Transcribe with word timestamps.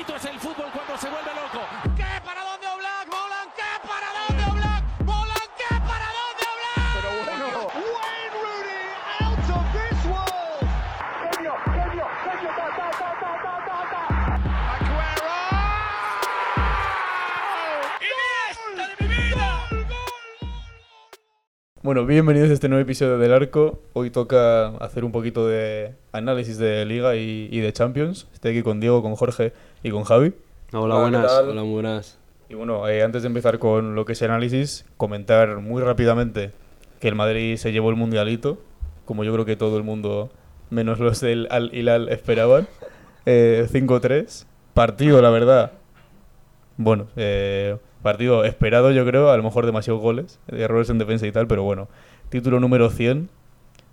bonito 0.00 0.16
es 0.16 0.24
el 0.24 0.40
fútbol 0.40 0.70
Bueno, 21.90 22.06
bienvenidos 22.06 22.50
a 22.50 22.52
este 22.52 22.68
nuevo 22.68 22.82
episodio 22.82 23.18
del 23.18 23.32
Arco. 23.32 23.80
Hoy 23.94 24.10
toca 24.10 24.68
hacer 24.76 25.04
un 25.04 25.10
poquito 25.10 25.48
de 25.48 25.96
análisis 26.12 26.56
de 26.56 26.84
Liga 26.84 27.16
y, 27.16 27.48
y 27.50 27.58
de 27.58 27.72
Champions. 27.72 28.28
Estoy 28.32 28.52
aquí 28.52 28.62
con 28.62 28.78
Diego, 28.78 29.02
con 29.02 29.16
Jorge 29.16 29.52
y 29.82 29.90
con 29.90 30.04
Javi. 30.04 30.32
Hola, 30.72 30.82
Hola, 30.82 30.94
¿qué 30.94 31.00
buenas. 31.00 31.32
Hola, 31.32 31.62
muy 31.64 31.72
buenas. 31.72 32.18
Y 32.48 32.54
bueno, 32.54 32.86
eh, 32.86 33.02
antes 33.02 33.22
de 33.22 33.26
empezar 33.26 33.58
con 33.58 33.96
lo 33.96 34.04
que 34.04 34.12
es 34.12 34.22
análisis, 34.22 34.86
comentar 34.96 35.56
muy 35.56 35.82
rápidamente 35.82 36.52
que 37.00 37.08
el 37.08 37.16
Madrid 37.16 37.56
se 37.56 37.72
llevó 37.72 37.90
el 37.90 37.96
mundialito, 37.96 38.58
como 39.04 39.24
yo 39.24 39.32
creo 39.32 39.44
que 39.44 39.56
todo 39.56 39.76
el 39.76 39.82
mundo, 39.82 40.30
menos 40.70 41.00
los 41.00 41.20
del 41.20 41.48
Al 41.50 41.74
Hilal, 41.74 42.08
esperaban. 42.10 42.68
Eh, 43.26 43.66
5-3. 43.68 44.46
Partido, 44.74 45.20
la 45.20 45.30
verdad. 45.30 45.72
Bueno, 46.76 47.08
eh, 47.16 47.78
partido 48.02 48.44
esperado, 48.44 48.90
yo 48.90 49.04
creo, 49.04 49.30
a 49.30 49.36
lo 49.36 49.42
mejor 49.42 49.66
demasiados 49.66 50.00
goles, 50.00 50.38
errores 50.48 50.90
en 50.90 50.98
defensa 50.98 51.26
y 51.26 51.32
tal, 51.32 51.46
pero 51.46 51.62
bueno. 51.62 51.88
Título 52.28 52.60
número 52.60 52.90
100 52.90 53.28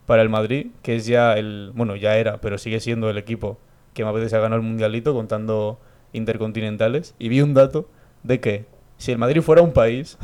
para 0.05 0.21
el 0.21 0.29
Madrid, 0.29 0.67
que 0.83 0.95
es 0.95 1.05
ya 1.05 1.33
el. 1.33 1.71
Bueno, 1.75 1.95
ya 1.95 2.17
era, 2.17 2.39
pero 2.39 2.57
sigue 2.57 2.79
siendo 2.79 3.09
el 3.09 3.17
equipo 3.17 3.57
que 3.93 4.05
más 4.05 4.13
veces 4.13 4.33
ha 4.33 4.39
ganado 4.39 4.61
el 4.61 4.67
mundialito, 4.67 5.13
contando 5.13 5.79
intercontinentales. 6.13 7.15
Y 7.17 7.29
vi 7.29 7.41
un 7.41 7.53
dato 7.53 7.89
de 8.23 8.39
que 8.39 8.65
si 8.97 9.11
el 9.11 9.17
Madrid 9.17 9.41
fuera 9.41 9.61
un 9.61 9.73
país. 9.73 10.17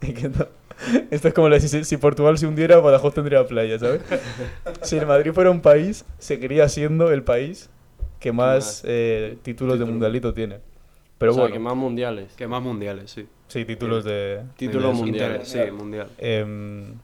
esto 1.10 1.28
es 1.28 1.34
como 1.34 1.50
si, 1.58 1.84
si 1.84 1.96
Portugal 1.96 2.38
se 2.38 2.46
hundiera, 2.46 2.78
Badajoz 2.78 3.14
tendría 3.14 3.46
playa, 3.46 3.78
¿sabes? 3.78 4.02
si 4.82 4.96
el 4.96 5.06
Madrid 5.06 5.32
fuera 5.32 5.50
un 5.50 5.60
país, 5.60 6.04
seguiría 6.18 6.68
siendo 6.68 7.10
el 7.10 7.22
país 7.22 7.70
que 8.20 8.32
más 8.32 8.48
más 8.48 8.82
eh, 8.86 9.38
títulos 9.42 9.78
de 9.78 9.84
mundialito 9.84 10.34
tiene. 10.34 10.58
Pero 11.18 11.32
o 11.32 11.34
sea, 11.34 11.42
bueno, 11.42 11.54
que 11.54 11.58
más 11.60 11.76
mundiales. 11.76 12.32
Que 12.34 12.46
más 12.46 12.62
mundiales, 12.62 13.10
sí. 13.10 13.26
sí, 13.48 13.64
títulos 13.64 14.04
de. 14.04 14.40
Títulos 14.56 14.94
mundiales. 14.94 15.48
Sí, 15.48 15.58
mundial. 15.72 16.08
em, 16.18 16.94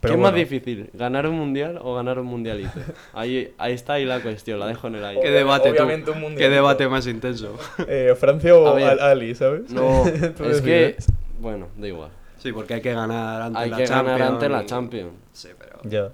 ¿Qué 0.00 0.10
es 0.12 0.18
más 0.18 0.34
difícil? 0.34 0.90
¿Ganar 0.94 1.28
un 1.28 1.36
mundial 1.36 1.78
o 1.80 1.94
ganar 1.94 2.18
un 2.18 2.26
mundialito? 2.26 2.72
Ahí, 3.14 3.54
ahí 3.56 3.72
está 3.72 3.94
ahí 3.94 4.04
la 4.04 4.20
cuestión, 4.20 4.58
la 4.58 4.66
dejo 4.66 4.88
en 4.88 4.96
el 4.96 5.04
aire. 5.04 5.22
¿Qué 5.22 5.30
debate 5.30 5.68
tú? 5.68 5.74
obviamente 5.76 6.10
un 6.10 6.16
¿Qué 6.16 6.22
mundialito. 6.22 6.54
debate 6.54 6.88
más 6.88 7.06
intenso? 7.06 7.56
eh, 7.86 8.14
Francia 8.18 8.54
o 8.54 8.74
ver. 8.74 9.00
Ali, 9.00 9.34
¿sabes? 9.36 9.70
No, 9.70 10.04
es 10.50 10.60
que. 10.60 10.96
Bueno, 11.40 11.68
da 11.76 11.86
igual. 11.88 12.10
Sí, 12.38 12.52
porque 12.52 12.74
hay 12.74 12.80
que 12.80 12.92
ganar 12.92 13.42
ante 13.42 13.58
Hay 13.60 13.70
la 13.70 13.76
que 13.76 13.84
Champions. 13.84 14.18
ganar 14.18 14.32
ante 14.34 14.48
la 14.48 14.62
y- 14.64 14.66
Champions. 14.66 15.12
Sí, 15.32 15.48
pero... 15.56 15.78
Ya. 15.84 16.10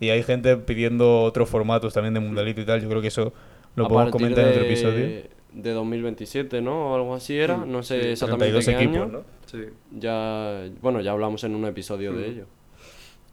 Y 0.00 0.10
hay 0.10 0.22
gente 0.22 0.58
pidiendo 0.58 1.22
otros 1.22 1.48
formatos 1.48 1.94
también 1.94 2.12
de 2.12 2.20
mundialito 2.20 2.60
y 2.60 2.66
tal. 2.66 2.82
Yo 2.82 2.88
creo 2.90 3.00
que 3.00 3.08
eso 3.08 3.32
lo 3.76 3.86
A 3.86 3.88
podemos 3.88 4.12
comentar 4.12 4.44
en 4.44 4.50
otro 4.50 4.62
episodio. 4.64 5.22
De 5.52 5.72
2027, 5.72 6.62
¿no? 6.62 6.92
O 6.92 6.94
algo 6.94 7.14
así 7.14 7.36
era. 7.36 7.58
No 7.58 7.82
sé 7.82 8.12
exactamente 8.12 8.52
32 8.52 8.64
qué 8.64 8.72
equipos, 8.72 8.96
año. 8.96 9.12
¿no? 9.12 9.24
Sí. 9.46 9.66
Ya, 9.90 10.70
bueno, 10.80 11.00
ya 11.00 11.12
hablamos 11.12 11.44
en 11.44 11.54
un 11.54 11.66
episodio 11.66 12.12
de 12.12 12.26
ello. 12.26 12.46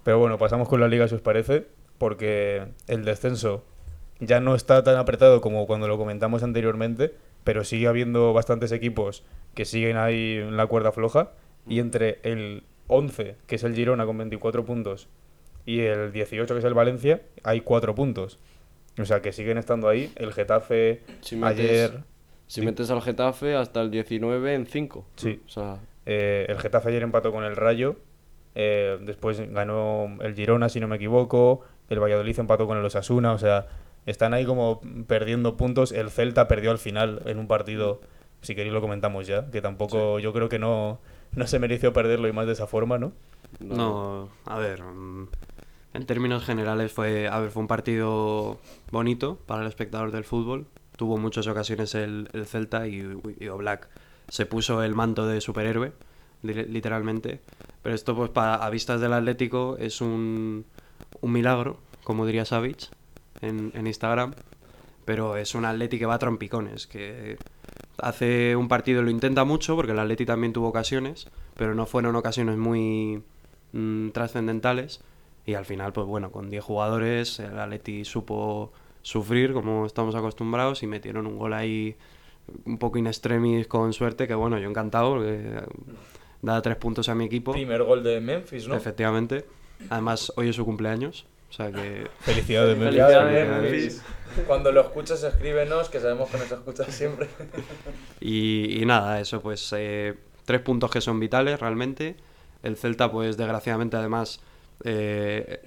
Pero 0.04 0.20
bueno, 0.20 0.38
pasamos 0.38 0.68
con 0.68 0.80
la 0.80 0.88
liga 0.88 1.08
si 1.08 1.16
os 1.16 1.22
parece, 1.22 1.68
porque 1.98 2.68
el 2.88 3.06
descenso 3.06 3.64
ya 4.20 4.40
no 4.40 4.56
está 4.56 4.84
tan 4.84 4.98
apretado 4.98 5.40
como 5.40 5.66
cuando 5.66 5.88
lo 5.88 5.98
comentamos 5.98 6.44
anteriormente, 6.44 7.14
pero 7.44 7.64
sigue 7.64 7.88
habiendo 7.88 8.34
bastantes 8.34 8.72
equipos 8.72 9.24
que 9.54 9.66
siguen 9.66 9.98
ahí 9.98 10.38
en 10.38 10.58
la 10.58 10.68
cuerda 10.68 10.92
floja. 10.92 11.32
Y 11.68 11.80
entre 11.80 12.20
el 12.24 12.64
11, 12.88 13.36
que 13.46 13.56
es 13.56 13.64
el 13.64 13.76
Girona 13.76 14.06
con 14.06 14.18
24 14.18 14.66
puntos, 14.66 15.08
y 15.66 15.82
el 15.82 16.12
18, 16.12 16.54
que 16.54 16.60
es 16.60 16.66
el 16.66 16.74
Valencia, 16.74 17.22
hay 17.44 17.62
4 17.62 17.94
puntos. 17.96 18.40
O 19.00 19.06
sea 19.06 19.22
que 19.22 19.32
siguen 19.32 19.58
estando 19.58 19.88
ahí. 19.88 20.12
El 20.16 20.34
Getafe 20.34 21.04
Si 21.22 21.36
metes, 21.36 21.60
ayer. 21.60 22.04
Si 22.50 22.62
metes 22.62 22.90
al 22.92 23.02
Getafe 23.02 23.56
hasta 23.56 23.80
el 23.82 23.92
19 23.92 24.54
en 24.56 24.66
5. 24.66 25.06
Sí. 25.16 25.42
O 25.46 25.50
sea, 25.50 25.80
Eh, 26.06 26.46
el 26.50 26.58
Getafe 26.60 26.90
ayer 26.90 27.04
empató 27.04 27.32
con 27.32 27.44
el 27.44 27.56
Rayo. 27.56 27.96
eh, 28.56 28.98
después 29.02 29.40
ganó 29.54 30.18
el 30.22 30.34
Girona, 30.36 30.68
si 30.68 30.80
no 30.80 30.88
me 30.88 30.96
equivoco. 30.98 31.62
El 31.90 32.00
Valladolid 32.02 32.38
empató 32.40 32.66
con 32.68 32.78
el 32.78 32.84
Osasuna. 32.86 33.32
O 33.34 33.38
sea, 33.38 33.68
están 34.06 34.34
ahí 34.34 34.44
como 34.46 34.82
perdiendo 35.08 35.56
puntos. 35.56 35.92
El 35.92 36.10
Celta 36.10 36.48
perdió 36.48 36.72
al 36.72 36.80
final 36.80 37.22
en 37.26 37.38
un 37.40 37.48
partido. 37.48 38.02
Si 38.42 38.56
queréis 38.56 38.74
lo 38.74 38.82
comentamos 38.82 39.28
ya. 39.28 39.50
Que 39.52 39.62
tampoco, 39.62 40.18
yo 40.20 40.34
creo 40.34 40.50
que 40.50 40.58
no, 40.60 41.00
no 41.36 41.46
se 41.48 41.60
mereció 41.60 41.94
perderlo 41.94 42.28
y 42.28 42.34
más 42.34 42.48
de 42.48 42.54
esa 42.54 42.66
forma, 42.68 42.98
¿no? 42.98 43.12
No, 43.60 44.30
a 44.46 44.58
ver, 44.58 44.82
mm, 44.84 45.28
en 45.94 46.06
términos 46.06 46.44
generales 46.44 46.92
fue, 46.92 47.28
a 47.28 47.40
ver, 47.40 47.52
fue 47.52 47.62
un 47.62 47.68
partido 47.68 48.60
bonito 48.92 49.38
para 49.46 49.62
el 49.62 49.68
espectador 49.68 50.12
del 50.12 50.24
fútbol. 50.24 50.66
Tuvo 51.00 51.18
muchas 51.18 51.48
ocasiones 51.48 51.96
el, 51.96 52.28
el 52.34 52.46
Celta 52.46 52.86
y, 52.86 52.98
y 53.40 53.48
se 54.28 54.46
puso 54.46 54.84
el 54.84 54.96
manto 54.96 55.26
de 55.26 55.40
superhéroe, 55.40 55.94
li- 56.44 56.66
literalmente. 56.66 57.40
Pero 57.82 57.96
esto, 57.96 58.14
pues, 58.18 58.30
pa- 58.32 58.56
a 58.56 58.70
vistas 58.70 59.00
del 59.00 59.14
Atlético 59.14 59.78
es 59.80 60.02
un, 60.02 60.66
un 61.22 61.32
milagro, 61.32 61.78
como 62.04 62.26
diría 62.26 62.44
Savic 62.44 62.90
en, 63.40 63.72
en 63.76 63.88
Instagram. 63.88 64.34
Pero 65.06 65.38
es 65.38 65.56
un 65.56 65.64
Atleti 65.64 65.98
que 66.00 66.06
va 66.06 66.16
a 66.16 66.20
trompicones, 66.20 66.86
que 66.86 67.38
hace 67.98 68.58
un 68.58 68.68
partido 68.68 69.02
lo 69.02 69.10
intenta 69.10 69.46
mucho, 69.46 69.78
porque 69.78 69.94
el 69.94 70.00
Atleti 70.00 70.26
también 70.26 70.52
tuvo 70.52 70.68
ocasiones, 70.68 71.30
pero 71.56 71.74
no 71.76 71.86
fueron 71.86 72.14
ocasiones 72.18 72.58
muy 72.58 73.24
mm, 73.72 74.10
trascendentales. 74.10 75.00
Y 75.46 75.54
al 75.54 75.64
final, 75.64 75.94
pues 75.94 76.06
bueno, 76.08 76.30
con 76.30 76.50
10 76.50 76.62
jugadores, 76.62 77.40
el 77.40 77.58
Atleti 77.58 78.04
supo 78.04 78.74
sufrir 79.02 79.54
como 79.54 79.86
estamos 79.86 80.16
acostumbrados 80.16 80.84
y 80.84 80.88
metieron 80.88 81.28
un 81.28 81.38
gol 81.38 81.54
ahí 81.54 81.96
un 82.66 82.78
poco 82.78 82.98
in 82.98 83.08
extremis 83.08 83.68
con 83.68 83.94
suerte, 83.94 84.28
que 84.28 84.34
bueno, 84.34 84.58
yo 84.60 84.70
encantado, 84.70 85.16
porque 85.16 85.62
da 86.42 86.62
tres 86.62 86.78
puntos 86.78 87.10
a 87.10 87.16
mi 87.16 87.26
equipo. 87.26 87.52
Primer 87.52 87.84
gol 87.84 88.04
de 88.04 88.20
Memphis, 88.20 88.68
Efectivamente. 88.68 89.46
Además, 89.90 90.34
hoy 90.36 90.50
es 90.50 90.56
su 90.56 90.66
cumpleaños, 90.66 91.26
o 91.50 91.54
sea 91.54 91.72
que... 91.72 92.08
Felicidades, 92.20 92.78
Memphis. 92.78 93.00
Felicidades, 93.00 93.50
Memphis. 93.50 94.04
Cuando 94.46 94.72
lo 94.72 94.82
escuchas, 94.82 95.24
escríbenos, 95.24 95.90
que 95.90 96.00
sabemos 96.00 96.30
que 96.30 96.38
nos 96.38 96.52
escuchas 96.52 96.88
siempre. 96.94 97.28
Y, 98.22 98.82
y 98.82 98.86
nada, 98.86 99.22
eso 99.22 99.40
pues 99.42 99.74
eh, 99.78 100.14
tres 100.44 100.60
puntos 100.60 100.92
que 100.92 101.00
son 101.00 101.20
vitales 101.20 101.60
realmente. 101.60 102.18
El 102.64 102.76
Celta 102.76 103.10
pues 103.10 103.38
desgraciadamente 103.38 103.96
además 103.96 104.42
eh, 104.84 105.62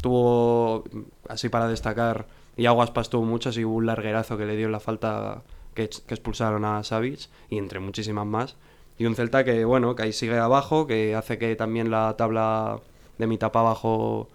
tuvo, 0.00 0.84
así 1.28 1.48
para 1.48 1.68
destacar, 1.68 2.26
y 2.58 2.66
Aguaspas 2.66 3.08
tuvo 3.08 3.24
muchas 3.24 3.56
y 3.56 3.64
hubo 3.64 3.76
un 3.76 3.86
larguerazo 3.86 4.36
que 4.36 4.44
le 4.44 4.56
dio 4.56 4.68
la 4.68 4.80
falta 4.80 5.42
que, 5.74 5.84
ex- 5.84 6.00
que 6.00 6.12
expulsaron 6.12 6.66
a 6.66 6.82
Savic 6.84 7.30
y 7.48 7.56
entre 7.56 7.80
muchísimas 7.80 8.26
más. 8.26 8.56
Y 8.98 9.06
un 9.06 9.14
Celta 9.14 9.44
que 9.44 9.64
bueno, 9.64 9.94
que 9.94 10.02
ahí 10.02 10.12
sigue 10.12 10.36
abajo, 10.36 10.86
que 10.86 11.14
hace 11.14 11.38
que 11.38 11.56
también 11.56 11.90
la 11.90 12.14
tabla 12.18 12.80
de 13.16 13.26
mitad 13.26 13.52
para 13.52 13.66
abajo 13.68 14.28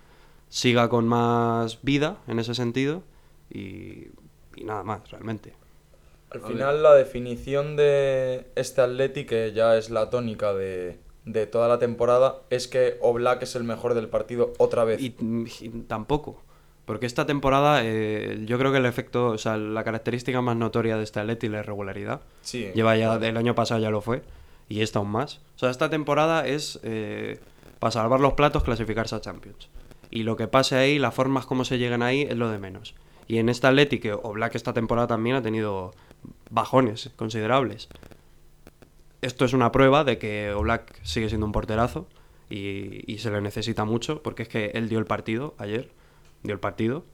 siga 0.49 0.87
con 0.89 1.07
más 1.07 1.83
vida 1.83 2.17
en 2.27 2.39
ese 2.39 2.55
sentido. 2.55 3.03
Y, 3.51 4.07
y 4.55 4.63
nada 4.63 4.83
más, 4.83 5.11
realmente. 5.11 5.53
Al 6.31 6.41
final 6.41 6.81
la 6.81 6.95
definición 6.95 7.75
de 7.75 8.47
este 8.55 8.81
Atleti, 8.81 9.25
que 9.25 9.51
ya 9.53 9.77
es 9.77 9.89
la 9.91 10.09
tónica 10.09 10.53
de, 10.53 10.97
de 11.25 11.45
toda 11.45 11.67
la 11.67 11.77
temporada, 11.77 12.37
es 12.49 12.67
que 12.67 12.97
Oblak 13.01 13.43
es 13.43 13.55
el 13.55 13.63
mejor 13.65 13.93
del 13.93 14.07
partido 14.07 14.53
otra 14.57 14.83
vez. 14.83 15.01
Y, 15.01 15.13
y 15.59 15.69
tampoco. 15.87 16.41
Porque 16.85 17.05
esta 17.05 17.25
temporada, 17.25 17.81
eh, 17.83 18.43
yo 18.45 18.57
creo 18.59 18.71
que 18.71 18.79
el 18.79 18.85
efecto, 18.85 19.27
o 19.27 19.37
sea, 19.37 19.55
la 19.57 19.83
característica 19.83 20.41
más 20.41 20.57
notoria 20.57 20.97
de 20.97 21.03
este 21.03 21.19
Atleti 21.21 21.45
es 21.45 21.51
la 21.51 21.59
irregularidad. 21.59 22.21
Sí, 22.41 22.71
Lleva 22.75 22.97
ya, 22.97 23.15
el 23.15 23.37
año 23.37 23.55
pasado 23.55 23.79
ya 23.79 23.89
lo 23.89 24.01
fue, 24.01 24.21
y 24.67 24.81
esta 24.81 24.99
aún 24.99 25.09
más. 25.09 25.39
O 25.55 25.59
sea, 25.59 25.69
esta 25.69 25.89
temporada 25.89 26.45
es, 26.45 26.79
eh, 26.83 27.39
para 27.79 27.91
salvar 27.91 28.19
los 28.19 28.33
platos, 28.33 28.63
clasificarse 28.63 29.15
a 29.15 29.21
Champions. 29.21 29.69
Y 30.11 30.23
lo 30.23 30.35
que 30.35 30.47
pase 30.47 30.75
ahí, 30.75 30.99
las 30.99 31.13
formas 31.13 31.45
como 31.45 31.63
se 31.63 31.77
llegan 31.77 32.03
ahí, 32.03 32.23
es 32.23 32.35
lo 32.35 32.49
de 32.49 32.59
menos. 32.59 32.95
Y 33.27 33.37
en 33.37 33.47
esta 33.47 33.69
Atleti, 33.69 33.99
que 33.99 34.11
Oblak 34.13 34.55
esta 34.55 34.73
temporada 34.73 35.07
también 35.07 35.37
ha 35.37 35.41
tenido 35.41 35.93
bajones 36.49 37.11
considerables. 37.15 37.87
Esto 39.21 39.45
es 39.45 39.53
una 39.53 39.71
prueba 39.71 40.03
de 40.03 40.17
que 40.17 40.51
Oblak 40.51 41.01
sigue 41.03 41.29
siendo 41.29 41.45
un 41.45 41.53
porterazo 41.53 42.07
y, 42.49 43.09
y 43.09 43.19
se 43.19 43.31
le 43.31 43.39
necesita 43.39 43.85
mucho, 43.85 44.21
porque 44.21 44.43
es 44.43 44.49
que 44.49 44.71
él 44.73 44.89
dio 44.89 44.99
el 44.99 45.05
partido 45.05 45.55
ayer, 45.57 45.89
dio 46.43 46.53
el 46.53 46.59
partido, 46.59 47.05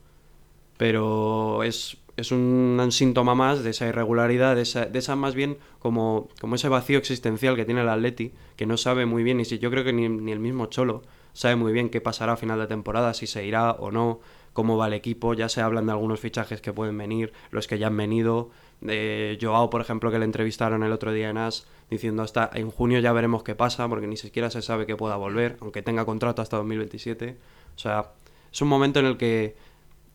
pero 0.78 1.64
es, 1.64 1.98
es 2.18 2.32
un, 2.32 2.88
síntoma 2.92 3.36
más 3.36 3.64
de 3.64 3.72
esa 3.72 3.88
irregularidad, 3.88 4.56
de 4.56 4.64
esa, 4.64 4.86
de 4.86 5.00
esa 5.00 5.16
más 5.16 5.36
bien 5.36 5.58
como, 5.80 6.30
como 6.40 6.56
ese 6.56 6.70
vacío 6.70 6.98
existencial 6.98 7.56
que 7.56 7.66
tiene 7.66 7.82
el 7.82 7.90
Atleti, 7.90 8.32
que 8.56 8.66
no 8.66 8.78
sabe 8.78 9.06
muy 9.06 9.24
bien, 9.24 9.40
y 9.40 9.46
si 9.46 9.60
yo 9.60 9.72
creo 9.72 9.84
que 9.84 9.94
ni, 9.94 10.10
ni 10.10 10.32
el 10.32 10.40
mismo 10.40 10.68
Cholo 10.68 11.04
sabe 11.34 11.56
muy 11.56 11.72
bien 11.72 11.90
qué 11.90 12.02
pasará 12.02 12.34
a 12.34 12.38
final 12.38 12.60
de 12.60 12.68
temporada, 12.68 13.14
si 13.14 13.28
se 13.28 13.46
irá 13.46 13.72
o 13.72 13.92
no, 13.92 14.20
cómo 14.54 14.78
va 14.78 14.88
el 14.88 14.94
equipo, 14.94 15.34
ya 15.34 15.48
se 15.50 15.62
hablan 15.62 15.86
de 15.86 15.92
algunos 15.94 16.20
fichajes 16.20 16.62
que 16.62 16.74
pueden 16.74 16.98
venir, 16.98 17.32
los 17.52 17.68
que 17.68 17.80
ya 17.80 17.88
han 17.88 17.98
venido, 17.98 18.50
De 18.82 19.38
Joao, 19.42 19.70
por 19.70 19.82
ejemplo, 19.82 20.12
que 20.12 20.20
le 20.20 20.26
entrevistaron 20.26 20.84
el 20.84 20.92
otro 20.92 21.12
día 21.12 21.30
en 21.30 21.38
AS, 21.38 21.68
diciendo 21.90 22.24
hasta 22.24 22.50
en 22.54 22.72
junio 22.72 23.00
ya 23.00 23.12
veremos 23.14 23.44
qué 23.44 23.56
pasa, 23.56 23.88
porque 23.88 24.08
ni 24.08 24.18
siquiera 24.18 24.50
se 24.50 24.62
sabe 24.62 24.86
que 24.86 24.96
pueda 24.96 25.16
volver, 25.18 25.58
aunque 25.62 25.82
tenga 25.82 26.06
contrato 26.06 26.42
hasta 26.42 26.58
2027. 26.58 27.38
O 27.76 27.80
sea, 27.80 28.12
es 28.52 28.62
un 28.62 28.68
momento 28.68 29.00
en 29.00 29.06
el 29.06 29.18
que 29.18 29.56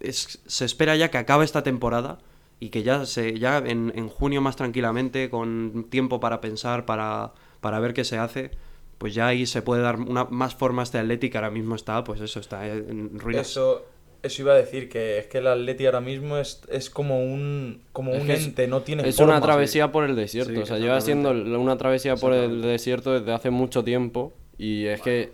es- 0.00 0.40
se 0.46 0.64
espera 0.64 0.96
ya 0.96 1.10
que 1.10 1.18
acabe 1.18 1.44
esta 1.44 1.62
temporada 1.62 2.18
y 2.60 2.68
que 2.70 2.82
ya, 2.82 3.04
se, 3.06 3.38
ya 3.38 3.58
en, 3.58 3.92
en 3.94 4.08
junio 4.08 4.40
más 4.40 4.56
tranquilamente, 4.56 5.30
con 5.30 5.86
tiempo 5.90 6.20
para 6.20 6.40
pensar, 6.40 6.84
para, 6.86 7.32
para 7.60 7.80
ver 7.80 7.94
qué 7.94 8.04
se 8.04 8.18
hace, 8.18 8.50
pues 8.98 9.14
ya 9.14 9.26
ahí 9.26 9.44
se 9.46 9.60
puede 9.62 9.82
dar 9.82 9.96
una, 9.96 10.24
más 10.24 10.54
forma 10.54 10.82
a 10.82 10.84
este 10.84 10.98
Atleti 10.98 11.30
que 11.30 11.38
ahora 11.38 11.50
mismo 11.50 11.74
está, 11.74 12.04
pues 12.04 12.20
eso, 12.20 12.40
está 12.40 12.66
en 12.66 13.18
ruinas. 13.18 13.48
Eso, 13.50 13.84
eso 14.22 14.42
iba 14.42 14.52
a 14.52 14.56
decir, 14.56 14.88
que 14.88 15.18
es 15.18 15.26
que 15.26 15.38
el 15.38 15.46
Atleti 15.48 15.84
ahora 15.84 16.00
mismo 16.00 16.38
es, 16.38 16.62
es 16.70 16.88
como 16.90 17.22
un, 17.22 17.82
como 17.92 18.14
Es 18.14 18.22
un 18.22 18.30
es- 18.30 18.44
ente, 18.46 18.66
no 18.68 18.80
tiene 18.82 19.06
Es 19.06 19.16
forma. 19.16 19.32
una 19.36 19.42
travesía 19.44 19.90
por 19.92 20.04
el 20.04 20.16
desierto. 20.16 20.52
Sí, 20.52 20.58
o 20.58 20.66
sea, 20.66 20.78
lleva 20.78 21.00
siendo 21.00 21.30
una 21.32 21.76
travesía 21.76 22.16
por 22.16 22.32
el 22.32 22.62
desierto 22.62 23.12
desde 23.18 23.32
hace 23.32 23.50
mucho 23.50 23.84
tiempo. 23.84 24.32
Y 24.56 24.86
es 24.86 25.02
que. 25.02 25.32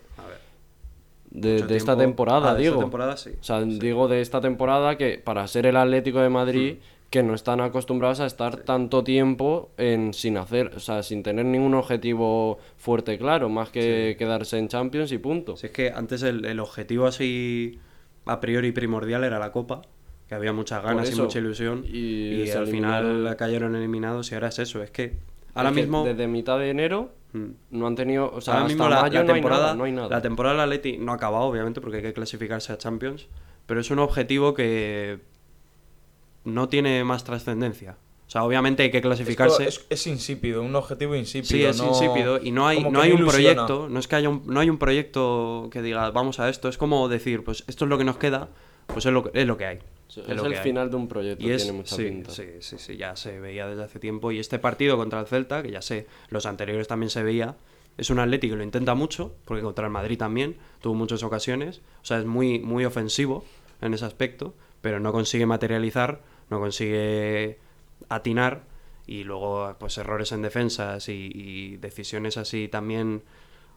De, 1.30 1.76
esta 1.76 1.96
temporada, 1.96 2.50
Ah, 2.50 2.54
de 2.54 2.62
digo. 2.62 2.74
esta 2.74 2.84
temporada 2.84 3.16
sí. 3.16 3.30
O 3.40 3.44
sea, 3.44 3.62
Sí. 3.62 3.78
digo 3.78 4.08
de 4.08 4.20
esta 4.20 4.40
temporada 4.40 4.96
que 4.96 5.18
para 5.22 5.46
ser 5.46 5.66
el 5.66 5.76
Atlético 5.76 6.20
de 6.20 6.28
Madrid, 6.28 6.76
que 7.08 7.22
no 7.22 7.34
están 7.34 7.60
acostumbrados 7.60 8.20
a 8.20 8.26
estar 8.26 8.58
tanto 8.58 9.02
tiempo 9.04 9.70
en, 9.76 10.12
sin 10.14 10.36
hacer, 10.38 10.72
o 10.76 10.80
sea, 10.80 11.02
sin 11.02 11.22
tener 11.22 11.44
ningún 11.44 11.74
objetivo 11.74 12.58
fuerte 12.76 13.18
claro, 13.18 13.48
más 13.48 13.70
que 13.70 14.14
quedarse 14.18 14.58
en 14.58 14.68
Champions 14.68 15.10
y 15.12 15.18
punto. 15.18 15.56
Si 15.56 15.66
es 15.66 15.72
que 15.72 15.90
antes 15.90 16.22
el, 16.22 16.44
el 16.44 16.60
objetivo 16.60 17.06
así 17.06 17.78
a 18.26 18.38
priori 18.40 18.70
primordial 18.72 19.24
era 19.24 19.38
la 19.40 19.50
Copa, 19.50 19.82
que 20.28 20.34
había 20.36 20.52
muchas 20.52 20.82
ganas 20.84 21.10
y 21.10 21.20
mucha 21.20 21.38
ilusión, 21.40 21.84
Y 21.84 22.42
y, 22.44 22.50
al 22.52 22.66
final 22.68 23.04
eliminaron. 23.06 23.36
cayeron 23.36 23.74
eliminados 23.74 24.30
y 24.30 24.34
ahora 24.34 24.48
es 24.48 24.58
eso, 24.60 24.80
es 24.82 24.90
que 24.92 25.14
ahora 25.54 25.70
mismo... 25.70 26.04
Desde 26.04 26.26
mitad 26.26 26.58
de 26.58 26.70
enero 26.70 27.12
Mm. 27.32 27.50
no 27.70 27.86
han 27.86 27.94
tenido, 27.94 28.28
o 28.34 28.40
sea, 28.40 28.54
ahora 28.54 28.64
hasta 28.66 28.74
mismo 28.74 28.88
la, 28.88 29.02
mayo 29.02 29.14
la 29.14 29.22
no, 29.22 29.28
hay 29.32 29.34
temporada, 29.40 29.62
nada, 29.62 29.74
no 29.76 29.84
hay 29.84 29.92
nada. 29.92 30.08
la 30.08 30.20
temporada 30.20 30.54
del 30.56 30.62
Atleti 30.64 30.98
no 30.98 31.12
ha 31.12 31.14
acabado, 31.14 31.44
obviamente, 31.44 31.80
porque 31.80 31.98
hay 31.98 32.02
que 32.02 32.12
clasificarse 32.12 32.72
a 32.72 32.76
Champions, 32.78 33.28
pero 33.66 33.80
es 33.80 33.88
un 33.92 34.00
objetivo 34.00 34.52
que 34.52 35.20
no 36.44 36.68
tiene 36.68 37.04
más 37.04 37.22
trascendencia. 37.24 37.96
O 38.26 38.30
sea, 38.30 38.44
obviamente 38.44 38.82
hay 38.84 38.90
que 38.90 39.00
clasificarse. 39.00 39.64
es, 39.68 39.86
es 39.90 40.06
insípido, 40.06 40.62
un 40.62 40.74
objetivo 40.74 41.14
insípido. 41.16 41.48
Sí, 41.50 41.64
es 41.64 41.78
no- 41.78 41.88
insípido 41.88 42.40
y 42.42 42.50
no 42.52 42.66
hay, 42.66 42.82
no 42.82 43.00
hay 43.00 43.12
un 43.12 43.18
ilusiona. 43.20 43.54
proyecto, 43.66 43.88
no 43.88 43.98
es 44.00 44.08
que 44.08 44.16
haya 44.16 44.28
un, 44.28 44.42
no 44.46 44.58
hay 44.60 44.70
un 44.70 44.78
proyecto 44.78 45.68
que 45.72 45.82
diga 45.82 46.10
vamos 46.10 46.38
a 46.40 46.48
esto, 46.48 46.68
es 46.68 46.78
como 46.78 47.08
decir, 47.08 47.44
pues 47.44 47.64
esto 47.66 47.84
es 47.84 47.88
lo 47.88 47.98
que 47.98 48.04
nos 48.04 48.16
queda, 48.18 48.48
pues 48.86 49.06
es 49.06 49.12
lo 49.12 49.24
que, 49.24 49.40
es 49.40 49.46
lo 49.46 49.56
que 49.56 49.66
hay. 49.66 49.78
Es 50.18 50.42
el 50.42 50.54
hay. 50.54 50.56
final 50.56 50.90
de 50.90 50.96
un 50.96 51.08
proyecto, 51.08 51.44
Y 51.44 51.50
es, 51.50 51.62
tiene 51.62 51.78
mucha 51.78 51.96
sí, 51.96 52.04
pinta. 52.04 52.30
sí, 52.30 52.44
sí, 52.60 52.78
sí, 52.78 52.96
ya 52.96 53.16
se 53.16 53.38
veía 53.40 53.66
desde 53.66 53.84
hace 53.84 53.98
tiempo. 53.98 54.32
Y 54.32 54.38
este 54.38 54.58
partido 54.58 54.96
contra 54.96 55.20
el 55.20 55.26
Celta, 55.26 55.62
que 55.62 55.70
ya 55.70 55.82
sé, 55.82 56.06
los 56.28 56.46
anteriores 56.46 56.88
también 56.88 57.10
se 57.10 57.22
veía, 57.22 57.56
es 57.96 58.10
un 58.10 58.18
Atlético 58.18 58.54
que 58.54 58.58
lo 58.58 58.64
intenta 58.64 58.94
mucho, 58.94 59.34
porque 59.44 59.62
contra 59.62 59.84
el 59.86 59.92
Madrid 59.92 60.18
también 60.18 60.56
tuvo 60.80 60.94
muchas 60.94 61.22
ocasiones. 61.22 61.82
O 62.02 62.04
sea, 62.04 62.18
es 62.18 62.24
muy, 62.24 62.58
muy 62.60 62.84
ofensivo 62.84 63.44
en 63.80 63.94
ese 63.94 64.04
aspecto, 64.04 64.54
pero 64.80 65.00
no 65.00 65.12
consigue 65.12 65.46
materializar, 65.46 66.20
no 66.48 66.58
consigue 66.60 67.58
atinar. 68.08 68.62
Y 69.06 69.24
luego, 69.24 69.74
pues 69.78 69.98
errores 69.98 70.32
en 70.32 70.42
defensas 70.42 71.08
y, 71.08 71.30
y 71.34 71.76
decisiones 71.78 72.36
así 72.36 72.68
también 72.68 73.22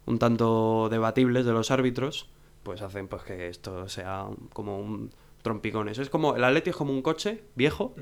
un 0.05 0.19
tanto 0.19 0.89
debatibles 0.89 1.45
de 1.45 1.53
los 1.53 1.71
árbitros, 1.71 2.27
pues 2.63 2.81
hacen 2.81 3.07
pues 3.07 3.23
que 3.23 3.47
esto 3.47 3.89
sea 3.89 4.27
como 4.53 4.79
un 4.79 5.09
trompicones. 5.43 5.99
Es 5.99 6.09
como, 6.09 6.35
el 6.35 6.43
Atleti 6.43 6.71
es 6.71 6.75
como 6.75 6.91
un 6.91 7.03
coche 7.03 7.41
viejo 7.55 7.93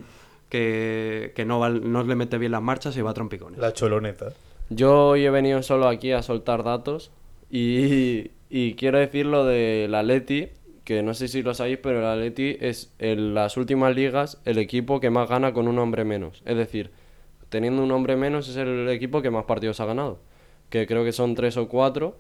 que, 0.50 1.34
que 1.36 1.44
no, 1.46 1.60
va- 1.60 1.70
no 1.70 2.04
le 2.04 2.16
mete 2.16 2.38
bien 2.38 2.54
las 2.54 2.62
marchas 2.62 2.96
y 2.96 3.02
va 3.02 3.12
a 3.12 3.14
trompicones. 3.14 3.60
La 3.60 3.74
choloneta. 3.74 4.28
Yo 4.70 5.10
hoy 5.10 5.26
he 5.26 5.30
venido 5.30 5.62
solo 5.64 5.88
aquí 5.90 6.14
a 6.14 6.22
soltar 6.24 6.64
datos 6.64 7.12
y, 7.50 8.32
y 8.50 8.76
quiero 8.76 8.98
decir 9.00 9.26
lo 9.26 9.44
del 9.46 9.94
Atleti, 9.94 10.48
que 10.86 11.04
no 11.04 11.14
sé 11.14 11.28
si 11.28 11.42
lo 11.44 11.54
sabéis, 11.54 11.78
pero 11.84 12.00
el 12.00 12.06
Atleti 12.06 12.58
es 12.60 12.94
en 13.00 13.34
las 13.34 13.58
últimas 13.58 13.94
ligas 13.96 14.40
el 14.46 14.58
equipo 14.58 15.00
que 15.00 15.10
más 15.10 15.30
gana 15.30 15.54
con 15.54 15.68
un 15.68 15.78
hombre 15.80 16.06
menos. 16.06 16.42
Es 16.46 16.56
decir, 16.58 16.92
teniendo 17.50 17.84
un 17.84 17.92
hombre 17.92 18.16
menos 18.16 18.48
es 18.48 18.56
el 18.58 18.88
equipo 18.90 19.22
que 19.22 19.30
más 19.30 19.46
partidos 19.46 19.80
ha 19.82 19.86
ganado, 19.86 20.20
que 20.70 20.88
creo 20.88 21.04
que 21.04 21.12
son 21.12 21.36
tres 21.36 21.58
o 21.58 21.68
cuatro. 21.68 22.16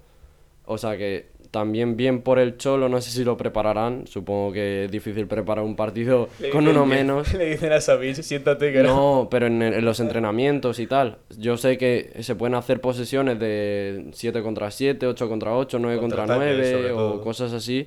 O 0.66 0.78
sea 0.78 0.96
que 0.98 1.28
también 1.51 1.98
bien 1.98 2.21
por 2.21 2.39
el 2.39 2.57
Cholo, 2.57 2.88
no 2.89 3.01
sé 3.01 3.12
si 3.12 3.24
lo 3.25 3.36
prepararán. 3.38 4.07
Supongo 4.07 4.53
que 4.53 4.86
es 4.86 4.92
difícil 4.92 5.27
preparar 5.27 5.63
un 5.65 5.75
partido 5.75 6.30
con 6.51 6.68
uno 6.68 6.86
menos. 6.86 7.33
Le 7.36 7.51
dicen 7.51 7.74
a 7.74 7.81
Savich, 7.81 8.21
siéntate 8.21 8.71
que 8.71 8.81
No, 8.83 9.27
pero 9.30 9.48
en, 9.48 9.62
el- 9.62 9.74
en 9.74 9.86
los 9.86 10.00
entrenamientos 10.00 10.80
y 10.80 10.88
tal. 10.88 11.18
Yo 11.38 11.57
sé 11.57 11.77
que 11.77 12.13
se 12.21 12.36
pueden 12.36 12.56
hacer 12.56 12.80
posesiones 12.81 13.38
de 13.39 14.06
7 14.13 14.42
contra 14.42 14.71
7, 14.71 15.06
8 15.07 15.27
contra 15.30 15.56
8, 15.56 15.77
9 15.80 16.00
contra 16.00 16.19
Contraataques, 16.25 16.57
9 16.71 16.71
sobre 16.71 16.92
o 16.94 17.21
cosas 17.21 17.51
así. 17.53 17.86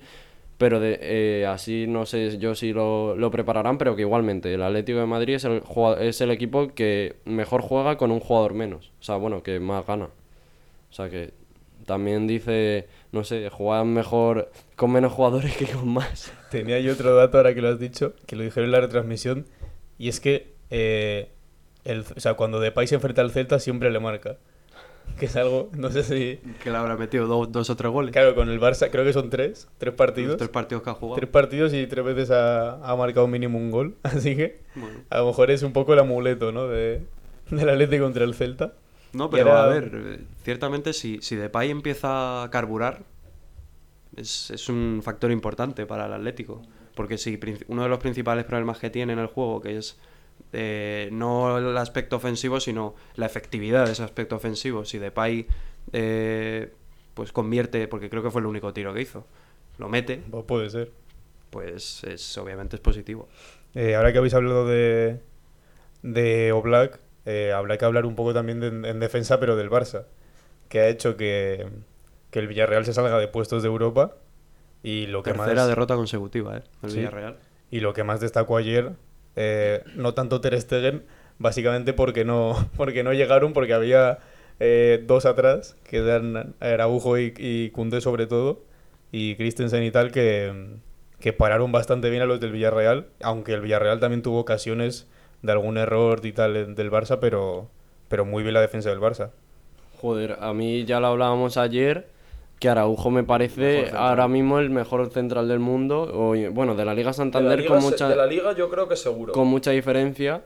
Pero 0.56 0.78
de, 0.78 0.98
eh, 1.02 1.46
así 1.46 1.86
no 1.88 2.06
sé 2.06 2.38
yo 2.38 2.54
si 2.54 2.72
lo, 2.72 3.16
lo 3.16 3.28
prepararán, 3.32 3.76
pero 3.76 3.96
que 3.96 4.02
igualmente 4.02 4.54
el 4.54 4.62
Atlético 4.62 5.00
de 5.00 5.06
Madrid 5.06 5.34
es 5.34 5.44
el, 5.44 5.62
es 6.00 6.20
el 6.20 6.30
equipo 6.30 6.68
que 6.74 7.16
mejor 7.24 7.60
juega 7.60 7.96
con 7.96 8.12
un 8.12 8.20
jugador 8.20 8.54
menos. 8.54 8.92
O 9.00 9.02
sea, 9.02 9.16
bueno, 9.16 9.42
que 9.42 9.58
más 9.58 9.84
gana. 9.84 10.04
O 10.04 10.92
sea 10.94 11.10
que 11.10 11.32
también 11.86 12.28
dice, 12.28 12.86
no 13.14 13.24
sé, 13.24 13.48
juegan 13.50 13.94
mejor 13.94 14.50
con 14.76 14.90
menos 14.92 15.12
jugadores 15.12 15.56
que 15.58 15.66
con 15.66 15.88
más. 15.88 16.32
Tenía 16.50 16.78
yo 16.80 16.92
otro 16.92 17.14
dato 17.14 17.36
ahora 17.38 17.54
que 17.54 17.62
lo 17.62 17.68
has 17.68 17.78
dicho, 17.78 18.14
que 18.26 18.36
lo 18.36 18.42
dijeron 18.42 18.66
en 18.66 18.72
la 18.72 18.80
retransmisión, 18.80 19.46
y 19.98 20.08
es 20.08 20.20
que 20.20 20.52
eh, 20.70 21.30
el, 21.84 22.04
o 22.16 22.20
sea, 22.20 22.34
cuando 22.34 22.60
Depay 22.60 22.86
se 22.86 22.96
enfrenta 22.96 23.22
al 23.22 23.30
Celta 23.30 23.58
siempre 23.58 23.90
le 23.90 24.00
marca. 24.00 24.36
Que 25.18 25.26
es 25.26 25.36
algo, 25.36 25.68
no 25.76 25.90
sé 25.90 26.02
si... 26.02 26.40
Que 26.62 26.70
le 26.70 26.76
habrá 26.78 26.96
metido 26.96 27.26
do- 27.26 27.44
dos 27.46 27.68
o 27.68 27.76
tres 27.76 27.92
goles. 27.92 28.10
Claro, 28.10 28.34
con 28.34 28.48
el 28.48 28.58
Barça 28.58 28.88
creo 28.90 29.04
que 29.04 29.12
son 29.12 29.28
tres, 29.28 29.68
tres 29.76 29.92
Los 29.92 29.98
partidos. 29.98 30.36
tres 30.38 30.48
partidos 30.48 30.82
que 30.82 30.90
ha 30.90 30.94
jugado. 30.94 31.16
Tres 31.16 31.28
partidos 31.30 31.74
y 31.74 31.86
tres 31.86 32.04
veces 32.06 32.30
ha, 32.30 32.76
ha 32.82 32.96
marcado 32.96 33.28
mínimo 33.28 33.58
un 33.58 33.70
gol. 33.70 33.96
Así 34.02 34.34
que 34.34 34.62
Bueno. 34.74 35.00
a 35.10 35.18
lo 35.18 35.26
mejor 35.26 35.50
es 35.50 35.62
un 35.62 35.74
poco 35.74 35.92
el 35.92 35.98
amuleto, 35.98 36.52
¿no? 36.52 36.66
De, 36.68 37.02
del 37.50 37.68
Atlético 37.68 38.04
contra 38.04 38.24
el 38.24 38.34
Celta. 38.34 38.72
No, 39.14 39.30
pero 39.30 39.56
a 39.56 39.66
ver, 39.66 40.20
ciertamente 40.42 40.92
si, 40.92 41.18
si 41.22 41.36
Depay 41.36 41.70
empieza 41.70 42.42
a 42.42 42.50
carburar, 42.50 43.04
es, 44.16 44.50
es 44.50 44.68
un 44.68 45.00
factor 45.02 45.30
importante 45.30 45.86
para 45.86 46.06
el 46.06 46.12
Atlético. 46.12 46.62
Porque 46.94 47.18
si 47.18 47.38
uno 47.68 47.82
de 47.82 47.88
los 47.88 47.98
principales 47.98 48.44
problemas 48.44 48.78
que 48.78 48.90
tiene 48.90 49.12
en 49.14 49.18
el 49.18 49.26
juego, 49.26 49.60
que 49.60 49.76
es 49.78 49.98
eh, 50.52 51.08
no 51.12 51.58
el 51.58 51.76
aspecto 51.76 52.16
ofensivo, 52.16 52.60
sino 52.60 52.94
la 53.16 53.26
efectividad 53.26 53.86
de 53.86 53.92
ese 53.92 54.04
aspecto 54.04 54.36
ofensivo, 54.36 54.84
si 54.84 54.98
Depay 54.98 55.46
eh, 55.92 56.72
pues 57.14 57.32
convierte, 57.32 57.88
porque 57.88 58.08
creo 58.10 58.22
que 58.22 58.30
fue 58.30 58.40
el 58.40 58.46
único 58.46 58.72
tiro 58.72 58.94
que 58.94 59.02
hizo, 59.02 59.26
lo 59.78 59.88
mete, 59.88 60.22
Pues 60.30 60.44
puede 60.44 60.70
ser. 60.70 60.92
pues 61.50 62.04
es, 62.04 62.36
obviamente 62.38 62.76
es 62.76 62.80
positivo. 62.82 63.28
Eh, 63.74 63.94
ahora 63.96 64.12
que 64.12 64.18
habéis 64.18 64.34
hablado 64.34 64.66
de, 64.66 65.20
de 66.02 66.52
Oblak, 66.52 67.00
eh, 67.26 67.52
habrá 67.52 67.78
que 67.78 67.84
hablar 67.84 68.06
un 68.06 68.14
poco 68.16 68.34
también 68.34 68.60
de- 68.60 68.88
en 68.88 69.00
defensa, 69.00 69.40
pero 69.40 69.56
del 69.56 69.70
Barça, 69.70 70.04
que 70.68 70.80
ha 70.80 70.88
hecho 70.88 71.16
que, 71.16 71.66
que 72.30 72.38
el 72.38 72.48
Villarreal 72.48 72.84
se 72.84 72.92
salga 72.92 73.18
de 73.18 73.28
puestos 73.28 73.62
de 73.62 73.68
Europa 73.68 74.16
y 74.82 75.06
lo 75.06 75.22
que 75.22 75.32
Tercera 75.32 75.54
más 75.54 75.68
derrota 75.68 75.94
consecutiva, 75.94 76.58
¿eh? 76.58 76.62
El 76.82 76.90
Sí. 76.90 76.98
Villarreal. 76.98 77.36
y 77.70 77.80
lo 77.80 77.92
que 77.94 78.04
más 78.04 78.20
destacó 78.20 78.56
ayer, 78.56 78.92
eh, 79.36 79.82
no 79.96 80.14
tanto 80.14 80.40
Ter 80.40 80.60
Stegen, 80.60 81.04
básicamente 81.38 81.92
porque 81.92 82.24
no 82.24 82.54
porque 82.76 83.02
no 83.02 83.12
llegaron, 83.12 83.52
porque 83.52 83.72
había 83.74 84.18
eh, 84.60 85.02
dos 85.06 85.26
atrás, 85.26 85.76
que 85.84 85.98
eran 85.98 86.54
Araujo 86.60 87.18
y, 87.18 87.32
y 87.36 87.70
Koundé 87.70 88.00
sobre 88.00 88.26
todo, 88.26 88.62
y 89.10 89.34
Christensen 89.36 89.82
y 89.82 89.90
tal, 89.90 90.12
que, 90.12 90.76
que 91.20 91.32
pararon 91.32 91.72
bastante 91.72 92.10
bien 92.10 92.22
a 92.22 92.26
los 92.26 92.38
del 92.40 92.52
Villarreal, 92.52 93.06
aunque 93.22 93.52
el 93.54 93.60
Villarreal 93.62 93.98
también 94.00 94.22
tuvo 94.22 94.38
ocasiones 94.40 95.08
de 95.44 95.52
algún 95.52 95.76
error 95.78 96.20
y 96.24 96.32
tal 96.32 96.74
del 96.74 96.90
Barça, 96.90 97.18
pero, 97.20 97.68
pero 98.08 98.24
muy 98.24 98.42
bien 98.42 98.54
la 98.54 98.60
defensa 98.62 98.88
del 98.90 98.98
Barça. 98.98 99.30
Joder, 100.00 100.38
a 100.40 100.52
mí 100.54 100.84
ya 100.84 101.00
lo 101.00 101.08
hablábamos 101.08 101.56
ayer, 101.58 102.08
que 102.58 102.68
Araujo 102.70 103.10
me 103.10 103.24
parece 103.24 103.90
ahora 103.94 104.26
mismo 104.26 104.58
el 104.58 104.70
mejor 104.70 105.10
central 105.10 105.46
del 105.48 105.58
mundo, 105.58 106.02
o, 106.12 106.34
bueno, 106.50 106.74
de 106.74 106.84
la 106.84 106.92
Liga 106.94 107.04
De 107.08 107.10
la 107.10 107.12
Santander 107.12 107.58
Liga 107.58 107.68
con, 107.68 107.82
se- 107.82 107.90
mucha, 107.90 108.08
de 108.08 108.16
la 108.16 108.26
Liga 108.26 108.52
yo 108.56 108.70
creo 108.70 108.88
que 108.88 108.96
seguro. 108.96 109.32
con 109.34 109.46
mucha 109.48 109.70
diferencia, 109.70 110.42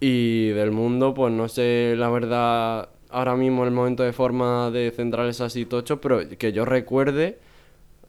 y 0.00 0.48
del 0.48 0.72
mundo, 0.72 1.14
pues 1.14 1.32
no 1.32 1.46
sé, 1.48 1.94
la 1.96 2.10
verdad, 2.10 2.88
ahora 3.10 3.36
mismo 3.36 3.64
el 3.64 3.70
momento 3.70 4.02
de 4.02 4.12
forma 4.12 4.70
de 4.72 4.90
centrales 4.90 5.40
así 5.40 5.66
tocho, 5.66 6.00
pero 6.00 6.18
que 6.36 6.52
yo 6.52 6.64
recuerde, 6.64 7.38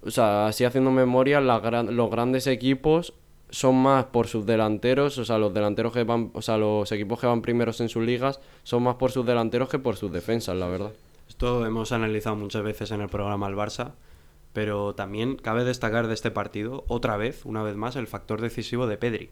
o 0.03 0.09
sea, 0.09 0.47
así 0.47 0.65
haciendo 0.65 0.89
memoria, 0.89 1.39
gran- 1.59 1.95
los 1.95 2.09
grandes 2.09 2.47
equipos 2.47 3.13
son 3.53 3.75
más 3.75 4.05
por 4.05 4.25
sus 4.25 4.47
delanteros, 4.47 5.19
o 5.19 5.25
sea, 5.25 5.37
los 5.37 5.53
delanteros 5.53 5.93
que 5.93 6.03
van, 6.03 6.31
o 6.33 6.41
sea, 6.41 6.57
los 6.57 6.91
equipos 6.91 7.19
que 7.19 7.27
van 7.27 7.43
primeros 7.43 7.79
en 7.81 7.87
sus 7.87 8.03
ligas 8.03 8.39
son 8.63 8.81
más 8.81 8.95
por 8.95 9.11
sus 9.11 9.27
delanteros 9.27 9.69
que 9.69 9.77
por 9.77 9.95
sus 9.95 10.11
defensas, 10.11 10.55
la 10.55 10.67
verdad. 10.67 10.91
Esto 11.29 11.63
hemos 11.63 11.91
analizado 11.91 12.35
muchas 12.35 12.63
veces 12.63 12.89
en 12.89 13.01
el 13.01 13.09
programa 13.09 13.45
al 13.45 13.55
Barça, 13.55 13.91
pero 14.53 14.95
también 14.95 15.35
cabe 15.35 15.65
destacar 15.65 16.07
de 16.07 16.15
este 16.15 16.31
partido, 16.31 16.83
otra 16.87 17.15
vez, 17.15 17.45
una 17.45 17.61
vez 17.61 17.75
más, 17.75 17.95
el 17.95 18.07
factor 18.07 18.41
decisivo 18.41 18.87
de 18.87 18.97
Pedri. 18.97 19.29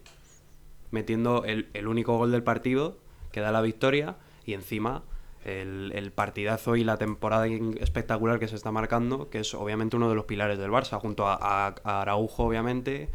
metiendo 0.92 1.44
el, 1.44 1.68
el 1.74 1.88
único 1.88 2.16
gol 2.16 2.30
del 2.30 2.44
partido 2.44 2.98
que 3.32 3.40
da 3.40 3.50
la 3.50 3.60
victoria 3.60 4.14
y 4.46 4.52
encima 4.52 5.02
el, 5.44 5.90
el 5.96 6.12
partidazo 6.12 6.76
y 6.76 6.84
la 6.84 6.96
temporada 6.96 7.48
espectacular 7.80 8.38
que 8.38 8.46
se 8.46 8.54
está 8.54 8.70
marcando, 8.70 9.30
que 9.30 9.40
es 9.40 9.52
obviamente 9.54 9.96
uno 9.96 10.08
de 10.08 10.14
los 10.14 10.26
pilares 10.26 10.58
del 10.58 10.70
Barça, 10.70 11.00
junto 11.00 11.26
a 11.26 11.74
Araujo 11.82 12.44
obviamente, 12.44 13.08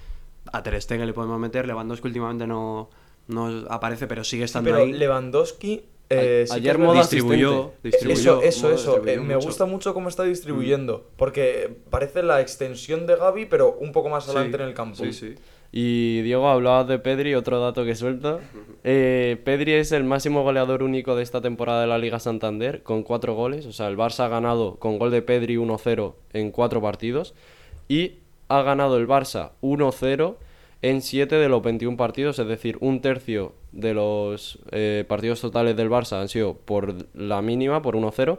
a 0.53 0.63
Ter 0.63 0.81
Stegen 0.81 1.05
le 1.07 1.13
podemos 1.13 1.39
meter, 1.39 1.67
Lewandowski 1.67 2.07
últimamente 2.07 2.47
no, 2.47 2.89
no 3.27 3.47
aparece, 3.69 4.07
pero 4.07 4.23
sigue 4.23 4.43
estando 4.45 4.69
Pero 4.71 4.83
ahí. 4.83 4.93
Lewandowski. 4.93 5.83
eh, 6.09 6.45
sí 6.47 6.53
Ayer 6.55 6.77
verdad- 6.77 6.93
distribuyó, 7.01 7.73
Eso, 7.83 8.41
eso, 8.41 8.71
eso. 8.71 9.05
eh, 9.07 9.19
me 9.19 9.35
gusta 9.35 9.65
mucho 9.65 9.93
cómo 9.93 10.07
está 10.09 10.23
distribuyendo. 10.23 11.09
Porque 11.17 11.69
parece 11.89 12.23
la 12.23 12.39
extensión 12.41 13.05
de 13.07 13.15
Gaby, 13.17 13.45
pero 13.47 13.73
un 13.79 13.91
poco 13.91 14.07
más 14.09 14.23
Sí, 14.25 14.31
adelante 14.31 14.57
en 14.57 14.63
el 14.63 14.73
campo. 14.73 14.95
Sí, 15.03 15.11
sí. 15.13 15.35
Y 15.69 16.21
Diego, 16.21 16.47
hablabas 16.47 16.87
de 16.87 16.97
Pedri, 16.97 17.35
otro 17.35 17.59
dato 17.59 17.83
que 17.83 17.93
suelta. 17.93 18.39
Eh, 18.85 19.37
Pedri 19.43 19.73
es 19.73 19.91
el 19.91 20.05
máximo 20.05 20.41
goleador 20.43 20.81
único 20.81 21.13
de 21.17 21.23
esta 21.23 21.41
temporada 21.41 21.81
de 21.81 21.87
la 21.87 21.97
Liga 21.97 22.19
Santander, 22.21 22.83
con 22.83 23.03
cuatro 23.03 23.35
goles. 23.35 23.65
O 23.65 23.73
sea, 23.73 23.87
el 23.89 23.97
Barça 23.97 24.21
ha 24.21 24.27
ganado 24.29 24.77
con 24.77 24.97
gol 24.97 25.11
de 25.11 25.21
Pedri 25.21 25.57
1-0 25.57 26.15
en 26.31 26.51
cuatro 26.51 26.81
partidos. 26.81 27.35
Y 27.89 28.19
ha 28.47 28.61
ganado 28.61 28.97
el 28.97 29.07
Barça 29.07 29.51
1-0 29.61 30.35
en 30.81 31.01
7 31.01 31.35
de 31.35 31.49
los 31.49 31.61
21 31.63 31.97
partidos, 31.97 32.39
es 32.39 32.47
decir, 32.47 32.77
un 32.81 33.01
tercio 33.01 33.53
de 33.71 33.93
los 33.93 34.59
eh, 34.71 35.05
partidos 35.07 35.41
totales 35.41 35.75
del 35.75 35.89
Barça 35.89 36.21
han 36.21 36.29
sido 36.29 36.55
por 36.55 36.95
la 37.15 37.41
mínima, 37.41 37.81
por 37.81 37.95
1-0. 37.95 38.37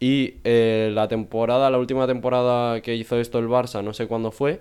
Y 0.00 0.34
eh, 0.44 0.90
la 0.92 1.08
temporada, 1.08 1.70
la 1.70 1.78
última 1.78 2.06
temporada 2.06 2.80
que 2.80 2.96
hizo 2.96 3.18
esto 3.18 3.38
el 3.38 3.48
Barça, 3.48 3.82
no 3.82 3.94
sé 3.94 4.06
cuándo 4.06 4.32
fue, 4.32 4.60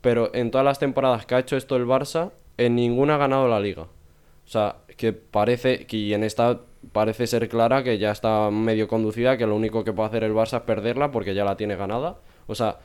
pero 0.00 0.34
en 0.34 0.50
todas 0.50 0.64
las 0.64 0.78
temporadas 0.78 1.26
que 1.26 1.34
ha 1.34 1.38
hecho 1.38 1.56
esto 1.56 1.76
el 1.76 1.86
Barça, 1.86 2.32
en 2.58 2.76
ninguna 2.76 3.14
ha 3.14 3.18
ganado 3.18 3.48
la 3.48 3.58
liga. 3.58 3.82
O 3.82 4.48
sea, 4.48 4.76
que 4.96 5.12
parece, 5.12 5.86
que 5.86 6.14
en 6.14 6.24
esta 6.24 6.60
parece 6.92 7.26
ser 7.26 7.48
clara 7.48 7.82
que 7.82 7.98
ya 7.98 8.10
está 8.10 8.50
medio 8.50 8.88
conducida, 8.88 9.36
que 9.36 9.46
lo 9.46 9.56
único 9.56 9.84
que 9.84 9.92
puede 9.92 10.08
hacer 10.08 10.24
el 10.24 10.34
Barça 10.34 10.58
es 10.58 10.62
perderla 10.62 11.10
porque 11.10 11.34
ya 11.34 11.44
la 11.44 11.56
tiene 11.56 11.76
ganada. 11.76 12.16
O 12.46 12.54
sea, 12.54 12.78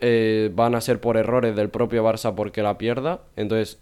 eh, 0.00 0.50
van 0.54 0.74
a 0.74 0.80
ser 0.80 1.00
por 1.00 1.16
errores 1.16 1.56
del 1.56 1.70
propio 1.70 2.04
Barça 2.04 2.34
porque 2.34 2.62
la 2.62 2.78
pierda. 2.78 3.20
Entonces, 3.36 3.78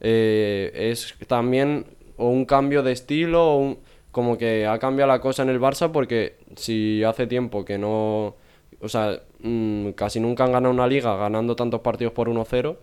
eh, 0.00 0.70
es 0.74 1.14
también 1.26 1.86
o 2.16 2.28
un 2.28 2.44
cambio 2.44 2.82
de 2.82 2.92
estilo 2.92 3.44
o 3.44 3.76
como 4.10 4.38
que 4.38 4.66
ha 4.66 4.78
cambiado 4.78 5.08
la 5.08 5.20
cosa 5.20 5.42
en 5.42 5.50
el 5.50 5.60
Barça 5.60 5.92
porque 5.92 6.36
si 6.56 7.04
hace 7.04 7.26
tiempo 7.26 7.64
que 7.64 7.78
no... 7.78 8.36
O 8.80 8.88
sea, 8.88 9.22
mm, 9.40 9.90
casi 9.90 10.20
nunca 10.20 10.44
han 10.44 10.52
ganado 10.52 10.72
una 10.72 10.86
liga 10.86 11.16
ganando 11.16 11.56
tantos 11.56 11.80
partidos 11.80 12.12
por 12.12 12.28
1-0, 12.28 12.76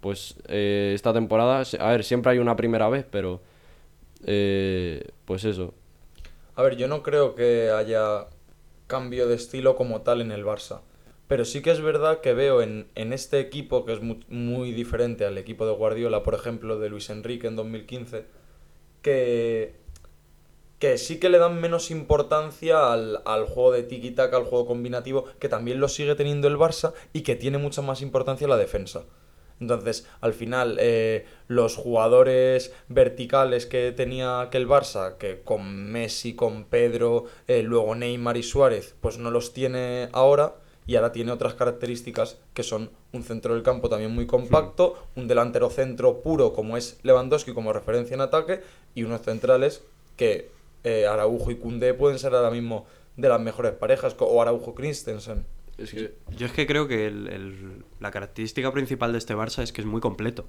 pues 0.00 0.36
eh, 0.48 0.92
esta 0.94 1.12
temporada, 1.12 1.62
a 1.78 1.90
ver, 1.90 2.04
siempre 2.04 2.32
hay 2.32 2.38
una 2.38 2.56
primera 2.56 2.88
vez, 2.88 3.06
pero... 3.10 3.40
pues 5.24 5.44
eso. 5.44 5.74
A 6.54 6.62
ver, 6.62 6.76
yo 6.76 6.88
no 6.88 7.02
creo 7.02 7.34
que 7.34 7.70
haya 7.70 8.26
cambio 8.86 9.28
de 9.28 9.36
estilo 9.36 9.76
como 9.76 10.00
tal 10.02 10.20
en 10.20 10.32
el 10.32 10.44
Barça. 10.44 10.80
Pero 11.28 11.44
sí 11.44 11.62
que 11.62 11.70
es 11.70 11.80
verdad 11.82 12.20
que 12.20 12.34
veo 12.34 12.62
en, 12.62 12.88
en 12.94 13.12
este 13.12 13.38
equipo, 13.40 13.84
que 13.84 13.92
es 13.92 14.00
mu- 14.02 14.20
muy, 14.28 14.72
diferente 14.72 15.26
al 15.26 15.38
equipo 15.38 15.66
de 15.66 15.72
Guardiola, 15.74 16.22
por 16.22 16.34
ejemplo, 16.34 16.78
de 16.78 16.88
Luis 16.88 17.10
Enrique 17.10 17.46
en 17.46 17.56
2015, 17.56 18.24
que, 19.02 19.74
que 20.78 20.96
sí 20.96 21.18
que 21.18 21.28
le 21.28 21.38
dan 21.38 21.60
menos 21.60 21.90
importancia 21.90 22.92
al, 22.92 23.20
al 23.24 23.46
juego 23.46 23.72
de 23.72 23.82
tiki-taka, 23.82 24.36
al 24.36 24.44
juego 24.44 24.66
combinativo, 24.66 25.24
que 25.40 25.48
también 25.48 25.80
lo 25.80 25.88
sigue 25.88 26.14
teniendo 26.14 26.46
el 26.48 26.56
Barça 26.56 26.92
y 27.12 27.22
que 27.22 27.34
tiene 27.36 27.58
mucha 27.58 27.82
más 27.82 28.00
importancia 28.00 28.46
la 28.46 28.56
defensa. 28.56 29.04
Entonces, 29.60 30.06
al 30.20 30.34
final, 30.34 30.76
eh, 30.80 31.26
los 31.48 31.74
jugadores 31.74 32.72
verticales 32.88 33.66
que 33.66 33.90
tenía 33.90 34.48
que 34.52 34.58
el 34.58 34.68
Barça, 34.68 35.16
que 35.18 35.40
con 35.42 35.90
Messi, 35.90 36.34
con 36.36 36.64
Pedro, 36.64 37.24
eh, 37.48 37.62
luego 37.64 37.96
Neymar 37.96 38.36
y 38.36 38.44
Suárez, 38.44 38.94
pues 39.00 39.18
no 39.18 39.32
los 39.32 39.52
tiene 39.52 40.08
ahora 40.12 40.54
y 40.88 40.96
ahora 40.96 41.12
tiene 41.12 41.30
otras 41.30 41.54
características 41.54 42.38
que 42.54 42.64
son 42.64 42.90
un 43.12 43.22
centro 43.22 43.54
del 43.54 43.62
campo 43.62 43.88
también 43.88 44.10
muy 44.12 44.26
compacto, 44.26 44.94
un 45.14 45.28
delantero 45.28 45.70
centro 45.70 46.22
puro 46.22 46.52
como 46.52 46.76
es 46.76 46.98
Lewandowski 47.04 47.52
como 47.52 47.72
referencia 47.72 48.14
en 48.14 48.22
ataque 48.22 48.60
y 48.96 49.04
unos 49.04 49.20
centrales 49.22 49.84
que 50.16 50.50
eh, 50.84 51.06
Araujo 51.06 51.50
y 51.52 51.56
Koundé 51.56 51.94
pueden 51.94 52.18
ser 52.18 52.34
ahora 52.34 52.50
mismo 52.50 52.86
de 53.16 53.28
las 53.28 53.40
mejores 53.40 53.72
parejas, 53.72 54.16
o 54.18 54.40
Araujo 54.42 54.74
Christensen. 54.74 55.44
Es 55.76 55.90
que... 55.92 56.14
Yo 56.36 56.46
es 56.46 56.52
que 56.52 56.66
creo 56.66 56.88
que 56.88 57.06
el- 57.06 57.28
el- 57.28 57.84
la 58.00 58.10
característica 58.10 58.72
principal 58.72 59.12
de 59.12 59.18
este 59.18 59.36
Barça 59.36 59.62
es 59.62 59.72
que 59.72 59.80
es 59.82 59.86
muy 59.86 60.00
completo, 60.00 60.46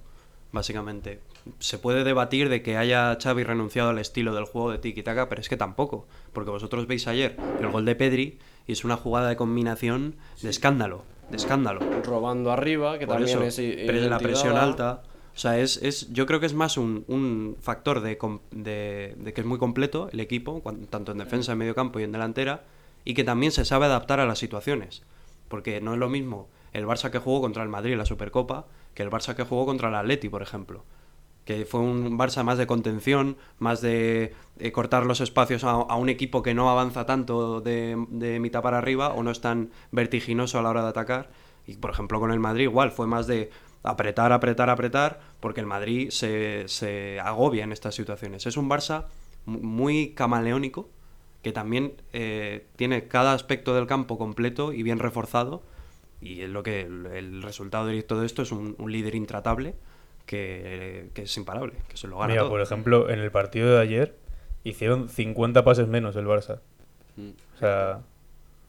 básicamente. 0.51 1.19
Se 1.59 1.77
puede 1.77 2.03
debatir 2.03 2.49
de 2.49 2.61
que 2.63 2.77
haya 2.77 3.17
Xavi 3.21 3.43
renunciado 3.43 3.89
al 3.89 3.99
estilo 3.99 4.33
del 4.33 4.45
juego 4.45 4.71
de 4.71 4.77
tiki-taka, 4.79 5.29
pero 5.29 5.41
es 5.41 5.49
que 5.49 5.57
tampoco, 5.57 6.07
porque 6.33 6.49
vosotros 6.51 6.87
veis 6.87 7.07
ayer 7.07 7.35
el 7.59 7.67
gol 7.69 7.85
de 7.85 7.95
Pedri 7.95 8.39
y 8.69 8.73
es 8.73 8.85
una 8.85 8.97
jugada 8.97 9.29
de 9.29 9.35
combinación 9.35 10.13
de 10.43 10.49
escándalo, 10.51 11.01
de 11.31 11.37
escándalo. 11.37 11.79
Robando 12.03 12.51
arriba, 12.51 12.99
que 12.99 13.07
Por 13.07 13.15
también 13.15 13.41
eso, 13.41 13.61
es 13.61 13.75
pero 13.87 13.99
de 13.99 14.07
la 14.07 14.19
presión 14.19 14.57
alta. 14.57 15.01
O 15.35 15.39
sea, 15.39 15.57
es, 15.57 15.77
es, 15.81 16.13
yo 16.13 16.27
creo 16.27 16.39
que 16.39 16.45
es 16.45 16.53
más 16.53 16.77
un, 16.77 17.03
un 17.07 17.57
factor 17.59 17.99
de, 18.01 18.19
de, 18.51 19.15
de 19.17 19.33
que 19.33 19.41
es 19.41 19.47
muy 19.47 19.57
completo 19.57 20.07
el 20.13 20.19
equipo, 20.19 20.61
tanto 20.91 21.13
en 21.13 21.17
defensa, 21.17 21.53
en 21.53 21.57
medio 21.57 21.73
campo 21.73 21.99
y 21.99 22.03
en 22.03 22.11
delantera, 22.11 22.61
y 23.05 23.15
que 23.15 23.23
también 23.23 23.51
se 23.51 23.65
sabe 23.65 23.87
adaptar 23.87 24.19
a 24.19 24.27
las 24.27 24.37
situaciones. 24.37 25.01
Porque 25.47 25.81
no 25.81 25.93
es 25.93 25.99
lo 25.99 26.07
mismo 26.07 26.47
el 26.71 26.85
Barça 26.85 27.09
que 27.09 27.17
jugó 27.17 27.41
contra 27.41 27.63
el 27.63 27.69
Madrid 27.69 27.93
en 27.93 27.97
la 27.97 28.05
Supercopa 28.05 28.67
que 28.93 29.01
el 29.01 29.09
Barça 29.09 29.35
que 29.35 29.45
jugó 29.45 29.65
contra 29.65 29.89
el 29.89 29.95
Atleti, 29.95 30.29
por 30.29 30.43
ejemplo. 30.43 30.83
Que 31.45 31.65
fue 31.65 31.79
un 31.79 32.17
Barça 32.19 32.43
más 32.43 32.59
de 32.59 32.67
contención, 32.67 33.35
más 33.57 33.81
de, 33.81 34.35
de 34.57 34.71
cortar 34.71 35.07
los 35.07 35.19
espacios 35.19 35.63
a, 35.63 35.77
un 35.95 36.09
equipo 36.09 36.43
que 36.43 36.53
no 36.53 36.69
avanza 36.69 37.07
tanto 37.07 37.59
de, 37.59 37.95
mitad 38.39 38.61
para 38.61 38.77
arriba 38.77 39.13
o 39.13 39.23
no 39.23 39.31
es 39.31 39.41
tan 39.41 39.71
vertiginoso 39.91 40.59
a 40.59 40.61
la 40.61 40.69
hora 40.69 40.83
de 40.83 40.89
atacar. 40.89 41.31
Y 41.65 41.75
por 41.77 41.89
ejemplo 41.89 42.19
con 42.19 42.31
el 42.31 42.39
Madrid 42.39 42.63
igual, 42.65 42.91
fue 42.91 43.07
más 43.07 43.25
de 43.25 43.49
apretar, 43.81 44.31
apretar, 44.31 44.69
apretar, 44.69 45.21
porque 45.39 45.61
el 45.61 45.65
Madrid 45.65 46.09
se, 46.11 46.67
se 46.67 47.19
agobia 47.19 47.63
en 47.63 47.71
estas 47.71 47.95
situaciones. 47.95 48.45
Es 48.45 48.55
un 48.55 48.69
Barça 48.69 49.05
mu- 49.45 49.61
muy 49.61 50.09
camaleónico, 50.09 50.87
que 51.41 51.51
también 51.51 51.93
eh, 52.13 52.67
tiene 52.75 53.07
cada 53.07 53.33
aspecto 53.33 53.73
del 53.73 53.87
campo 53.87 54.19
completo 54.19 54.71
y 54.71 54.83
bien 54.83 54.99
reforzado. 54.99 55.63
Y 56.21 56.41
es 56.41 56.49
lo 56.49 56.61
que 56.61 56.81
el, 56.81 57.07
el 57.07 57.41
resultado 57.41 57.87
directo 57.87 58.19
de 58.19 58.25
esto 58.27 58.41
es 58.43 58.51
un 58.51 58.75
líder 58.91 59.15
intratable 59.15 59.73
que, 60.29 61.09
que 61.15 61.23
es 61.23 61.37
imparable, 61.37 61.73
que 61.89 61.97
se 61.97 62.07
lo 62.07 62.17
gana 62.19 62.27
Mira, 62.33 62.41
todo. 62.41 62.51
por 62.51 62.61
ejemplo, 62.61 63.09
en 63.09 63.17
el 63.17 63.31
partido 63.31 63.73
de 63.75 63.81
ayer 63.81 64.13
hicieron 64.63 65.09
50 65.09 65.63
pases 65.63 65.87
menos 65.87 66.15
el 66.15 66.27
Barça. 66.27 66.59
Mm. 67.15 67.29
O 67.55 67.57
sea, 67.57 68.01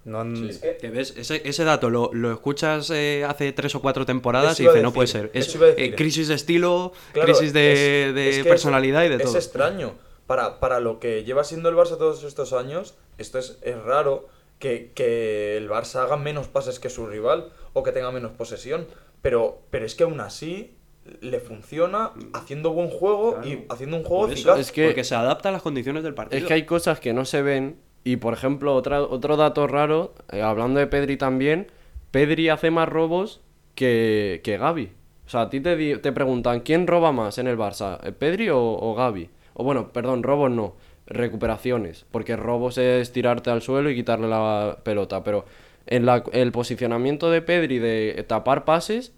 no 0.07 0.21
han... 0.21 0.35
Que 0.81 0.89
ves, 0.89 1.15
ese, 1.19 1.43
ese 1.47 1.65
dato 1.65 1.91
lo, 1.91 2.11
lo 2.15 2.33
escuchas 2.33 2.89
eh, 2.89 3.27
hace 3.29 3.53
tres 3.53 3.75
o 3.75 3.83
cuatro 3.83 4.07
temporadas 4.07 4.59
y 4.59 4.63
dices, 4.67 4.83
no 4.83 4.95
puede 4.95 5.09
ser. 5.09 5.31
Es 5.35 5.55
eh, 5.77 5.95
crisis 5.95 6.29
de 6.29 6.35
estilo, 6.35 6.93
Claro, 7.13 7.27
crisis 7.27 7.53
de, 7.53 8.09
es- 8.09 8.15
de 8.15 8.29
es 8.31 8.37
que 8.39 8.45
personalidad 8.49 9.05
es- 9.05 9.11
y 9.11 9.13
de 9.19 9.23
todo. 9.23 9.37
Es 9.37 9.45
extraño. 9.45 9.93
Para, 10.27 10.61
para 10.61 10.81
lo 10.81 10.99
que 10.99 11.25
lleva 11.25 11.45
siendo 11.45 11.69
el 11.69 11.75
Barça 11.77 11.99
todos 11.99 12.25
estos 12.25 12.55
años, 12.55 12.95
esto 13.19 13.39
es, 13.39 13.59
es 13.61 13.77
raro 13.83 14.29
que, 14.59 14.93
que 14.95 15.59
el 15.59 15.69
Barça 15.69 15.97
haga 15.97 16.17
menos 16.17 16.49
pases 16.49 16.79
que 16.81 16.89
su 16.89 17.07
rival 17.07 17.53
o 17.75 17.83
que 17.83 17.93
tenga 17.93 18.11
menos 18.13 18.33
posesión. 18.33 18.87
Pero, 19.21 19.61
pero 19.71 19.85
es 19.85 19.95
que 19.95 20.05
aún 20.05 20.21
así 20.21 20.77
le 21.21 21.41
funciona 21.41 22.11
haciendo 22.33 22.73
buen 22.73 22.89
juego 22.89 23.41
y 23.45 23.61
haciendo 23.69 23.97
un 23.97 24.05
juego 24.05 24.29
eficaz. 24.29 24.59
Es 24.59 24.73
que- 24.73 24.87
porque 24.87 25.05
se 25.05 25.15
adapta 25.15 25.49
a 25.49 25.53
las 25.53 25.63
condiciones 25.63 26.03
del 26.03 26.15
partido. 26.15 26.39
Es 26.39 26.45
que 26.47 26.55
hay 26.55 26.65
cosas 26.65 27.01
que 27.01 27.13
no 27.13 27.25
se 27.25 27.43
ven. 27.43 27.77
Y 28.03 28.17
por 28.17 28.33
ejemplo, 28.33 28.75
otra, 28.75 29.03
otro 29.03 29.37
dato 29.37 29.67
raro, 29.67 30.15
eh, 30.33 30.41
hablando 30.41 30.81
de 30.81 30.87
Pedri 30.87 31.17
también, 31.19 31.67
Pedri 32.11 32.49
hace 32.49 32.71
más 32.71 32.89
robos 32.89 33.41
que, 33.75 34.41
que 34.43 34.57
Gavi. 34.57 34.91
O 35.27 35.29
sea, 35.31 35.43
a 35.43 35.51
ti 35.51 35.61
te, 35.61 35.97
te 35.99 36.13
preguntan, 36.13 36.61
¿quién 36.61 36.87
roba 36.87 37.13
más 37.13 37.39
en 37.39 37.47
el 37.47 37.57
Barça? 37.59 37.99
¿eh, 38.03 38.13
¿Pedri 38.13 38.49
o, 38.49 38.59
o 38.59 38.95
Gavi? 38.95 39.29
O 39.55 39.65
bueno, 39.65 39.93
perdón, 39.93 40.23
robos 40.23 40.51
no, 40.51 40.75
recuperaciones. 41.07 42.07
Porque 42.11 42.37
robos 42.37 42.79
es 42.79 43.13
tirarte 43.13 43.51
al 43.51 43.63
suelo 43.63 43.91
y 43.91 43.95
quitarle 43.95 44.29
la 44.29 44.79
pelota. 44.83 45.23
Pero 45.23 45.45
en 45.87 46.07
la- 46.07 46.25
el 46.33 46.53
posicionamiento 46.53 47.31
de 47.31 47.43
Pedri 47.43 47.79
de 47.79 48.25
tapar 48.27 48.65
pases, 48.65 49.13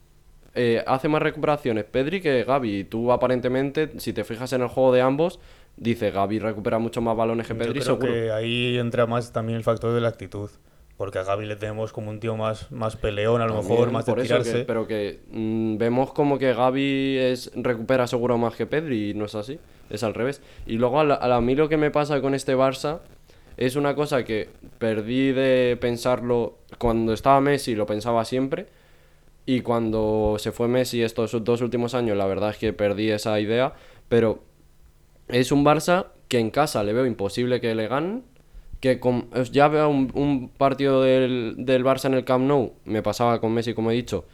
eh, 0.54 0.82
hace 0.86 1.08
más 1.08 1.22
recuperaciones 1.22 1.84
Pedri 1.84 2.20
que 2.20 2.44
Gavi. 2.44 2.80
Y 2.80 2.84
tú 2.84 3.12
aparentemente, 3.12 3.90
si 3.98 4.12
te 4.12 4.24
fijas 4.24 4.52
en 4.52 4.62
el 4.62 4.68
juego 4.68 4.92
de 4.92 5.00
ambos, 5.00 5.40
dice 5.76 6.10
Gavi 6.10 6.38
recupera 6.38 6.78
mucho 6.78 7.00
más 7.00 7.16
balones 7.16 7.46
que 7.46 7.54
Yo 7.54 7.58
Pedri, 7.58 7.72
creo 7.80 7.84
seguro. 7.96 8.12
que 8.12 8.30
ahí 8.32 8.76
entra 8.78 9.06
más 9.06 9.32
también 9.32 9.56
el 9.58 9.64
factor 9.64 9.94
de 9.94 10.00
la 10.00 10.08
actitud. 10.08 10.50
Porque 10.98 11.18
a 11.18 11.24
Gaby 11.24 11.46
le 11.46 11.56
tenemos 11.56 11.92
como 11.92 12.10
un 12.10 12.20
tío 12.20 12.36
más, 12.36 12.70
más 12.70 12.94
peleón, 12.96 13.40
a 13.40 13.46
lo 13.46 13.54
También, 13.54 13.72
mejor, 13.72 13.90
más 13.92 14.06
de 14.06 14.12
por 14.12 14.20
eso 14.20 14.26
tirarse. 14.28 14.52
que- 14.58 14.64
pero 14.64 14.86
que 14.86 15.20
mm, 15.32 15.76
vemos 15.78 16.12
como 16.12 16.38
que 16.38 16.52
Gavi 16.52 17.16
es, 17.18 17.50
recupera 17.56 18.06
seguro 18.06 18.36
más 18.38 18.54
que 18.54 18.66
Pedri 18.66 19.10
y 19.10 19.14
no 19.14 19.24
es 19.24 19.34
así, 19.34 19.58
es 19.90 20.02
al 20.04 20.14
revés. 20.14 20.42
Y 20.66 20.74
luego 20.74 21.00
a, 21.00 21.04
la- 21.04 21.14
a 21.16 21.40
mí 21.40 21.56
lo 21.56 21.68
que 21.68 21.76
me 21.78 21.90
pasa 21.90 22.20
con 22.20 22.34
este 22.34 22.54
Barça 22.54 23.00
es 23.56 23.74
una 23.74 23.94
cosa 23.96 24.22
que 24.24 24.48
perdí 24.78 25.32
de 25.32 25.76
pensarlo 25.80 26.58
cuando 26.78 27.14
estaba 27.14 27.40
Messi, 27.40 27.74
lo 27.74 27.86
pensaba 27.86 28.24
siempre. 28.24 28.66
Y 29.44 29.60
cuando 29.60 30.36
se 30.38 30.52
fue 30.52 30.68
Messi 30.68 31.02
estos 31.02 31.42
dos 31.44 31.60
últimos 31.62 31.94
años, 31.94 32.16
la 32.16 32.26
verdad 32.26 32.50
es 32.50 32.58
que 32.58 32.72
perdí 32.72 33.10
esa 33.10 33.40
idea. 33.40 33.74
pero 34.08 34.42
es 35.28 35.52
un 35.52 35.64
Barça 35.64 36.08
que 36.28 36.38
en 36.38 36.50
casa 36.50 36.84
le 36.84 36.92
veo 36.92 37.06
imposible 37.06 37.60
que 37.60 37.74
le 37.74 37.88
ganen. 37.88 38.24
Que 38.80 38.98
con, 38.98 39.30
ya 39.52 39.68
veo 39.68 39.88
un, 39.88 40.10
un 40.14 40.48
partido 40.48 41.02
del, 41.02 41.54
del 41.58 41.84
Barça 41.84 42.06
en 42.06 42.14
el 42.14 42.24
Camp 42.24 42.44
Nou, 42.44 42.72
me 42.84 43.00
pasaba 43.02 43.40
con 43.40 43.54
Messi, 43.54 43.74
como 43.74 43.90
he 43.92 43.94
dicho, 43.94 44.24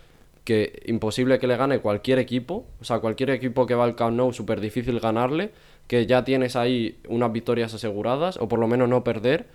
que 0.44 0.82
imposible 0.86 1.38
que 1.38 1.46
le 1.46 1.56
gane 1.56 1.80
cualquier 1.80 2.18
equipo. 2.18 2.66
O 2.80 2.84
sea, 2.84 3.00
cualquier 3.00 3.30
equipo 3.30 3.66
que 3.66 3.74
va 3.74 3.84
al 3.84 3.94
Camp 3.94 4.16
Nou, 4.16 4.32
súper 4.32 4.60
difícil 4.60 5.00
ganarle. 5.00 5.52
Que 5.86 6.06
ya 6.06 6.24
tienes 6.24 6.56
ahí 6.56 6.98
unas 7.08 7.30
victorias 7.32 7.74
aseguradas, 7.74 8.38
o 8.38 8.48
por 8.48 8.58
lo 8.58 8.66
menos 8.68 8.88
no 8.88 9.04
perder. 9.04 9.46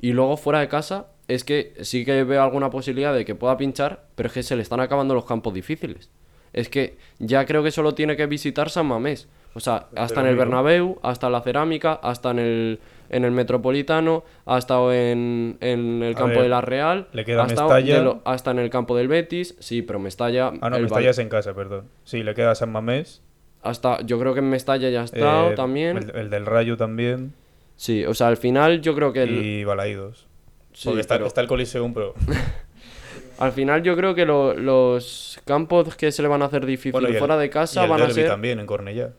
Y 0.00 0.12
luego 0.12 0.36
fuera 0.36 0.60
de 0.60 0.68
casa, 0.68 1.06
es 1.34 1.44
que 1.44 1.74
sí 1.82 2.04
que 2.04 2.24
veo 2.24 2.42
alguna 2.42 2.70
posibilidad 2.70 3.14
de 3.14 3.24
que 3.24 3.34
pueda 3.34 3.56
pinchar, 3.56 4.04
pero 4.14 4.26
es 4.28 4.32
que 4.32 4.42
se 4.42 4.56
le 4.56 4.62
están 4.62 4.80
acabando 4.80 5.14
los 5.14 5.24
campos 5.24 5.54
difíciles. 5.54 6.10
Es 6.52 6.68
que 6.68 6.96
ya 7.18 7.46
creo 7.46 7.62
que 7.62 7.70
solo 7.70 7.94
tiene 7.94 8.16
que 8.16 8.26
visitar 8.26 8.68
San 8.70 8.86
Mamés. 8.86 9.28
O 9.54 9.60
sea, 9.60 9.86
hasta 9.96 10.20
en 10.20 10.26
el. 10.28 10.36
Bernabéu, 10.36 10.98
hasta 11.02 11.26
en 11.26 11.32
la 11.32 11.40
Cerámica, 11.42 11.92
hasta 12.02 12.30
en 12.30 12.38
el, 12.38 12.80
en 13.10 13.24
el 13.24 13.32
Metropolitano, 13.32 14.24
ha 14.46 14.56
estado 14.58 14.92
en, 14.92 15.58
en 15.60 16.02
el 16.02 16.14
campo 16.14 16.34
ver, 16.36 16.42
de 16.44 16.48
la 16.48 16.60
Real, 16.62 17.08
le 17.12 17.24
queda 17.24 17.44
ha 17.44 17.46
estado 17.46 17.68
Mestalla. 17.68 18.00
lo- 18.02 18.22
hasta 18.24 18.50
en 18.50 18.58
el 18.60 18.70
campo 18.70 18.96
del 18.96 19.08
Betis, 19.08 19.54
sí, 19.60 19.82
pero 19.82 19.98
Mestalla... 19.98 20.52
Ah, 20.62 20.70
no, 20.70 20.76
el 20.76 20.82
Mestalla 20.84 21.10
es 21.10 21.18
en 21.18 21.28
casa, 21.28 21.54
perdón. 21.54 21.84
Sí, 22.04 22.22
le 22.22 22.34
queda 22.34 22.54
San 22.54 22.72
Mamés. 22.72 23.20
hasta, 23.62 24.00
yo 24.02 24.18
creo 24.18 24.32
que 24.32 24.40
en 24.40 24.48
Mestalla 24.48 24.88
ya 24.88 25.02
ha 25.02 25.04
estado 25.04 25.50
eh, 25.52 25.54
también. 25.54 25.98
El, 25.98 26.16
el 26.16 26.30
del 26.30 26.46
Rayo 26.46 26.76
también. 26.78 27.34
Sí, 27.76 28.04
o 28.06 28.14
sea, 28.14 28.28
al 28.28 28.38
final 28.38 28.80
yo 28.80 28.94
creo 28.94 29.12
que... 29.12 29.22
el- 29.24 29.42
Y 29.44 29.64
Balaídos. 29.64 30.26
Sí, 30.72 30.88
Porque 30.88 31.00
está, 31.00 31.14
pero- 31.16 31.26
está 31.26 31.40
el 31.40 31.46
Coliseum, 31.48 31.92
pero... 31.94 32.14
Al 33.38 33.52
final 33.52 33.82
yo 33.82 33.96
creo 33.96 34.14
que 34.14 34.24
lo- 34.24 34.54
los 34.54 35.40
campos 35.44 35.96
que 35.96 36.12
se 36.12 36.22
le 36.22 36.28
van 36.28 36.42
a 36.42 36.44
hacer 36.44 36.64
difícil 36.66 36.92
Bueno, 36.92 37.08
y 37.08 37.12
el- 37.12 37.18
fuera 37.18 37.36
de 37.36 37.46
y 37.46 37.50
casa 37.50 37.84
el 37.84 37.90
van 37.90 38.00
a 38.00 38.06
derbi 38.06 38.20
ser... 38.20 38.28
también, 38.28 38.60
en 38.60 38.66
Cornellá. 38.66 39.12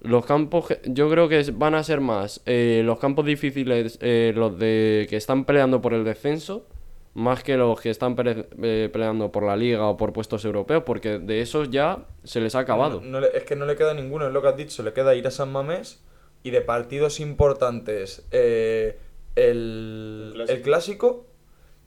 Los 0.00 0.24
campos, 0.24 0.66
yo 0.84 1.10
creo 1.10 1.28
que 1.28 1.42
van 1.52 1.74
a 1.74 1.82
ser 1.82 2.00
más 2.00 2.40
eh, 2.46 2.82
los 2.84 2.98
campos 2.98 3.26
difíciles, 3.26 3.98
eh, 4.00 4.32
los 4.34 4.58
de 4.58 5.06
que 5.10 5.16
están 5.16 5.44
peleando 5.44 5.80
por 5.82 5.94
el 5.94 6.04
descenso, 6.04 6.66
más 7.14 7.42
que 7.42 7.56
los 7.56 7.80
que 7.80 7.90
están 7.90 8.14
eh, 8.62 8.88
peleando 8.92 9.32
por 9.32 9.42
la 9.42 9.56
liga 9.56 9.84
o 9.86 9.96
por 9.96 10.12
puestos 10.12 10.44
europeos, 10.44 10.82
porque 10.86 11.18
de 11.18 11.40
esos 11.40 11.70
ya 11.70 12.04
se 12.24 12.40
les 12.40 12.54
ha 12.54 12.60
acabado. 12.60 13.00
No 13.02 13.18
es 13.18 13.44
que 13.44 13.56
no 13.56 13.66
le 13.66 13.74
queda 13.74 13.94
ninguno, 13.94 14.26
es 14.26 14.32
lo 14.32 14.42
que 14.42 14.48
has 14.48 14.56
dicho. 14.56 14.82
Le 14.82 14.92
queda 14.92 15.14
ir 15.14 15.26
a 15.26 15.30
San 15.30 15.50
Mamés 15.50 16.02
y 16.42 16.50
de 16.50 16.60
partidos 16.60 17.18
importantes 17.18 18.26
eh, 18.30 18.98
el, 19.36 20.28
El 20.28 20.32
clásico. 20.34 20.52
el 20.56 20.62
clásico 20.62 21.26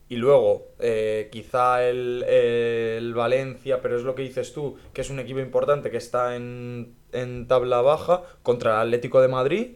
y 0.08 0.15
luego 0.15 0.68
eh, 0.79 1.29
quizá 1.32 1.84
el, 1.88 2.24
el 2.24 3.13
Valencia, 3.13 3.82
pero 3.82 3.98
es 3.98 4.03
lo 4.03 4.15
que 4.15 4.24
dices 4.24 4.53
tú, 4.53 4.77
que 4.94 5.01
es 5.01 5.10
un 5.10 5.20
equipo 5.20 5.39
importante 5.39 5.91
que 5.91 5.98
está 5.98 6.36
en, 6.36 6.96
en 7.12 7.48
tabla 7.48 7.82
baja 7.82 8.24
contra 8.41 8.75
el 8.82 8.88
Atlético 8.88 9.22
de 9.22 9.27
Madrid, 9.27 9.68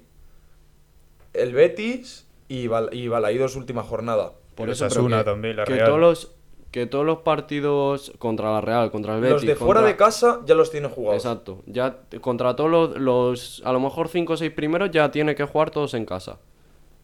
el 1.33 1.53
Betis 1.53 2.27
y, 2.47 2.67
Bal 2.67 2.89
y 2.93 3.07
Balaídos 3.07 3.55
última 3.55 3.83
jornada. 3.83 4.33
Por 4.55 4.69
eso 4.69 4.85
Osasuna 4.85 5.19
que, 5.19 5.23
también, 5.23 5.55
la 5.57 5.63
que 5.65 5.73
Real. 5.73 5.85
todos 5.87 5.99
los 5.99 6.31
que 6.71 6.87
todos 6.87 7.05
los 7.05 7.19
partidos 7.19 8.11
contra 8.17 8.51
la 8.51 8.59
Real, 8.59 8.89
contra 8.89 9.13
el 9.15 9.21
Betis, 9.21 9.33
Los 9.33 9.45
de 9.45 9.55
fuera 9.55 9.81
contra- 9.81 9.87
de 9.89 9.95
casa 9.95 10.41
ya 10.47 10.55
los 10.55 10.71
tiene 10.71 10.87
jugados. 10.89 11.23
Exacto. 11.23 11.61
Ya 11.67 11.99
contra 12.19 12.55
todos 12.55 12.71
los, 12.71 12.97
los- 12.99 13.61
a 13.63 13.71
lo 13.71 13.79
mejor 13.79 14.07
5 14.09 14.33
o 14.33 14.37
6 14.37 14.51
primeros 14.51 14.89
ya 14.89 15.11
tiene 15.11 15.35
que 15.35 15.43
jugar 15.43 15.69
todos 15.69 15.93
en 15.93 16.05
casa. 16.05 16.39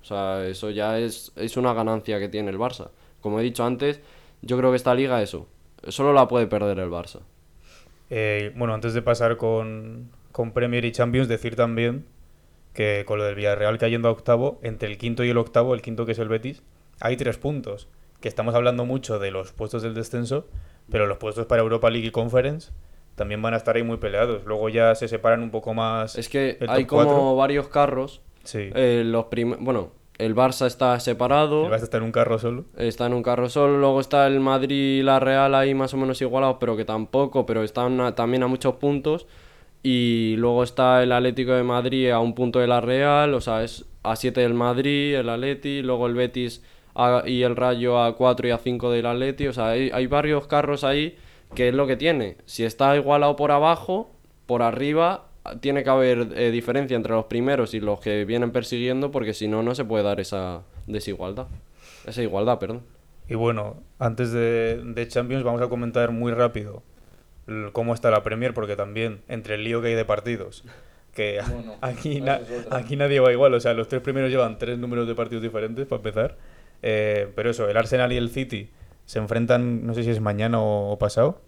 O 0.02 0.06
sea, 0.06 0.46
eso 0.48 0.70
ya 0.70 1.00
es, 1.00 1.32
es 1.36 1.58
una 1.58 1.74
ganancia 1.74 2.20
que 2.20 2.30
tiene 2.30 2.50
el 2.50 2.58
Barça. 2.58 2.90
Como 3.22 3.40
he 3.40 3.44
dicho 3.44 3.64
antes, 3.64 4.02
yo 4.42 4.58
creo 4.58 4.72
que 4.72 4.78
esta 4.78 4.96
liga 4.96 5.22
eso. 5.22 5.48
Solo 5.88 6.14
la 6.14 6.28
puede 6.28 6.48
perder 6.48 6.80
el 6.80 6.90
Barça. 6.90 7.20
Eh, 8.10 8.54
bueno, 8.56 8.74
antes 8.74 8.94
de 8.94 9.02
pasar 9.02 9.38
con, 9.38 10.10
con 10.32 10.52
Premier 10.52 10.86
y 10.86 10.92
Champions, 10.92 11.28
decir 11.28 11.56
también 11.56 12.06
que 12.74 13.04
con 13.06 13.18
lo 13.18 13.26
del 13.26 13.36
Villarreal 13.36 13.78
cayendo 13.78 14.08
a 14.08 14.12
octavo, 14.12 14.60
entre 14.64 14.90
el 14.90 14.98
quinto 14.98 15.24
y 15.24 15.30
el 15.30 15.38
octavo, 15.38 15.74
el 15.74 15.82
quinto 15.82 16.06
que 16.06 16.14
es 16.14 16.20
el 16.20 16.30
Betis, 16.30 16.64
hay 17.00 17.18
tres 17.18 17.38
puntos. 17.38 17.88
Que 18.22 18.28
estamos 18.28 18.56
hablando 18.56 18.86
mucho 18.86 19.20
de 19.20 19.32
los 19.32 19.52
puestos 19.52 19.82
del 19.82 19.94
descenso, 19.94 20.48
pero 20.90 21.08
los 21.08 21.18
puestos 21.18 21.46
para 21.46 21.62
Europa 21.62 21.90
League 21.90 22.08
y 22.08 22.12
Conference 22.12 22.72
también 23.16 23.42
van 23.42 23.54
a 23.54 23.58
estar 23.58 23.76
ahí 23.76 23.84
muy 23.84 23.98
peleados. 23.98 24.46
Luego 24.46 24.70
ya 24.70 24.96
se 24.96 25.08
separan 25.08 25.42
un 25.42 25.52
poco 25.52 25.74
más. 25.74 26.18
Es 26.18 26.30
que 26.30 26.58
hay 26.68 26.86
como 26.86 27.36
varios 27.36 27.68
carros. 27.68 28.22
Sí. 28.44 28.70
Eh, 28.74 29.04
los 29.06 29.26
prim- 29.26 29.58
bueno, 29.60 29.92
el 30.18 30.36
Barça 30.36 30.66
está 30.68 31.00
separado. 31.00 31.66
El 31.66 31.72
Barça 31.72 31.84
está 31.84 31.98
en 31.98 32.04
un 32.04 32.12
carro 32.12 32.40
solo. 32.40 32.66
Está 32.78 33.06
en 33.06 33.14
un 33.14 33.24
carro 33.24 33.50
solo, 33.50 33.78
luego 33.78 34.00
está 34.02 34.28
el 34.28 34.40
Madrid 34.40 35.00
y 35.00 35.02
la 35.04 35.20
Real 35.20 35.56
ahí 35.56 35.74
más 35.74 35.94
o 35.94 35.98
menos 35.98 36.22
igualados, 36.22 36.58
pero 36.60 36.76
que 36.76 36.86
tampoco, 36.86 37.46
pero 37.46 37.64
están 37.64 38.00
a- 38.02 38.16
también 38.16 38.44
a 38.44 38.48
muchos 38.48 38.76
puntos. 38.76 39.28
Y 39.82 40.36
luego 40.38 40.64
está 40.64 41.02
el 41.04 41.12
Atlético 41.14 41.54
de 41.54 41.64
Madrid 41.64 42.10
a 42.10 42.20
un 42.20 42.36
punto 42.36 42.60
de 42.60 42.68
la 42.68 42.82
Real, 42.82 43.34
o 43.34 43.40
sea, 43.40 43.64
es 43.64 43.86
a 44.04 44.16
7 44.18 44.42
del 44.42 44.54
Madrid, 44.54 45.16
el 45.16 45.30
Atleti, 45.30 45.82
luego 45.82 46.08
el 46.08 46.16
Betis 46.16 46.62
a- 46.96 47.24
y 47.26 47.44
el 47.44 47.56
Rayo 47.56 48.02
a 48.04 48.16
4 48.18 48.48
y 48.48 48.52
a 48.52 48.58
5 48.58 48.92
del 48.92 49.06
Atleti, 49.06 49.48
o 49.48 49.54
sea, 49.54 49.70
hay, 49.70 49.90
hay 49.94 50.08
varios 50.08 50.48
carros 50.48 50.84
ahí 50.84 51.16
que 51.56 51.70
es 51.70 51.74
lo 51.74 51.88
que 51.88 51.96
tiene. 51.96 52.36
Si 52.46 52.66
está 52.66 52.96
igualado 52.98 53.38
por 53.38 53.52
abajo, 53.52 54.10
por 54.48 54.64
arriba 54.64 55.29
tiene 55.60 55.84
que 55.84 55.90
haber 55.90 56.28
eh, 56.36 56.52
diferencia 56.52 56.96
entre 56.96 57.14
los 57.14 57.26
primeros 57.26 57.74
y 57.74 57.80
los 57.80 58.00
que 58.00 58.26
vienen 58.26 58.52
persiguiendo, 58.52 59.12
porque 59.12 59.34
si 59.34 59.48
no, 59.48 59.64
no 59.64 59.76
se 59.76 59.86
puede 59.86 60.04
dar 60.04 60.20
esa 60.20 60.62
desigualdad. 60.88 61.48
Esa 62.06 62.22
igualdad, 62.22 62.60
perdón. 62.60 62.82
Y 63.28 63.36
bueno, 63.36 63.78
antes 64.00 64.32
de, 64.32 64.82
de 64.84 65.08
Champions 65.08 65.44
vamos 65.44 65.62
a 65.62 65.68
comentar 65.68 66.12
muy 66.12 66.32
rápido 66.32 66.82
cómo 67.74 67.94
está 67.94 68.12
la 68.12 68.24
Premier, 68.24 68.54
porque 68.54 68.76
también 68.76 69.22
entre 69.28 69.56
el 69.56 69.64
lío 69.64 69.82
que 69.82 69.88
hay 69.90 69.96
de 69.96 70.06
partidos, 70.06 70.64
que 71.14 71.40
Bueno, 71.52 71.76
aquí, 71.82 72.22
na- 72.22 72.38
es 72.38 72.68
aquí 72.72 72.96
nadie 72.96 73.20
va 73.20 73.32
igual, 73.32 73.54
o 73.54 73.60
sea, 73.60 73.74
los 73.74 73.88
tres 73.88 74.02
primeros 74.02 74.30
llevan 74.30 74.58
tres 74.60 74.78
números 74.78 75.08
de 75.08 75.16
partidos 75.16 75.42
diferentes 75.44 75.86
para 75.88 75.98
empezar. 75.98 76.38
Eh, 76.82 77.28
pero 77.36 77.50
eso, 77.50 77.68
el 77.68 77.76
Arsenal 77.76 78.12
y 78.14 78.18
el 78.18 78.30
City 78.30 78.70
se 79.06 79.20
enfrentan, 79.20 79.86
no 79.86 79.94
sé 79.96 80.04
si 80.04 80.12
es 80.12 80.22
mañana 80.22 80.60
o 80.62 80.98
pasado, 81.00 81.42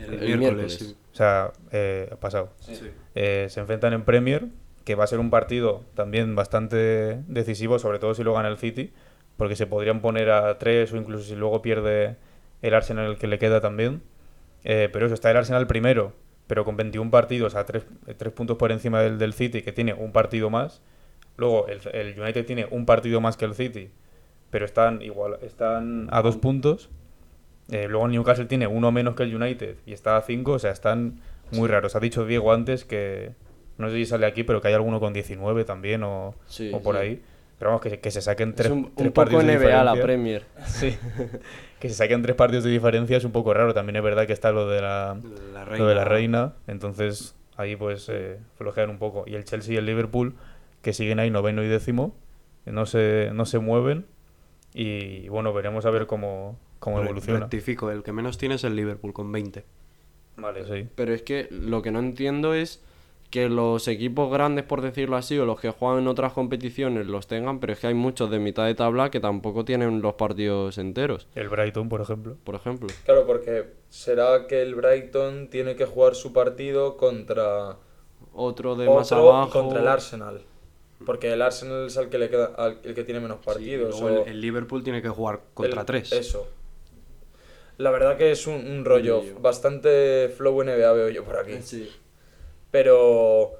El, 0.00 0.22
El 0.22 0.38
miércoles, 0.38 0.96
o 1.12 1.14
sea, 1.14 1.52
eh, 1.72 2.14
pasado. 2.20 2.50
Sí. 2.60 2.78
Eh, 3.14 3.46
se 3.48 3.60
enfrentan 3.60 3.92
en 3.92 4.04
Premier, 4.04 4.46
que 4.84 4.94
va 4.94 5.04
a 5.04 5.06
ser 5.06 5.18
un 5.20 5.30
partido 5.30 5.84
también 5.94 6.34
bastante 6.34 7.22
decisivo, 7.26 7.78
sobre 7.78 7.98
todo 7.98 8.14
si 8.14 8.24
lo 8.24 8.34
gana 8.34 8.48
el 8.48 8.58
City, 8.58 8.92
porque 9.36 9.56
se 9.56 9.66
podrían 9.66 10.00
poner 10.00 10.30
a 10.30 10.58
tres 10.58 10.92
o 10.92 10.96
incluso 10.96 11.24
si 11.24 11.34
luego 11.34 11.62
pierde 11.62 12.16
el 12.62 12.74
Arsenal 12.74 13.10
el 13.10 13.18
que 13.18 13.26
le 13.26 13.38
queda 13.38 13.60
también. 13.60 14.02
Eh, 14.64 14.88
pero 14.92 15.06
eso, 15.06 15.14
está 15.14 15.30
el 15.30 15.36
Arsenal 15.36 15.66
primero, 15.66 16.12
pero 16.46 16.64
con 16.64 16.76
21 16.76 17.10
partidos 17.10 17.54
a 17.54 17.64
tres, 17.64 17.84
tres 18.16 18.32
puntos 18.32 18.56
por 18.56 18.72
encima 18.72 19.00
del, 19.00 19.18
del 19.18 19.32
City, 19.32 19.62
que 19.62 19.72
tiene 19.72 19.94
un 19.94 20.12
partido 20.12 20.50
más. 20.50 20.82
Luego 21.36 21.66
el, 21.68 21.80
el 21.92 22.20
United 22.20 22.44
tiene 22.44 22.66
un 22.70 22.84
partido 22.86 23.20
más 23.20 23.36
que 23.36 23.46
el 23.46 23.54
City, 23.54 23.90
pero 24.50 24.64
están 24.64 25.00
igual, 25.02 25.38
están 25.42 26.08
a 26.10 26.22
dos 26.22 26.36
puntos. 26.36 26.90
Eh, 27.70 27.86
luego 27.88 28.06
el 28.06 28.12
Newcastle 28.12 28.46
tiene 28.46 28.66
uno 28.66 28.90
menos 28.92 29.14
que 29.14 29.22
el 29.22 29.34
United 29.34 29.76
y 29.86 29.92
está 29.92 30.16
a 30.16 30.22
5, 30.22 30.52
o 30.52 30.58
sea, 30.58 30.70
están 30.72 31.20
muy 31.52 31.68
raros. 31.68 31.94
Ha 31.96 32.00
dicho 32.00 32.24
Diego 32.26 32.52
antes 32.52 32.84
que, 32.84 33.32
no 33.78 33.88
sé 33.90 33.96
si 33.96 34.06
sale 34.06 34.26
aquí, 34.26 34.42
pero 34.44 34.60
que 34.60 34.68
hay 34.68 34.74
alguno 34.74 35.00
con 35.00 35.12
19 35.12 35.64
también 35.64 36.02
o, 36.02 36.34
Sí, 36.46 36.70
o 36.72 36.80
por 36.82 36.96
sí. 36.96 37.00
ahí. 37.02 37.22
Pero 37.58 37.70
vamos, 37.72 37.82
que, 37.82 38.00
que 38.00 38.10
se 38.10 38.22
saquen 38.22 38.54
tres, 38.54 38.68
es 38.68 38.72
un, 38.72 38.84
tres 38.94 39.08
un 39.08 39.12
poco 39.12 39.14
partidos 39.14 39.46
de 39.46 39.58
NBA 39.58 39.84
la. 39.84 39.94
Premier. 39.94 40.44
Sí. 40.66 40.96
que 41.78 41.88
se 41.90 41.94
saquen 41.94 42.22
tres 42.22 42.34
partidos 42.34 42.64
de 42.64 42.70
diferencia 42.70 43.18
es 43.18 43.24
un 43.24 43.32
poco 43.32 43.52
raro. 43.52 43.74
También 43.74 43.96
es 43.96 44.02
verdad 44.02 44.26
que 44.26 44.32
está 44.32 44.50
lo 44.50 44.66
de 44.68 44.80
la, 44.80 45.18
La 45.52 45.64
lo 45.76 45.86
de 45.86 45.94
la 45.94 46.04
reina. 46.04 46.54
Entonces 46.66 47.36
ahí 47.56 47.76
pues 47.76 48.08
eh, 48.08 48.38
flojean 48.56 48.88
un 48.88 48.98
poco. 48.98 49.24
Y 49.26 49.34
el 49.34 49.44
Chelsea 49.44 49.74
y 49.74 49.76
el 49.76 49.84
Liverpool, 49.84 50.34
que 50.80 50.94
siguen 50.94 51.18
ahí 51.20 51.30
noveno 51.30 51.62
y 51.62 51.68
décimo, 51.68 52.14
no 52.64 52.86
se, 52.86 53.30
no 53.34 53.44
se 53.44 53.58
mueven. 53.58 54.06
Y 54.72 55.28
bueno, 55.28 55.52
veremos 55.52 55.84
a 55.84 55.90
ver 55.90 56.06
cómo, 56.06 56.58
cómo 56.80 56.98
Re- 56.98 57.04
evoluciona. 57.04 57.38
Rectifico, 57.40 57.90
el 57.92 58.02
que 58.02 58.12
menos 58.12 58.36
tiene 58.38 58.56
es 58.56 58.64
el 58.64 58.74
Liverpool 58.74 59.12
con 59.12 59.30
20. 59.30 59.64
Vale, 60.36 60.64
sí. 60.66 60.88
Pero 60.96 61.14
es 61.14 61.22
que 61.22 61.46
lo 61.50 61.82
que 61.82 61.92
no 61.92 61.98
entiendo 62.00 62.52
es 62.54 62.82
que 63.30 63.48
los 63.48 63.86
equipos 63.86 64.32
grandes, 64.32 64.64
por 64.64 64.80
decirlo 64.80 65.16
así, 65.16 65.38
o 65.38 65.44
los 65.46 65.60
que 65.60 65.70
juegan 65.70 66.00
en 66.00 66.08
otras 66.08 66.32
competiciones 66.32 67.06
los 67.06 67.28
tengan, 67.28 67.60
pero 67.60 67.72
es 67.74 67.78
que 67.78 67.86
hay 67.86 67.94
muchos 67.94 68.28
de 68.28 68.40
mitad 68.40 68.66
de 68.66 68.74
tabla 68.74 69.10
que 69.12 69.20
tampoco 69.20 69.64
tienen 69.64 70.02
los 70.02 70.14
partidos 70.14 70.78
enteros, 70.78 71.28
El 71.36 71.48
Brighton, 71.48 71.88
por 71.88 72.00
ejemplo. 72.00 72.36
por 72.42 72.56
ejemplo. 72.56 72.88
Claro, 73.04 73.26
porque 73.28 73.66
será 73.88 74.48
que 74.48 74.62
el 74.62 74.74
Brighton 74.74 75.48
tiene 75.48 75.76
que 75.76 75.84
jugar 75.84 76.16
su 76.16 76.32
partido 76.32 76.96
contra 76.96 77.76
Otro 78.32 78.74
de 78.74 78.88
más 78.88 79.12
otro 79.12 79.24
y 79.24 79.28
abajo. 79.28 79.50
contra 79.50 79.80
el 79.80 79.86
Arsenal. 79.88 80.40
Porque 81.06 81.32
el 81.32 81.40
Arsenal 81.40 81.86
es 81.86 81.96
el 81.96 82.08
que 82.08 82.18
le 82.18 82.28
queda 82.30 82.46
al- 82.56 82.78
el 82.82 82.94
que 82.94 83.04
tiene 83.04 83.20
menos 83.20 83.38
partidos. 83.44 84.00
luego 84.00 84.22
o 84.22 84.24
el, 84.24 84.32
el 84.32 84.40
Liverpool 84.40 84.82
tiene 84.82 85.00
que 85.02 85.08
jugar 85.08 85.40
contra 85.54 85.80
el- 85.80 85.86
tres. 85.86 86.10
Eso. 86.12 86.48
La 87.80 87.90
verdad 87.90 88.16
que 88.16 88.30
es 88.30 88.46
un, 88.46 88.54
un 88.66 88.84
rollo 88.84 89.22
bastante 89.40 90.28
flow 90.36 90.62
NBA 90.62 90.92
veo 90.92 91.08
yo 91.08 91.24
por 91.24 91.38
aquí. 91.38 91.60
Sí. 91.62 91.90
Pero 92.70 93.52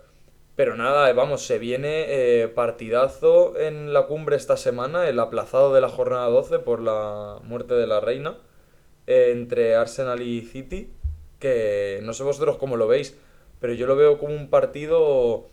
pero 0.57 0.77
nada, 0.77 1.09
eh, 1.09 1.15
vamos, 1.15 1.43
se 1.47 1.59
viene 1.59 2.05
eh, 2.43 2.49
partidazo 2.49 3.59
en 3.59 3.95
la 3.95 4.07
cumbre 4.07 4.37
esta 4.37 4.59
semana, 4.59 5.09
el 5.09 5.19
aplazado 5.19 5.73
de 5.73 5.81
la 5.81 5.89
jornada 5.89 6.27
12 6.29 6.59
por 6.59 6.81
la 6.83 7.39
muerte 7.45 7.73
de 7.75 7.87
la 7.87 8.01
reina, 8.01 8.37
eh, 9.07 9.31
entre 9.33 9.75
Arsenal 9.75 10.21
y 10.21 10.43
City, 10.43 10.91
que 11.39 12.01
no 12.03 12.13
sé 12.13 12.25
vosotros 12.25 12.59
cómo 12.59 12.77
lo 12.77 12.87
veis, 12.89 13.17
pero 13.59 13.73
yo 13.73 13.87
lo 13.87 13.97
veo 13.97 14.19
como 14.19 14.35
un 14.35 14.51
partido 14.51 15.47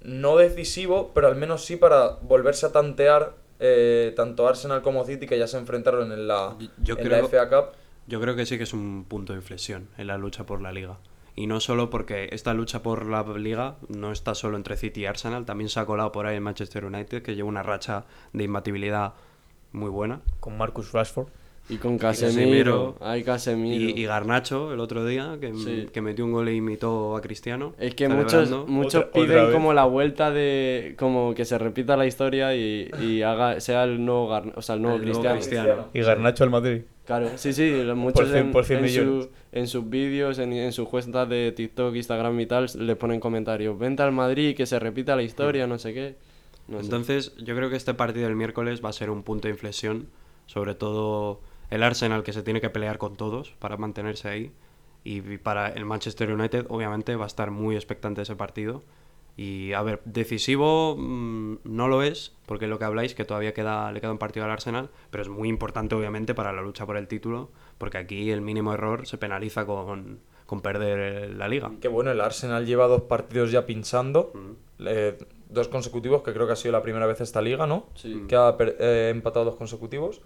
no 0.00 0.36
decisivo, 0.38 1.10
pero 1.14 1.26
al 1.28 1.36
menos 1.36 1.62
sí 1.66 1.76
para 1.76 2.16
volverse 2.22 2.64
a 2.64 2.72
tantear 2.72 3.34
eh, 3.60 4.14
tanto 4.16 4.48
Arsenal 4.48 4.80
como 4.80 5.04
City, 5.04 5.26
que 5.26 5.38
ya 5.38 5.46
se 5.46 5.58
enfrentaron 5.58 6.10
en 6.10 6.26
la, 6.26 6.56
Yo 6.82 6.94
en 6.96 7.04
creo- 7.06 7.22
la 7.22 7.28
FA 7.28 7.48
Cup. 7.50 7.74
Yo 8.06 8.20
creo 8.20 8.36
que 8.36 8.44
sí 8.44 8.58
que 8.58 8.64
es 8.64 8.74
un 8.74 9.06
punto 9.08 9.32
de 9.32 9.38
inflexión 9.38 9.88
en 9.96 10.08
la 10.08 10.18
lucha 10.18 10.44
por 10.44 10.60
la 10.60 10.72
liga. 10.72 10.98
Y 11.36 11.46
no 11.46 11.58
solo 11.60 11.90
porque 11.90 12.28
esta 12.32 12.54
lucha 12.54 12.82
por 12.82 13.06
la 13.06 13.22
liga 13.36 13.76
no 13.88 14.12
está 14.12 14.34
solo 14.34 14.56
entre 14.56 14.76
City 14.76 15.00
y 15.00 15.06
Arsenal, 15.06 15.46
también 15.46 15.68
se 15.68 15.80
ha 15.80 15.86
colado 15.86 16.12
por 16.12 16.26
ahí 16.26 16.36
el 16.36 16.42
Manchester 16.42 16.84
United, 16.84 17.22
que 17.22 17.34
lleva 17.34 17.48
una 17.48 17.62
racha 17.62 18.04
de 18.32 18.44
imbatibilidad 18.44 19.14
muy 19.72 19.90
buena. 19.90 20.20
Con 20.38 20.56
Marcus 20.56 20.92
Rashford. 20.92 21.28
Y 21.68 21.76
con 21.78 21.96
Casemiro. 21.96 22.94
Casemiro. 22.94 22.96
Hay 23.00 23.22
Casemiro. 23.24 23.82
Y, 23.96 24.00
y 24.02 24.04
Garnacho 24.04 24.74
el 24.74 24.80
otro 24.80 25.06
día, 25.06 25.38
que, 25.40 25.54
Sí. 25.54 25.86
que 25.92 26.02
metió 26.02 26.24
un 26.26 26.32
gol 26.32 26.48
e 26.48 26.54
imitó 26.54 27.16
a 27.16 27.22
Cristiano. 27.22 27.72
Es 27.78 27.94
que 27.94 28.06
muchos, 28.08 28.32
celebrando. 28.48 28.66
muchos 28.66 28.94
Otra- 29.06 29.08
otra 29.08 29.22
piden 29.22 29.44
vez. 29.46 29.54
como 29.54 29.72
la 29.72 29.84
vuelta 29.86 30.30
de. 30.30 30.94
como 30.98 31.34
que 31.34 31.46
se 31.46 31.56
repita 31.56 31.96
la 31.96 32.04
historia 32.06 32.54
y, 32.54 32.90
y 33.00 33.22
haga, 33.22 33.60
sea 33.60 33.84
el 33.84 34.04
nuevo, 34.04 34.28
Gar- 34.28 34.52
o 34.54 34.60
sea, 34.60 34.74
el 34.74 34.82
nuevo 34.82 34.96
El 34.98 35.04
nuevo 35.06 35.20
Cristiano. 35.20 35.38
Cristiano. 35.40 35.88
Y 35.94 36.00
Garnacho 36.02 36.44
al 36.44 36.50
Madrid. 36.50 36.82
Claro, 37.06 37.30
sí, 37.36 37.52
sí, 37.54 37.70
muchos 37.94 38.28
cien- 38.30 38.36
en, 38.36 38.52
por 38.52 38.64
cien 38.66 38.80
en 38.84 38.88
su- 38.90 39.00
millones. 39.00 39.28
en 39.52 39.66
sus 39.66 39.88
vídeos, 39.90 40.38
en, 40.38 40.52
en 40.52 40.72
sus 40.72 40.88
cuentas 40.88 41.28
de 41.30 41.52
TikTok, 41.52 41.94
Instagram 41.94 42.38
y 42.40 42.46
tal, 42.46 42.66
le 42.78 42.96
ponen 42.96 43.20
comentarios. 43.20 43.78
Vente 43.78 44.02
al 44.02 44.12
Madrid, 44.12 44.54
que 44.54 44.66
se 44.66 44.78
repita 44.78 45.16
la 45.16 45.22
historia, 45.22 45.66
no 45.66 45.78
sé 45.78 45.94
qué. 45.94 46.16
No 46.68 46.78
sé. 46.78 46.84
Entonces, 46.84 47.34
yo 47.42 47.54
creo 47.56 47.68
que 47.70 47.76
este 47.76 47.94
partido 47.94 48.26
del 48.26 48.36
miércoles 48.36 48.82
va 48.84 48.88
a 48.90 48.92
ser 48.92 49.08
un 49.10 49.22
punto 49.22 49.48
de 49.48 49.52
inflexión, 49.52 50.06
sobre 50.46 50.74
todo 50.74 51.40
el 51.74 51.82
Arsenal 51.82 52.22
que 52.22 52.32
se 52.32 52.42
tiene 52.42 52.60
que 52.60 52.70
pelear 52.70 52.98
con 52.98 53.16
todos 53.16 53.50
para 53.58 53.76
mantenerse 53.76 54.28
ahí 54.28 54.52
y 55.02 55.20
para 55.38 55.68
el 55.68 55.84
Manchester 55.84 56.32
United 56.32 56.66
obviamente 56.68 57.14
va 57.16 57.24
a 57.24 57.26
estar 57.26 57.50
muy 57.50 57.74
expectante 57.76 58.22
ese 58.22 58.36
partido 58.36 58.82
y 59.36 59.72
a 59.72 59.82
ver, 59.82 60.00
decisivo 60.04 60.94
mm, 60.96 61.56
no 61.64 61.88
lo 61.88 62.02
es, 62.04 62.36
porque 62.46 62.68
lo 62.68 62.78
que 62.78 62.84
habláis 62.84 63.14
que 63.16 63.24
todavía 63.24 63.52
queda 63.52 63.90
le 63.90 64.00
queda 64.00 64.12
un 64.12 64.18
partido 64.18 64.44
al 64.46 64.52
Arsenal, 64.52 64.90
pero 65.10 65.22
es 65.22 65.28
muy 65.28 65.48
importante 65.48 65.94
obviamente 65.96 66.34
para 66.34 66.52
la 66.52 66.62
lucha 66.62 66.86
por 66.86 66.96
el 66.96 67.08
título, 67.08 67.50
porque 67.78 67.98
aquí 67.98 68.30
el 68.30 68.40
mínimo 68.42 68.72
error 68.72 69.06
se 69.08 69.18
penaliza 69.18 69.66
con, 69.66 70.20
con 70.46 70.60
perder 70.60 71.34
la 71.34 71.48
liga. 71.48 71.72
Que 71.80 71.88
bueno, 71.88 72.12
el 72.12 72.20
Arsenal 72.20 72.64
lleva 72.64 72.86
dos 72.86 73.02
partidos 73.02 73.50
ya 73.50 73.66
pinchando, 73.66 74.32
eh, 74.78 75.18
dos 75.50 75.66
consecutivos, 75.66 76.22
que 76.22 76.32
creo 76.32 76.46
que 76.46 76.52
ha 76.52 76.56
sido 76.56 76.70
la 76.70 76.82
primera 76.82 77.06
vez 77.06 77.20
esta 77.20 77.42
liga, 77.42 77.66
¿no? 77.66 77.88
Sí. 77.96 78.22
Que 78.28 78.36
ha 78.36 78.56
per- 78.56 78.76
eh, 78.78 79.08
empatado 79.12 79.44
dos 79.46 79.56
consecutivos. 79.56 80.20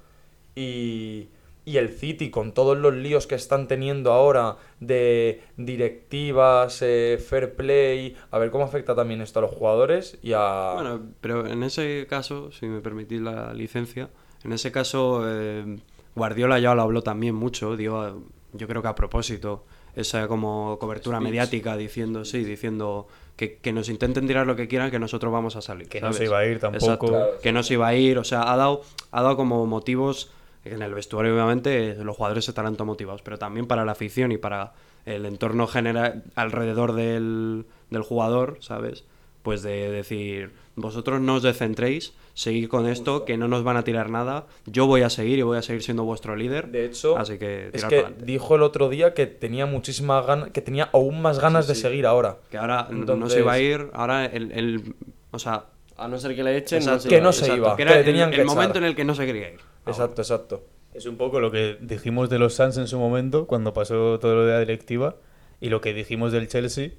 Y, 0.54 1.28
y 1.68 1.76
el 1.76 1.90
City, 1.90 2.30
con 2.30 2.52
todos 2.52 2.78
los 2.78 2.94
líos 2.94 3.26
que 3.26 3.34
están 3.34 3.68
teniendo 3.68 4.10
ahora 4.10 4.56
de 4.80 5.42
directivas, 5.58 6.80
eh, 6.80 7.22
fair 7.22 7.56
play, 7.56 8.16
a 8.30 8.38
ver 8.38 8.50
cómo 8.50 8.64
afecta 8.64 8.94
también 8.94 9.20
esto 9.20 9.40
a 9.40 9.42
los 9.42 9.50
jugadores 9.50 10.16
y 10.22 10.32
a... 10.34 10.72
Bueno, 10.74 11.00
pero 11.20 11.46
en 11.46 11.62
ese 11.62 12.06
caso, 12.08 12.50
si 12.52 12.64
me 12.64 12.80
permitís 12.80 13.20
la 13.20 13.52
licencia, 13.52 14.08
en 14.44 14.54
ese 14.54 14.72
caso 14.72 15.24
eh, 15.26 15.76
Guardiola 16.14 16.58
ya 16.58 16.74
lo 16.74 16.80
habló 16.80 17.02
también 17.02 17.34
mucho, 17.34 17.76
dio, 17.76 18.22
yo 18.54 18.66
creo 18.66 18.80
que 18.80 18.88
a 18.88 18.94
propósito, 18.94 19.66
esa 19.94 20.26
como 20.26 20.78
cobertura 20.78 21.20
mediática 21.20 21.76
diciendo, 21.76 22.24
sí, 22.24 22.44
diciendo 22.44 23.08
que, 23.36 23.56
que 23.56 23.74
nos 23.74 23.90
intenten 23.90 24.26
tirar 24.26 24.46
lo 24.46 24.56
que 24.56 24.68
quieran, 24.68 24.90
que 24.90 24.98
nosotros 24.98 25.30
vamos 25.30 25.54
a 25.56 25.60
salir. 25.60 25.86
Que 25.86 26.00
no 26.00 26.14
se 26.14 26.24
iba 26.24 26.38
a 26.38 26.46
ir 26.46 26.60
tampoco. 26.60 26.86
Exacto, 26.86 27.06
Claro, 27.08 27.40
que 27.42 27.52
no 27.52 27.62
se 27.62 27.74
iba 27.74 27.88
a 27.88 27.94
ir, 27.94 28.16
o 28.16 28.24
sea, 28.24 28.50
ha 28.50 28.56
dado, 28.56 28.80
ha 29.10 29.22
dado 29.22 29.36
como 29.36 29.66
motivos, 29.66 30.30
en 30.72 30.82
el 30.82 30.94
vestuario 30.94 31.34
obviamente 31.34 31.96
los 32.02 32.16
jugadores 32.16 32.48
estarán 32.48 32.74
todos 32.74 32.86
motivados, 32.86 33.22
pero 33.22 33.38
también 33.38 33.66
para 33.66 33.84
la 33.84 33.92
afición 33.92 34.32
y 34.32 34.38
para 34.38 34.72
el 35.06 35.24
entorno 35.26 35.66
general 35.66 36.24
alrededor 36.34 36.92
del, 36.94 37.64
del 37.90 38.02
jugador, 38.02 38.58
¿sabes? 38.60 39.04
Pues 39.42 39.62
de 39.62 39.90
decir, 39.90 40.52
vosotros 40.76 41.20
no 41.20 41.36
os 41.36 41.42
descentréis, 41.42 42.12
seguid 42.34 42.68
con 42.68 42.86
esto, 42.86 43.24
que 43.24 43.36
no 43.38 43.48
nos 43.48 43.62
van 43.64 43.76
a 43.78 43.84
tirar 43.84 44.10
nada, 44.10 44.46
yo 44.66 44.86
voy 44.86 45.02
a 45.02 45.10
seguir 45.10 45.38
y 45.38 45.42
voy 45.42 45.56
a 45.56 45.62
seguir 45.62 45.82
siendo 45.82 46.04
vuestro 46.04 46.36
líder. 46.36 46.68
De 46.68 46.84
hecho, 46.84 47.16
así 47.16 47.38
que 47.38 47.70
es 47.72 47.84
que 47.84 48.04
dijo 48.24 48.56
el 48.56 48.62
otro 48.62 48.88
día 48.90 49.14
que 49.14 49.26
tenía 49.26 49.64
muchísimas 49.64 50.26
ganas, 50.26 50.50
que 50.50 50.60
tenía 50.60 50.90
aún 50.92 51.22
más 51.22 51.38
ganas 51.38 51.66
de 51.66 51.74
seguir 51.76 52.04
ahora. 52.04 52.38
Que 52.50 52.58
ahora 52.58 52.88
no 52.90 53.30
se 53.30 53.38
iba 53.40 53.52
a 53.52 53.58
ir, 53.60 53.88
ahora 53.94 54.26
el, 54.26 54.52
el- 54.52 54.94
o 55.30 55.38
sea, 55.38 55.66
A 55.96 56.08
no 56.08 56.18
ser 56.18 56.34
que 56.36 56.42
le 56.42 56.56
echen, 56.56 56.78
exacto, 56.78 56.96
no 56.96 57.00
se 57.00 57.08
que 57.08 57.14
iba 57.16 57.22
a 57.22 57.24
no 57.24 57.32
se 57.32 57.40
exacto, 57.44 57.56
iba, 57.62 57.70
que 57.70 57.76
que 57.76 57.82
era 57.88 57.96
le 57.96 58.04
tenían 58.04 58.28
el, 58.30 58.36
que 58.36 58.44
momento 58.44 58.78
en 58.78 58.84
el 58.84 58.94
que 58.96 59.04
no 59.04 59.14
se 59.14 59.24
quería 59.24 59.50
ir. 59.50 59.60
Exacto, 59.88 60.22
exacto. 60.22 60.62
Es 60.94 61.06
un 61.06 61.16
poco 61.16 61.40
lo 61.40 61.50
que 61.50 61.76
dijimos 61.80 62.30
de 62.30 62.38
los 62.38 62.54
Suns 62.54 62.76
en 62.78 62.88
su 62.88 62.98
momento, 62.98 63.46
cuando 63.46 63.72
pasó 63.72 64.18
todo 64.18 64.34
lo 64.34 64.46
de 64.46 64.52
la 64.52 64.60
directiva, 64.60 65.16
y 65.60 65.68
lo 65.68 65.80
que 65.80 65.92
dijimos 65.92 66.32
del 66.32 66.48
Chelsea, 66.48 66.90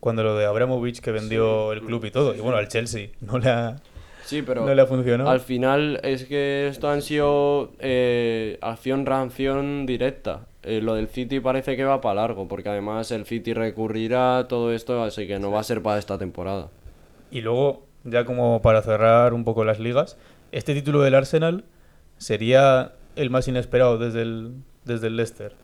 cuando 0.00 0.22
lo 0.22 0.36
de 0.36 0.44
Abramovich 0.44 1.00
que 1.00 1.12
vendió 1.12 1.72
el 1.72 1.82
club 1.82 2.04
y 2.04 2.10
todo. 2.10 2.34
Y 2.34 2.40
bueno, 2.40 2.56
al 2.56 2.68
Chelsea 2.68 3.08
no 3.20 3.38
le 3.38 3.48
ha, 3.48 3.76
Sí, 4.24 4.42
pero 4.42 4.64
no 4.64 4.74
le 4.74 4.82
ha 4.82 4.86
funcionado. 4.86 5.30
al 5.30 5.40
final 5.40 6.00
es 6.02 6.24
que 6.24 6.68
esto 6.68 6.88
han 6.88 7.02
sido 7.02 7.72
eh, 7.78 8.58
acción-reacción 8.60 9.86
directa. 9.86 10.46
Eh, 10.62 10.80
lo 10.80 10.94
del 10.94 11.08
City 11.08 11.40
parece 11.40 11.76
que 11.76 11.84
va 11.84 12.00
para 12.00 12.14
largo, 12.14 12.46
porque 12.46 12.68
además 12.68 13.10
el 13.10 13.26
City 13.26 13.52
recurrirá 13.52 14.38
a 14.38 14.48
todo 14.48 14.72
esto, 14.72 15.02
así 15.02 15.26
que 15.26 15.38
no 15.38 15.50
va 15.50 15.60
a 15.60 15.64
ser 15.64 15.82
para 15.82 15.98
esta 15.98 16.18
temporada. 16.18 16.68
Y 17.30 17.40
luego, 17.40 17.84
ya 18.04 18.24
como 18.24 18.62
para 18.62 18.82
cerrar 18.82 19.34
un 19.34 19.44
poco 19.44 19.64
las 19.64 19.80
ligas, 19.80 20.16
este 20.52 20.74
título 20.74 21.02
del 21.02 21.14
Arsenal 21.14 21.64
sería 22.22 22.92
el 23.16 23.30
más 23.30 23.48
inesperado 23.48 23.98
desde 23.98 24.22
el, 24.22 24.54
desde 24.84 25.08
el 25.08 25.16
Leicester. 25.16 25.54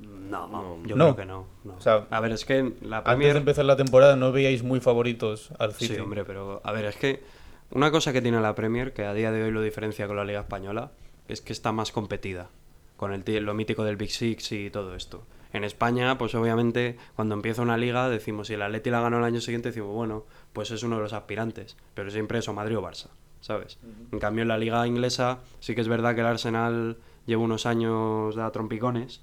No, 0.00 0.78
yo 0.84 0.94
No. 0.96 1.14
creo 1.14 1.16
que 1.16 1.24
no. 1.24 1.46
no. 1.64 1.74
O 1.74 1.80
sea, 1.80 2.06
a 2.10 2.20
ver, 2.20 2.32
es 2.32 2.44
que 2.44 2.74
la 2.82 2.98
Antes 2.98 3.32
de 3.32 3.38
empezar 3.38 3.64
la 3.64 3.76
temporada 3.76 4.16
no 4.16 4.30
veíais 4.32 4.62
muy 4.62 4.80
favoritos 4.80 5.50
al 5.58 5.72
City. 5.72 5.94
Sí, 5.94 6.00
hombre, 6.00 6.24
pero 6.24 6.60
a 6.64 6.72
ver, 6.72 6.84
es 6.84 6.96
que 6.96 7.22
una 7.70 7.90
cosa 7.90 8.12
que 8.12 8.20
tiene 8.22 8.40
la 8.40 8.54
Premier, 8.54 8.92
que 8.92 9.04
a 9.04 9.14
día 9.14 9.32
de 9.32 9.42
hoy 9.42 9.50
lo 9.50 9.62
diferencia 9.62 10.06
con 10.06 10.16
la 10.16 10.24
Liga 10.24 10.40
Española, 10.40 10.90
es 11.28 11.40
que 11.40 11.52
está 11.52 11.72
más 11.72 11.92
competida, 11.92 12.48
con 12.96 13.12
el, 13.12 13.24
lo 13.44 13.54
mítico 13.54 13.84
del 13.84 13.96
Big 13.96 14.10
Six 14.10 14.52
y 14.52 14.70
todo 14.70 14.94
esto. 14.94 15.24
En 15.52 15.64
España, 15.64 16.18
pues 16.18 16.34
obviamente, 16.34 16.96
cuando 17.16 17.34
empieza 17.34 17.62
una 17.62 17.78
liga, 17.78 18.08
decimos, 18.10 18.48
si 18.48 18.54
el 18.54 18.62
Atleti 18.62 18.90
la 18.90 19.00
ganó 19.00 19.18
el 19.18 19.24
año 19.24 19.40
siguiente, 19.40 19.70
decimos, 19.70 19.94
bueno, 19.94 20.26
pues 20.52 20.70
es 20.70 20.82
uno 20.82 20.96
de 20.96 21.02
los 21.02 21.14
aspirantes, 21.14 21.76
pero 21.94 22.10
siempre 22.10 22.38
es 22.38 22.48
o 22.48 22.52
Madrid 22.52 22.76
o 22.76 22.82
Barça, 22.82 23.06
¿sabes? 23.40 23.78
En 24.12 24.18
cambio, 24.18 24.42
en 24.42 24.48
la 24.48 24.58
liga 24.58 24.86
inglesa 24.86 25.38
sí 25.60 25.74
que 25.74 25.80
es 25.80 25.88
verdad 25.88 26.14
que 26.14 26.20
el 26.20 26.26
Arsenal 26.26 26.96
lleva 27.26 27.42
unos 27.42 27.66
años 27.66 28.36
a 28.38 28.50
trompicones, 28.50 29.20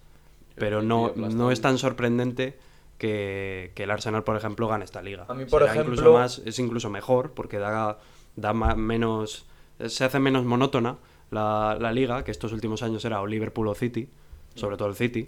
pero 0.56 0.82
no, 0.82 1.12
no 1.16 1.52
es 1.52 1.62
tan 1.62 1.78
sorprendente 1.78 2.58
que, 2.98 3.72
que 3.76 3.84
el 3.84 3.92
Arsenal, 3.92 4.24
por 4.24 4.38
ejemplo, 4.38 4.68
gane 4.68 4.86
esta 4.86 5.02
liga. 5.02 5.26
A 5.28 5.34
mí, 5.34 5.46
por 5.46 5.62
Será 5.64 5.76
incluso 5.82 6.02
ejemplo- 6.02 6.14
más, 6.14 6.40
es 6.46 6.60
incluso 6.60 6.90
mejor 6.90 7.32
porque 7.32 7.58
da, 7.60 7.98
da 8.36 8.54
ma- 8.54 8.76
menos 8.76 9.46
se 9.88 10.06
hace 10.06 10.20
menos 10.20 10.46
monótona 10.46 10.98
la, 11.32 11.78
la 11.80 11.92
liga, 11.92 12.24
que 12.24 12.32
estos 12.32 12.54
últimos 12.54 12.82
años 12.84 13.04
era 13.04 13.20
o 13.22 13.28
Liverpool 13.28 13.68
o 13.68 13.76
City, 13.76 14.08
sobre 14.56 14.78
todo 14.78 14.88
el 14.88 14.96
City. 14.96 15.28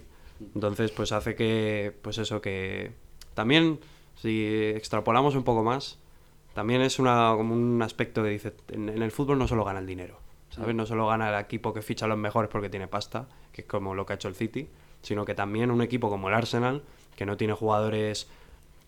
Entonces, 0.54 0.90
pues 0.92 1.12
hace 1.12 1.34
que, 1.34 1.92
pues 2.00 2.16
eso, 2.16 2.40
que 2.40 2.92
también, 3.34 3.80
si 4.16 4.46
extrapolamos 4.74 5.34
un 5.34 5.42
poco 5.42 5.62
más, 5.64 5.98
también 6.58 6.82
es 6.82 6.98
una, 6.98 7.32
como 7.36 7.54
un 7.54 7.80
aspecto 7.82 8.24
que 8.24 8.30
dice, 8.30 8.52
en, 8.72 8.88
en 8.88 9.00
el 9.02 9.12
fútbol 9.12 9.38
no 9.38 9.46
solo 9.46 9.64
gana 9.64 9.78
el 9.78 9.86
dinero, 9.86 10.18
¿sabes? 10.50 10.74
No 10.74 10.86
solo 10.86 11.06
gana 11.06 11.28
el 11.32 11.40
equipo 11.44 11.72
que 11.72 11.82
ficha 11.82 12.06
a 12.06 12.08
los 12.08 12.18
mejores 12.18 12.50
porque 12.50 12.68
tiene 12.68 12.88
pasta, 12.88 13.28
que 13.52 13.60
es 13.60 13.66
como 13.68 13.94
lo 13.94 14.04
que 14.04 14.14
ha 14.14 14.16
hecho 14.16 14.26
el 14.26 14.34
City, 14.34 14.68
sino 15.00 15.24
que 15.24 15.36
también 15.36 15.70
un 15.70 15.82
equipo 15.82 16.10
como 16.10 16.26
el 16.28 16.34
Arsenal, 16.34 16.82
que 17.16 17.24
no 17.26 17.36
tiene 17.36 17.52
jugadores 17.52 18.28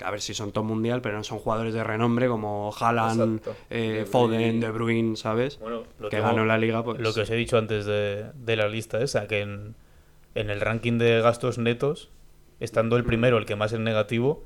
a 0.04 0.11
ver 0.11 0.20
si 0.20 0.35
son 0.35 0.50
top 0.50 0.64
mundial, 0.64 1.00
pero 1.00 1.16
no 1.18 1.22
son 1.22 1.38
jugadores 1.38 1.72
de 1.74 1.85
renombre 1.85 2.26
como 2.26 2.72
Haaland, 2.76 3.40
eh, 3.70 4.04
Foden, 4.11 4.59
De 4.59 4.70
Bruyne, 4.72 5.14
¿sabes? 5.16 5.59
Bueno, 5.61 5.85
lo 6.00 6.09
que 6.09 6.16
tengo- 6.16 6.28
ganó 6.30 6.44
la 6.46 6.59
liga, 6.59 6.83
pues... 6.83 6.98
Lo 7.00 7.12
que 7.14 7.20
os 7.20 7.30
he 7.30 7.37
dicho 7.37 7.56
antes 7.59 7.85
de, 7.85 8.33
de 8.35 8.56
la 8.56 8.66
lista 8.68 8.98
esa, 9.00 9.28
que 9.28 9.42
en, 9.42 9.74
en 10.35 10.50
el 10.50 10.61
ranking 10.61 10.98
de 10.98 11.20
gastos 11.20 11.59
netos, 11.59 12.11
estando 12.61 12.96
el 12.96 13.04
primero, 13.04 13.37
el 13.38 13.44
que 13.46 13.56
más 13.56 13.72
es 13.74 13.78
negativo, 13.78 14.42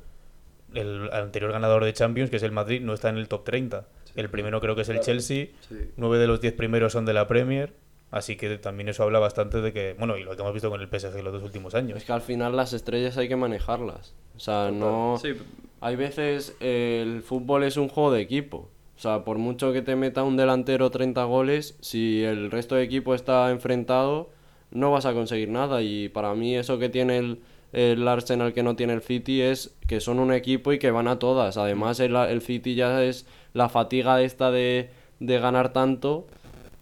el 0.75 1.11
anterior 1.13 1.53
ganador 1.53 1.85
de 1.85 1.93
Champions, 1.93 2.31
que 2.31 2.37
es 2.37 2.43
el 2.43 2.53
Madrid, 2.53 2.81
no 2.81 2.95
está 2.95 3.09
en 3.09 3.17
el 3.19 3.29
top 3.29 3.45
30. 3.45 3.87
El 4.17 4.31
primero 4.31 4.61
creo 4.61 4.75
que 4.77 4.83
es 4.83 4.89
el 4.89 5.01
Chelsea, 5.01 5.49
Sí. 5.69 5.77
nueve 5.97 6.19
de 6.19 6.27
los 6.27 6.41
diez 6.41 6.53
primeros 6.55 6.93
son 6.93 7.05
de 7.05 7.13
la 7.15 7.27
Premier, 7.27 7.73
así 8.11 8.37
que 8.37 8.59
también 8.59 8.89
eso 8.89 9.03
habla 9.03 9.19
bastante 9.19 9.61
de 9.61 9.73
que, 9.73 9.95
bueno, 9.99 10.17
y 10.17 10.23
lo 10.25 10.37
que 10.37 10.43
hemos 10.43 10.53
visto 10.53 10.71
con 10.71 10.81
el 10.81 10.89
PSG 10.89 11.23
los 11.23 11.33
dos 11.33 11.43
últimos 11.43 11.75
años. 11.75 11.99
Es 11.99 12.05
que 12.05 12.13
al 12.13 12.21
final 12.21 12.57
las 12.57 12.73
estrellas 12.73 13.17
hay 13.17 13.29
que 13.29 13.37
manejarlas. 13.37 14.15
O 14.37 14.41
sea, 14.41 14.71
no... 14.73 15.19
Sí, 15.21 15.35
Hay 15.81 15.97
veces 15.97 16.57
eh, 16.61 17.01
el 17.03 17.23
fútbol 17.23 17.65
es 17.65 17.77
un 17.77 17.89
juego 17.89 18.11
de 18.13 18.21
equipo. 18.23 18.71
O 18.97 19.01
sea, 19.01 19.25
por 19.25 19.39
mucho 19.39 19.73
que 19.73 19.83
te 19.83 19.97
meta 19.97 20.23
un 20.23 20.37
delantero 20.37 20.91
30 20.91 21.25
goles, 21.25 21.77
si 21.81 22.23
el 22.23 22.51
resto 22.53 22.77
de 22.77 22.85
equipo 22.85 23.15
está 23.15 23.51
enfrentado, 23.51 24.31
no 24.71 24.93
vas 24.93 25.05
a 25.05 25.13
conseguir 25.13 25.49
nada. 25.49 25.83
Y 25.83 26.09
para 26.09 26.35
mí 26.35 26.57
eso 26.57 26.79
que 26.79 26.89
tiene 26.89 27.19
el, 27.19 27.41
el 27.75 28.07
Arsenal 28.09 28.53
que 28.53 28.63
no 28.63 28.77
tiene 28.77 28.93
el 28.95 29.03
City 29.03 29.43
es 29.43 29.75
que 29.87 30.01
son 30.01 30.19
un 30.21 30.33
equipo 30.33 30.73
y 30.73 30.79
que 30.79 30.91
van 30.91 31.09
a 31.09 31.19
todas. 31.19 31.57
Además, 31.57 32.01
el, 32.01 32.15
el 32.17 32.41
City 32.43 32.75
ya 32.75 33.03
es 33.03 33.27
la 33.53 33.69
fatiga 33.69 34.23
esta 34.23 34.51
de, 34.51 34.91
de 35.21 35.39
ganar 35.39 35.73
tanto. 35.73 36.27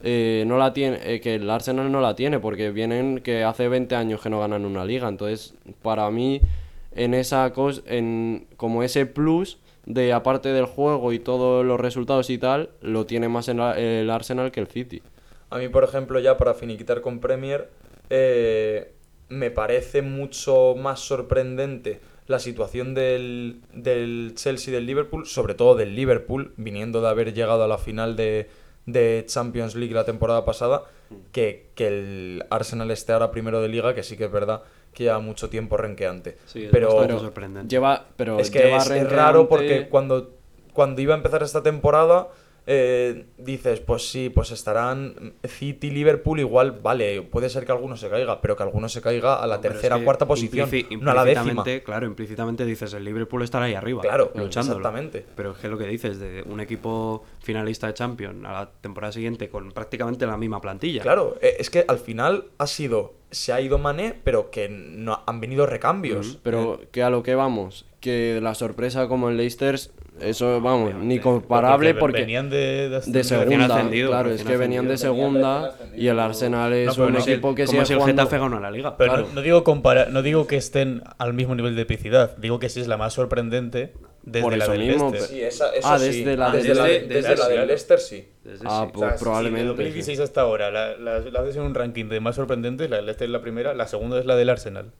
eh, 0.04 0.44
no 0.46 0.58
la 0.58 0.72
tiene, 0.72 0.98
eh, 1.04 1.20
que 1.20 1.36
el 1.36 1.48
Arsenal 1.48 1.90
no 1.92 2.00
la 2.00 2.14
tiene, 2.16 2.38
porque 2.40 2.70
vienen 2.70 3.20
que 3.20 3.44
hace 3.44 3.68
20 3.68 3.94
años 3.94 4.20
que 4.20 4.30
no 4.30 4.40
ganan 4.40 4.64
una 4.66 4.84
liga. 4.84 5.08
Entonces, 5.08 5.54
para 5.82 6.10
mí, 6.10 6.40
en 6.94 7.14
esa 7.14 7.52
cosa, 7.52 7.82
en 7.86 8.46
como 8.56 8.82
ese 8.82 9.06
plus, 9.06 9.58
de 9.86 10.12
aparte 10.12 10.48
del 10.52 10.66
juego 10.66 11.12
y 11.12 11.18
todos 11.18 11.64
los 11.64 11.80
resultados 11.80 12.30
y 12.30 12.38
tal, 12.38 12.70
lo 12.82 13.06
tiene 13.06 13.28
más 13.28 13.48
en 13.48 13.58
la- 13.58 13.78
el 13.78 14.10
Arsenal 14.10 14.50
que 14.52 14.60
el 14.60 14.66
City. 14.68 15.02
A 15.50 15.58
mí, 15.58 15.68
por 15.68 15.84
ejemplo, 15.84 16.18
ya 16.20 16.36
para 16.36 16.54
finiquitar 16.54 17.00
con 17.00 17.18
Premier, 17.20 17.68
eh, 18.10 18.92
me 19.32 19.50
parece 19.50 20.02
mucho 20.02 20.74
más 20.76 21.00
sorprendente 21.00 22.00
la 22.26 22.38
situación 22.38 22.94
del, 22.94 23.62
del 23.72 24.32
Chelsea 24.36 24.70
y 24.70 24.74
del 24.74 24.86
Liverpool, 24.86 25.26
sobre 25.26 25.54
todo 25.54 25.74
del 25.74 25.94
Liverpool, 25.96 26.52
viniendo 26.56 27.00
de 27.00 27.08
haber 27.08 27.34
llegado 27.34 27.64
a 27.64 27.68
la 27.68 27.78
final 27.78 28.14
de, 28.16 28.48
de 28.86 29.24
Champions 29.26 29.74
League 29.74 29.94
la 29.94 30.04
temporada 30.04 30.44
pasada, 30.44 30.84
que, 31.32 31.70
que 31.74 31.88
el 31.88 32.44
Arsenal 32.50 32.90
esté 32.90 33.12
ahora 33.12 33.30
primero 33.30 33.60
de 33.60 33.68
liga, 33.68 33.94
que 33.94 34.02
sí 34.02 34.16
que 34.16 34.24
es 34.26 34.32
verdad 34.32 34.62
que 34.94 35.04
lleva 35.04 35.18
mucho 35.18 35.48
tiempo 35.48 35.76
renqueante. 35.76 36.36
Sí, 36.46 36.64
es 36.64 36.70
pero 36.70 36.88
bastante 36.94 37.18
sorprendente. 37.18 37.68
Lleva, 37.74 38.06
pero 38.16 38.38
es 38.38 38.50
que 38.50 38.60
lleva 38.60 38.76
es, 38.76 38.84
es 38.84 38.90
renqueante- 38.90 39.08
raro 39.16 39.48
porque 39.48 39.88
cuando, 39.88 40.34
cuando 40.74 41.00
iba 41.00 41.14
a 41.14 41.16
empezar 41.16 41.42
esta 41.42 41.62
temporada 41.62 42.28
eh, 42.66 43.26
dices, 43.38 43.80
pues 43.80 44.08
sí, 44.10 44.30
pues 44.30 44.50
estarán 44.52 45.34
City, 45.44 45.90
Liverpool, 45.90 46.38
igual, 46.40 46.72
vale, 46.82 47.22
puede 47.22 47.48
ser 47.48 47.64
que 47.66 47.72
alguno 47.72 47.96
se 47.96 48.08
caiga, 48.08 48.40
pero 48.40 48.56
que 48.56 48.62
alguno 48.62 48.88
se 48.88 49.00
caiga 49.00 49.42
a 49.42 49.46
la 49.46 49.56
No, 49.56 49.60
tercera, 49.60 49.96
es 49.96 50.00
que 50.00 50.04
cuarta 50.04 50.26
posición, 50.26 50.68
no 51.00 51.10
a 51.10 51.14
la 51.14 51.24
décima. 51.24 51.42
implícitamente, 51.50 51.82
Claro, 51.82 52.06
implícitamente 52.06 52.64
dices 52.64 52.92
el 52.94 53.04
Liverpool 53.04 53.42
estará 53.42 53.64
ahí 53.64 53.74
arriba. 53.74 54.02
Claro, 54.02 54.30
luchándolo. 54.34 54.78
exactamente. 54.78 55.26
Pero 55.34 55.52
es 55.52 55.58
que 55.58 55.68
lo 55.68 55.76
que 55.78 55.86
dices 55.86 56.18
de 56.20 56.42
un 56.46 56.60
equipo 56.60 57.24
finalista 57.40 57.86
de 57.88 57.94
Champions 57.94 58.44
a 58.44 58.52
la 58.52 58.70
temporada 58.80 59.12
siguiente 59.12 59.48
con 59.48 59.72
prácticamente 59.72 60.26
la 60.26 60.36
misma 60.36 60.60
plantilla. 60.60 61.02
Claro, 61.02 61.36
eh, 61.40 61.56
es 61.58 61.68
que 61.70 61.84
al 61.88 61.98
final 61.98 62.44
ha 62.58 62.66
sido, 62.68 63.14
se 63.30 63.52
ha 63.52 63.60
ido 63.60 63.78
Mané, 63.78 64.14
pero 64.22 64.50
que 64.50 64.68
no 64.68 65.22
han 65.26 65.40
venido 65.40 65.66
recambios. 65.66 66.38
Pero 66.42 66.78
Eh, 66.82 66.88
que 66.92 67.02
a 67.02 67.10
lo 67.10 67.22
que 67.22 67.34
vamos, 67.34 67.86
que 68.00 68.38
la 68.42 68.54
sorpresa 68.54 69.08
como 69.08 69.28
el 69.30 69.36
Leicester, 69.36 69.78
eso 70.20 70.60
vamos, 70.60 70.88
ni 70.90 70.92
Obviamente. 70.94 71.20
comparable 71.22 71.94
porque 71.94 72.20
venían 72.20 72.48
de, 72.50 72.88
de 72.88 73.00
de 73.00 73.24
segunda, 73.24 73.64
ascendido, 73.74 74.10
claro, 74.10 74.30
es 74.30 74.44
que 74.44 74.56
venían 74.56 74.86
de 74.86 74.96
segunda 74.98 75.74
y 75.96 76.06
el 76.08 76.18
Arsenal 76.18 76.72
es 76.72 76.96
No, 76.98 77.06
un 77.06 77.12
no, 77.14 77.18
equipo 77.18 77.54
que 77.54 77.66
sigue 77.66 77.84
si 77.86 77.92
el 77.94 77.98
jugando- 77.98 78.22
Getafe 78.24 78.38
ganó 78.38 78.60
la 78.60 78.70
liga. 78.70 78.96
Pero 78.96 79.12
claro. 79.12 79.28
no, 79.28 79.34
no 79.34 79.42
digo 79.42 79.64
compara 79.64 80.06
no 80.06 80.22
digo 80.22 80.46
que 80.46 80.56
estén 80.56 81.02
al 81.18 81.34
mismo 81.34 81.54
nivel 81.54 81.74
de 81.76 81.82
epicidad, 81.82 82.36
digo 82.36 82.58
que 82.58 82.68
sí 82.68 82.80
es 82.80 82.88
la 82.88 82.96
más 82.96 83.14
sorprendente 83.14 83.92
desde 84.24 84.42
Por 84.42 84.56
la 84.56 84.64
eso 84.64 84.72
del 84.72 84.86
mismo, 84.86 85.10
Leicester. 85.10 85.36
Sí, 85.36 85.42
esa, 85.42 85.70
eso 85.74 85.88
Ah, 85.90 85.98
sí. 85.98 86.04
desde 86.06 86.36
la- 86.36 86.50
desde, 86.52 86.74
la, 86.76 86.84
desde- 86.84 87.06
desde 87.08 87.28
desde- 87.30 87.36
la 87.42 87.48
del. 87.48 87.66
Leicester 87.66 87.98
sí. 87.98 88.28
Desde 88.44 88.64
Ah, 88.68 88.84
sí. 88.86 88.90
pues 88.94 89.04
O 89.04 89.08
sea, 89.08 89.18
probablemente. 89.18 89.62
de 89.62 89.68
2016 89.68 90.20
hasta 90.20 90.42
ahora, 90.42 90.70
la, 90.70 90.96
la, 90.96 91.18
la 91.18 91.40
haces 91.40 91.56
en 91.56 91.62
un 91.62 91.74
ranking 91.74 92.04
de 92.08 92.20
más 92.20 92.36
sorprendentes, 92.36 92.88
la 92.88 92.96
del 92.96 93.06
Leicester 93.06 93.26
es 93.26 93.32
la 93.32 93.40
primera, 93.40 93.74
la 93.74 93.88
segunda 93.88 94.20
es 94.20 94.24
la 94.26 94.36
del 94.36 94.50
Arsenal. 94.50 94.92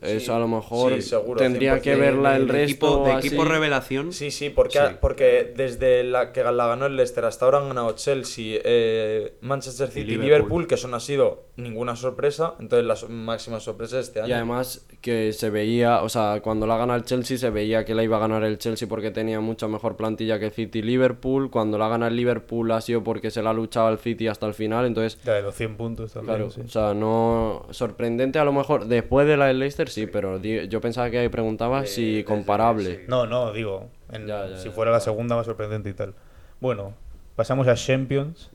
Pues 0.00 0.12
eso 0.22 0.34
a 0.34 0.38
lo 0.38 0.48
mejor 0.48 0.94
sí, 0.94 1.02
seguro, 1.02 1.38
tendría 1.38 1.80
que 1.80 1.94
100%. 1.94 1.98
verla 1.98 2.36
el 2.36 2.46
de 2.46 2.52
resto 2.52 2.86
equipo, 2.86 3.04
de 3.06 3.12
así. 3.12 3.26
equipo 3.28 3.44
revelación. 3.44 4.12
Sí, 4.12 4.30
sí, 4.30 4.50
porque, 4.50 4.78
Sí. 4.78 4.94
porque 5.00 5.52
desde 5.56 6.04
la 6.04 6.32
que 6.32 6.42
la 6.44 6.66
ganó 6.66 6.86
el 6.86 6.96
Leicester 6.96 7.24
hasta 7.24 7.44
ahora 7.44 7.58
han 7.58 7.68
ganado 7.68 7.92
Chelsea, 7.92 8.60
eh, 8.64 9.34
Manchester 9.40 9.88
City 9.88 10.00
y 10.00 10.04
Liverpool. 10.04 10.26
Liverpool. 10.26 10.66
que 10.66 10.74
eso 10.76 10.88
no 10.88 10.96
ha 10.96 11.00
sido 11.00 11.45
ninguna 11.56 11.96
sorpresa. 11.96 12.54
Entonces, 12.60 12.86
las 12.86 13.08
máximas 13.08 13.62
sorpresas 13.62 14.06
este 14.08 14.20
año. 14.20 14.28
Y 14.28 14.32
además 14.32 14.86
que 15.00 15.32
se 15.32 15.48
veía, 15.50 16.02
o 16.02 16.08
sea, 16.08 16.40
cuando 16.42 16.66
la 16.66 16.76
gana 16.76 16.94
el 16.96 17.04
Chelsea 17.04 17.38
se 17.38 17.48
veía 17.50 17.84
que 17.84 17.94
la 17.94 18.02
iba 18.02 18.16
a 18.18 18.20
ganar 18.20 18.44
el 18.44 18.58
Chelsea 18.58 18.86
porque 18.88 19.10
tenía 19.10 19.40
mucha 19.40 19.66
mejor 19.68 19.96
plantilla 19.96 20.38
que 20.38 20.50
City 20.50 20.80
y 20.80 20.82
Liverpool. 20.82 21.50
Cuando 21.50 21.78
la 21.78 21.88
gana 21.88 22.08
el 22.08 22.16
Liverpool 22.16 22.70
ha 22.72 22.80
sido 22.80 23.02
porque 23.02 23.30
se 23.30 23.42
la 23.42 23.50
ha 23.50 23.54
luchado 23.54 23.86
al 23.86 23.98
City 23.98 24.28
hasta 24.28 24.46
el 24.46 24.54
final. 24.54 24.84
Entonces, 24.84 25.18
La 25.24 25.34
de 25.34 25.42
los 25.42 25.54
100 25.54 25.76
puntos 25.76 26.12
también. 26.12 26.36
claro, 26.36 26.50
sí. 26.50 26.60
o 26.60 26.68
sea, 26.68 26.92
no 26.94 27.66
sorprendente 27.70 28.38
a 28.38 28.44
lo 28.44 28.52
mejor 28.52 28.86
después 28.86 29.26
de 29.26 29.36
la 29.36 29.46
del 29.46 29.58
Leicester 29.58 29.88
sí, 29.88 30.06
pero 30.06 30.38
di- 30.38 30.68
yo 30.68 30.80
pensaba 30.80 31.08
que 31.10 31.18
ahí 31.18 31.28
preguntaba 31.28 31.86
si 31.86 32.22
comparable. 32.24 33.04
No, 33.08 33.26
no, 33.26 33.52
digo, 33.52 33.88
en- 34.12 34.26
Ya, 34.26 34.46
ya, 34.48 34.58
si 34.58 34.66
ya. 34.68 34.70
fuera 34.72 34.90
la 34.90 35.00
segunda 35.00 35.36
más 35.36 35.46
sorprendente 35.46 35.88
y 35.90 35.94
tal. 35.94 36.14
Bueno, 36.60 36.94
pasamos 37.34 37.66
a 37.68 37.74
Champions, 37.74 38.50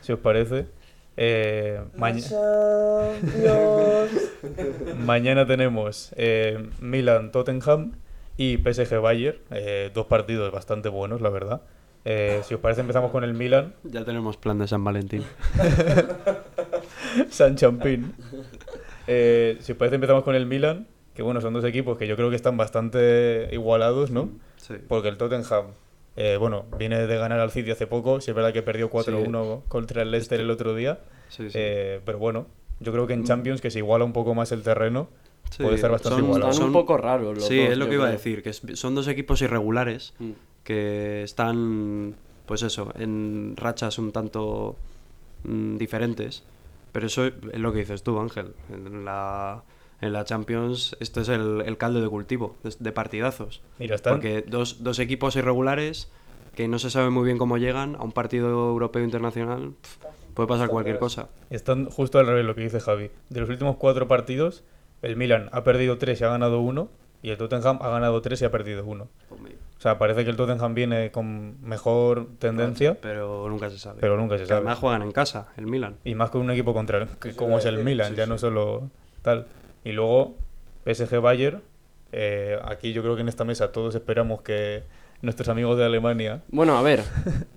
si 0.00 0.12
os 0.12 0.18
parece. 0.18 0.66
Eh, 1.16 1.80
maña- 1.96 2.24
Mañana 5.04 5.46
tenemos 5.46 6.12
eh, 6.16 6.68
Milan-Tottenham 6.80 7.92
y 8.36 8.58
PSG-Bayern, 8.58 9.36
eh, 9.50 9.90
dos 9.92 10.06
partidos 10.06 10.52
bastante 10.52 10.88
buenos, 10.88 11.20
la 11.20 11.30
verdad. 11.30 11.62
Eh, 12.06 12.40
si 12.44 12.54
os 12.54 12.60
parece 12.60 12.80
empezamos 12.80 13.10
con 13.10 13.24
el 13.24 13.34
Milan, 13.34 13.74
Ya 13.84 14.04
tenemos 14.04 14.36
plan 14.38 14.58
de 14.58 14.66
San 14.68 14.82
Valentín. 14.84 15.22
San 17.30 17.56
Champín. 17.56 18.14
Eh, 19.06 19.58
si 19.60 19.72
os 19.72 19.78
parece 19.78 19.96
empezamos 19.96 20.24
con 20.24 20.34
el 20.34 20.46
Milan, 20.46 20.86
que 21.14 21.22
bueno, 21.22 21.40
son 21.40 21.52
dos 21.52 21.64
equipos 21.64 21.98
que 21.98 22.06
yo 22.06 22.16
creo 22.16 22.30
que 22.30 22.36
están 22.36 22.56
bastante 22.56 23.48
igualados, 23.52 24.10
¿no? 24.10 24.30
Sí. 24.56 24.74
Porque 24.88 25.08
el 25.08 25.18
Tottenham, 25.18 25.66
eh, 26.22 26.36
bueno, 26.36 26.66
viene 26.78 27.06
de 27.06 27.16
ganar 27.16 27.40
al 27.40 27.50
City 27.50 27.70
hace 27.70 27.86
poco. 27.86 28.20
Si 28.20 28.30
es 28.30 28.34
verdad 28.34 28.52
que 28.52 28.62
perdió 28.62 28.90
4-1 28.90 29.62
contra 29.68 30.02
el 30.02 30.10
Leicester 30.10 30.38
el 30.40 30.50
otro 30.50 30.74
día. 30.74 31.00
Sí, 31.28 31.44
sí. 31.50 31.58
Eh, 31.58 32.00
pero 32.04 32.18
bueno, 32.18 32.46
yo 32.80 32.92
creo 32.92 33.06
que 33.06 33.14
en 33.14 33.24
Champions, 33.24 33.60
que 33.60 33.70
se 33.70 33.78
iguala 33.78 34.04
un 34.04 34.12
poco 34.12 34.34
más 34.34 34.52
el 34.52 34.62
terreno, 34.62 35.08
Sí, 35.50 35.62
puede 35.62 35.76
estar 35.76 35.90
bastante 35.90 36.16
son- 36.18 36.24
igualado. 36.26 36.50
Están 36.52 36.66
un 36.66 36.72
Son- 36.72 36.80
poco 36.82 36.96
raros 36.96 37.34
los 37.36 37.46
Sí, 37.46 37.56
dos, 37.58 37.70
es 37.70 37.78
lo 37.78 37.88
que 37.88 37.94
iba 37.94 38.06
a 38.06 38.10
decir, 38.10 38.42
que 38.42 38.52
son 38.52 38.94
dos 38.94 39.08
equipos 39.08 39.40
irregulares 39.42 40.12
Mm. 40.18 40.30
que 40.62 41.22
están, 41.22 42.14
pues 42.46 42.62
eso, 42.62 42.92
en 42.98 43.54
rachas 43.56 43.98
un 43.98 44.12
tanto 44.12 44.76
mm, 45.44 45.76
diferentes. 45.78 46.44
Pero 46.92 47.06
eso 47.06 47.24
es 47.26 47.32
lo 47.54 47.72
que 47.72 47.78
dices 47.78 48.02
tú, 48.02 48.18
Ángel. 48.20 48.52
En 48.70 49.04
la, 49.06 49.62
en 50.00 50.12
la 50.12 50.24
Champions 50.24 50.96
esto 51.00 51.20
es 51.20 51.28
el, 51.28 51.62
el 51.66 51.76
caldo 51.76 52.00
de 52.00 52.08
cultivo 52.08 52.56
de, 52.78 52.92
partidazos. 52.92 53.62
Mira, 53.78 53.94
están- 53.96 54.14
Porque 54.14 54.44
dos, 54.46 54.82
dos 54.82 54.98
equipos 54.98 55.36
irregulares 55.36 56.10
que 56.54 56.68
no 56.68 56.78
se 56.78 56.90
sabe 56.90 57.10
muy 57.10 57.24
bien 57.24 57.38
cómo 57.38 57.58
llegan 57.58 57.94
a 57.96 58.02
un 58.02 58.12
partido 58.12 58.48
europeo 58.48 59.04
internacional, 59.04 59.72
puede 60.34 60.48
pasar 60.48 60.68
cualquier 60.68 60.98
cosa. 60.98 61.28
Están 61.48 61.86
justo 61.86 62.18
al 62.18 62.26
revés 62.26 62.44
lo 62.44 62.54
que 62.54 62.62
dice 62.62 62.80
Javi. 62.80 63.10
De 63.28 63.40
los 63.40 63.48
últimos 63.48 63.76
cuatro 63.76 64.08
partidos, 64.08 64.64
el 65.02 65.16
Milan 65.16 65.48
ha 65.52 65.62
perdido 65.64 65.96
tres 65.98 66.20
y 66.20 66.24
ha 66.24 66.28
ganado 66.28 66.60
uno. 66.60 66.88
Y 67.22 67.28
el 67.28 67.36
Tottenham 67.36 67.78
ha 67.82 67.90
ganado 67.90 68.22
tres 68.22 68.40
y 68.40 68.46
ha 68.46 68.50
perdido 68.50 68.82
uno. 68.86 69.08
O 69.30 69.80
sea, 69.82 69.98
parece 69.98 70.24
que 70.24 70.30
el 70.30 70.36
Tottenham 70.36 70.74
viene 70.74 71.10
con 71.10 71.60
mejor 71.62 72.26
tendencia, 72.38 72.96
Pero 73.00 73.46
nunca 73.48 73.68
se 73.68 73.78
sabe. 73.78 74.00
pero 74.00 74.16
nunca 74.16 74.38
se 74.38 74.46
sabe. 74.46 74.56
Además 74.60 74.78
juegan 74.78 75.02
en 75.02 75.12
casa, 75.12 75.48
el 75.58 75.66
Milan. 75.66 75.96
Y 76.02 76.14
más 76.14 76.30
con 76.30 76.40
un 76.40 76.50
equipo 76.50 76.72
contra 76.72 77.06
que 77.20 77.36
como 77.36 77.58
es 77.58 77.66
el 77.66 77.84
Milan, 77.84 78.14
ya 78.14 78.24
no 78.26 78.38
solo 78.38 78.88
tal. 79.20 79.46
Y 79.84 79.92
luego 79.92 80.36
PSG 80.84 81.20
Bayern. 81.20 81.62
eh, 82.12 82.58
aquí 82.64 82.92
yo 82.92 83.02
creo 83.02 83.14
que 83.14 83.22
en 83.22 83.28
esta 83.28 83.44
mesa 83.44 83.72
todos 83.72 83.94
esperamos 83.94 84.42
que 84.42 84.82
nuestros 85.22 85.48
amigos 85.48 85.78
de 85.78 85.84
Alemania. 85.84 86.42
Bueno, 86.48 86.76
a 86.76 86.82
ver. 86.82 87.02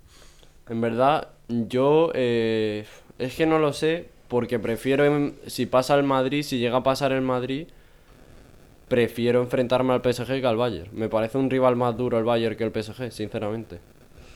en 0.69 0.81
verdad, 0.81 1.29
yo 1.47 2.11
eh, 2.13 2.85
es 3.19 3.35
que 3.35 3.45
no 3.45 3.59
lo 3.59 3.73
sé 3.73 4.09
porque 4.27 4.59
prefiero, 4.59 5.31
si 5.47 5.65
pasa 5.65 5.95
el 5.95 6.03
Madrid, 6.03 6.43
si 6.43 6.57
llega 6.57 6.77
a 6.77 6.83
pasar 6.83 7.11
el 7.11 7.21
Madrid, 7.21 7.67
prefiero 8.87 9.41
enfrentarme 9.41 9.93
al 9.93 10.01
PSG 10.01 10.41
que 10.41 10.47
al 10.47 10.57
Bayern. 10.57 10.89
Me 10.93 11.09
parece 11.09 11.37
un 11.37 11.49
rival 11.49 11.75
más 11.75 11.95
duro 11.97 12.17
el 12.17 12.25
Bayern 12.25 12.55
que 12.55 12.63
el 12.63 12.71
PSG, 12.71 13.11
sinceramente. 13.11 13.79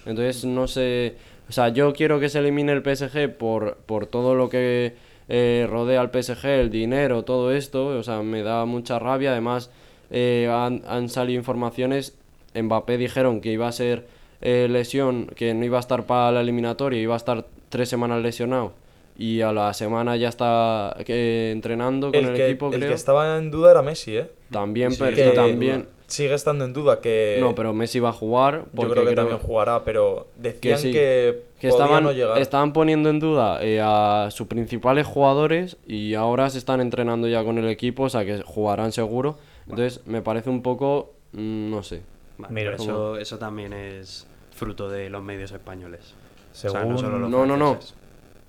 Entonces, 0.06 0.46
no 0.46 0.68
sé. 0.68 1.16
O 1.50 1.52
sea, 1.52 1.70
yo 1.70 1.94
quiero 1.94 2.20
que 2.20 2.30
se 2.30 2.40
elimine 2.40 2.74
el 2.74 2.84
PSG 2.84 3.30
por, 3.38 3.78
por 3.78 4.06
todo 4.06 4.36
lo 4.36 4.50
que 4.50 4.96
eh, 5.30 5.68
rodea 5.70 6.02
al 6.02 6.10
PSG, 6.12 6.46
el 6.46 6.70
dinero, 6.70 7.24
todo 7.24 7.52
esto. 7.52 7.88
O 7.88 8.04
sea, 8.04 8.22
me 8.22 8.44
da 8.44 8.66
mucha 8.66 9.00
rabia. 9.00 9.32
Además, 9.32 9.70
eh, 10.10 10.50
han, 10.52 10.84
han 10.88 11.10
salido 11.10 11.38
informaciones. 11.40 12.18
Mbappé 12.56 12.98
dijeron 12.98 13.42
que 13.42 13.52
iba 13.52 13.68
a 13.68 13.72
ser 13.72 14.08
eh, 14.42 14.68
lesión, 14.70 15.28
que 15.36 15.54
no 15.54 15.66
iba 15.66 15.78
a 15.78 15.80
estar 15.80 16.06
para 16.06 16.32
la 16.32 16.42
eliminatoria, 16.42 17.00
iba 17.02 17.14
a 17.14 17.18
estar 17.18 17.46
tres 17.70 17.90
semanas 17.90 18.22
lesionado. 18.22 18.74
Y 19.20 19.42
a 19.42 19.52
la 19.52 19.74
semana 19.74 20.16
ya 20.16 20.30
está 20.30 20.96
eh, 21.08 21.50
entrenando 21.52 22.12
con 22.12 22.20
el, 22.20 22.26
El, 22.30 22.36
que, 22.36 22.46
equipo, 22.46 22.68
el 22.68 22.76
creo. 22.76 22.90
que 22.90 22.96
estaba 22.96 23.38
en 23.38 23.50
duda 23.50 23.72
era 23.72 23.82
Messi, 23.82 24.16
¿eh? 24.18 24.30
También, 24.52 24.92
Sí, 24.92 24.98
pero 25.00 25.34
también. 25.34 25.88
Sigue 26.08 26.34
estando 26.34 26.64
en 26.64 26.72
duda 26.72 27.02
que. 27.02 27.38
No, 27.42 27.54
pero 27.54 27.74
Messi 27.74 28.00
va 28.00 28.10
a 28.10 28.14
jugar. 28.14 28.66
Yo 28.74 28.90
creo 28.90 29.06
que 29.06 29.14
también 29.14 29.40
jugará, 29.40 29.84
pero 29.84 30.28
decían 30.38 30.80
sí, 30.80 30.94
que, 30.94 31.44
que 31.60 31.68
estaban, 31.68 32.04
no 32.04 32.14
llegar. 32.14 32.38
estaban 32.42 32.72
poniendo 32.72 33.10
en 33.10 33.20
duda 33.20 33.62
eh, 33.62 33.82
a 33.84 34.30
sus 34.32 34.48
principales 34.48 35.06
jugadores 35.06 35.76
y 35.86 36.14
ahora 36.14 36.50
se 36.50 36.60
están 36.60 36.80
entrenando 36.80 37.28
ya 37.28 37.44
con 37.44 37.58
el 37.58 37.68
equipo, 37.68 38.04
o 38.04 38.10
sea 38.10 38.24
que 38.24 38.42
jugarán 38.42 38.94
seguro. 38.94 39.38
Entonces 39.68 40.02
me 40.06 40.22
parece 40.22 40.50
un 40.50 40.62
poco, 40.62 41.12
mm, 41.34 41.70
no 41.70 41.84
sé. 41.84 42.02
Vale, 42.38 42.54
Mira, 42.54 42.72
pero 42.72 42.84
eso, 42.84 43.18
eso 43.18 43.38
también 43.38 43.74
es 43.74 44.28
fruto 44.52 44.90
de 44.90 45.10
los 45.10 45.22
medios 45.22 45.52
españoles. 45.52 46.14
O 46.54 46.56
sea, 46.56 46.72
Según- 46.72 46.94
no 46.94 46.98
solo 47.00 47.20
los 47.20 47.30
No, 47.30 47.46
no, 47.46 47.58
no. 47.58 47.80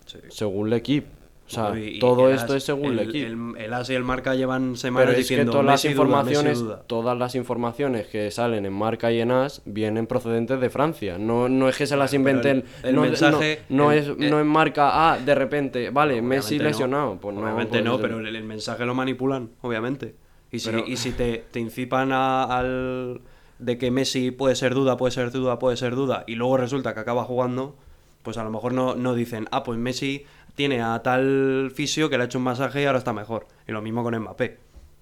Sí. 0.06 0.18
Según 0.28 0.68
el 0.68 0.74
equipo. 0.74 1.08
O 1.48 1.50
sea, 1.50 1.78
Y- 1.78 1.98
todo 1.98 2.28
esto 2.30 2.52
As- 2.52 2.58
es 2.58 2.64
según 2.64 2.92
el, 2.92 2.98
el, 2.98 3.08
equipo. 3.08 3.56
el, 3.56 3.64
el 3.64 3.72
As 3.72 3.88
y 3.88 3.94
el 3.94 4.04
Marca 4.04 4.34
llevan 4.34 4.76
semanas 4.76 5.06
Pero 5.08 5.18
es 5.18 5.26
que 5.26 5.34
diciendo 5.34 5.52
todas 5.52 5.66
las 5.66 5.84
informaciones, 5.86 6.58
duda. 6.60 6.82
todas 6.86 7.16
las 7.18 7.34
informaciones 7.34 8.06
que 8.06 8.30
salen 8.30 8.66
en 8.66 8.72
Marca 8.74 9.10
y 9.12 9.20
en 9.20 9.30
As 9.30 9.62
vienen 9.64 10.06
procedentes 10.06 10.60
de 10.60 10.68
Francia. 10.70 11.16
No, 11.18 11.48
no 11.48 11.68
es 11.70 11.76
que 11.78 11.86
se 11.86 11.96
las 11.96 12.12
inventen. 12.12 12.64
el- 12.82 12.94
no, 12.94 13.00
mensaje- 13.02 13.60
no, 13.70 13.92
es, 13.92 14.08
eh, 14.08 14.14
no 14.30 14.38
es 14.40 14.44
Marca. 14.46 14.90
Ah, 15.12 15.18
de 15.18 15.34
repente, 15.34 15.90
vale, 15.90 16.20
Messi 16.20 16.58
no. 16.58 16.64
lesionado. 16.64 17.16
Pues 17.20 17.34
no, 17.34 17.40
obviamente 17.42 17.70
pues 17.78 17.84
no, 17.84 17.98
pero 17.98 18.18
el, 18.20 18.34
el 18.36 18.44
mensaje 18.44 18.84
lo 18.84 18.94
manipulan, 18.94 19.50
obviamente. 19.62 20.14
Y 20.52 20.58
si, 20.58 20.70
Pero- 20.70 20.84
y 20.86 20.96
si 20.96 21.12
te, 21.12 21.44
te 21.50 21.60
incipan 21.60 22.12
a- 22.12 22.44
al, 22.44 23.20
de 23.58 23.78
que 23.78 23.90
Messi 23.90 24.30
puede 24.30 24.54
ser 24.54 24.74
duda, 24.74 24.96
puede 24.96 25.12
ser 25.12 25.30
duda, 25.30 25.58
puede 25.58 25.76
ser 25.78 25.94
duda, 25.94 26.24
y 26.26 26.34
luego 26.34 26.56
resulta 26.58 26.94
que 26.94 27.00
acaba 27.00 27.24
jugando, 27.24 27.74
pues 28.22 28.36
a 28.38 28.44
lo 28.44 28.50
mejor 28.50 28.72
no, 28.72 28.94
no 28.94 29.14
dicen, 29.14 29.46
ah, 29.50 29.62
pues 29.62 29.78
Messi 29.78 30.24
tiene 30.58 30.82
a 30.82 31.00
tal 31.02 31.70
fisio 31.74 32.10
que 32.10 32.18
le 32.18 32.24
ha 32.24 32.26
hecho 32.26 32.36
un 32.38 32.44
masaje 32.44 32.82
y 32.82 32.84
ahora 32.84 32.98
está 32.98 33.12
mejor. 33.14 33.46
Y 33.66 33.72
lo 33.72 33.80
mismo 33.80 34.02
con 34.02 34.14
Mbappé, 34.18 34.58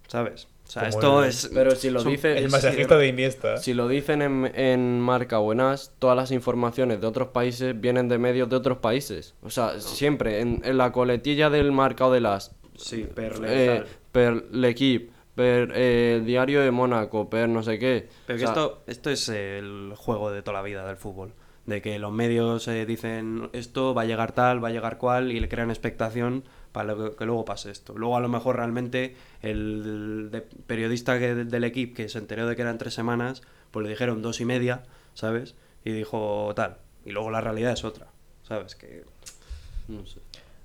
¿sabes? 0.06 0.48
O 0.66 0.70
sea, 0.70 0.88
esto 0.88 1.22
el- 1.22 1.30
es... 1.30 1.50
Pero 1.54 1.70
si 1.74 1.88
lo 1.90 2.00
son- 2.00 2.12
dice- 2.12 2.36
El 2.38 2.50
masajista 2.50 2.98
de 2.98 3.06
Iniesta. 3.08 3.56
Si 3.56 3.72
lo 3.72 3.88
dicen 3.88 4.20
en, 4.20 4.52
en 4.54 5.00
marca 5.00 5.38
o 5.38 5.52
en 5.52 5.60
as, 5.60 5.92
todas 5.98 6.14
las 6.16 6.30
informaciones 6.30 7.00
de 7.00 7.06
otros 7.06 7.28
países 7.28 7.80
vienen 7.80 8.08
de 8.08 8.18
medios 8.18 8.48
de 8.50 8.56
otros 8.56 8.78
países. 8.78 9.34
O 9.42 9.48
sea, 9.50 9.80
siempre 9.80 10.40
en, 10.40 10.60
en 10.64 10.76
la 10.76 10.92
coletilla 10.92 11.48
del 11.50 11.72
marca 11.72 12.06
o 12.06 12.12
del 12.12 12.26
as. 12.26 12.54
Sí, 12.76 13.06
Perle, 13.14 13.48
eh, 13.78 13.84
per 14.12 14.44
l'equip, 14.52 15.10
per 15.34 15.72
eh, 15.74 16.16
el 16.16 16.26
diario 16.26 16.60
de 16.60 16.70
Mónaco, 16.70 17.30
per 17.30 17.48
no 17.48 17.62
sé 17.62 17.78
qué. 17.78 18.08
Pero 18.26 18.36
O 18.36 18.38
que 18.40 18.44
esto, 18.44 18.82
esto 18.86 19.10
es 19.10 19.28
el 19.30 19.94
juego 19.96 20.30
de 20.30 20.42
toda 20.42 20.54
la 20.58 20.62
vida 20.62 20.86
del 20.86 20.96
fútbol. 20.96 21.32
De 21.66 21.82
que 21.82 21.98
los 21.98 22.12
medios 22.12 22.68
eh, 22.68 22.86
dicen 22.86 23.50
esto 23.52 23.92
va 23.92 24.02
a 24.02 24.04
llegar 24.04 24.32
tal, 24.32 24.62
va 24.62 24.68
a 24.68 24.70
llegar 24.70 24.98
cual 24.98 25.32
y 25.32 25.40
le 25.40 25.48
crean 25.48 25.70
expectación 25.70 26.44
para 26.70 26.94
que, 26.94 27.16
que 27.16 27.24
luego 27.24 27.44
pase 27.44 27.72
esto. 27.72 27.94
Luego 27.96 28.16
a 28.16 28.20
lo 28.20 28.28
mejor 28.28 28.56
realmente 28.56 29.16
el 29.42 30.44
periodista 30.66 31.18
del 31.18 31.64
equipo 31.64 31.94
que 31.94 32.08
se 32.08 32.18
enteró 32.18 32.46
de 32.46 32.54
que 32.54 32.62
eran 32.62 32.78
tres 32.78 32.94
semanas, 32.94 33.42
pues 33.72 33.82
le 33.82 33.90
dijeron 33.90 34.22
dos 34.22 34.40
y 34.40 34.44
media, 34.44 34.84
¿sabes? 35.14 35.56
Y 35.84 35.90
dijo 35.90 36.52
tal. 36.54 36.78
Y 37.04 37.10
luego 37.10 37.30
la 37.30 37.40
realidad 37.40 37.72
es 37.72 37.84
otra, 37.84 38.06
¿sabes? 38.42 38.76
Que 38.76 39.04
no 39.88 40.06
sé. 40.06 40.20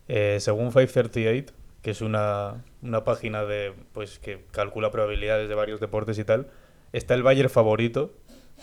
Eh, 0.07 0.39
según 0.39 0.71
538, 0.71 1.53
que 1.81 1.91
es 1.91 2.01
una, 2.01 2.63
una 2.81 3.03
página 3.03 3.43
de 3.45 3.73
pues 3.93 4.19
que 4.19 4.43
calcula 4.51 4.91
probabilidades 4.91 5.47
de 5.49 5.55
varios 5.55 5.79
deportes 5.79 6.19
y 6.19 6.23
tal, 6.23 6.47
está 6.93 7.13
el 7.13 7.23
Bayern 7.23 7.49
favorito 7.49 8.13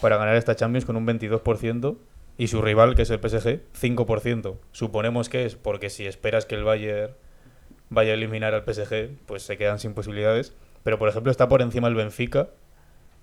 para 0.00 0.16
ganar 0.16 0.36
esta 0.36 0.56
Champions 0.56 0.84
con 0.84 0.96
un 0.96 1.06
22% 1.06 1.96
y 2.38 2.46
su 2.46 2.62
rival, 2.62 2.94
que 2.94 3.02
es 3.02 3.10
el 3.10 3.18
PSG, 3.20 3.60
5%. 3.74 4.56
Suponemos 4.72 5.28
que 5.28 5.44
es 5.44 5.56
porque 5.56 5.90
si 5.90 6.06
esperas 6.06 6.46
que 6.46 6.54
el 6.54 6.64
Bayern 6.64 7.12
vaya 7.90 8.12
a 8.12 8.14
eliminar 8.14 8.54
al 8.54 8.64
PSG, 8.64 9.10
pues 9.26 9.42
se 9.42 9.58
quedan 9.58 9.78
sin 9.78 9.92
posibilidades. 9.94 10.54
Pero 10.84 10.98
por 10.98 11.08
ejemplo 11.08 11.30
está 11.30 11.48
por 11.48 11.60
encima 11.62 11.88
el 11.88 11.94
Benfica, 11.96 12.48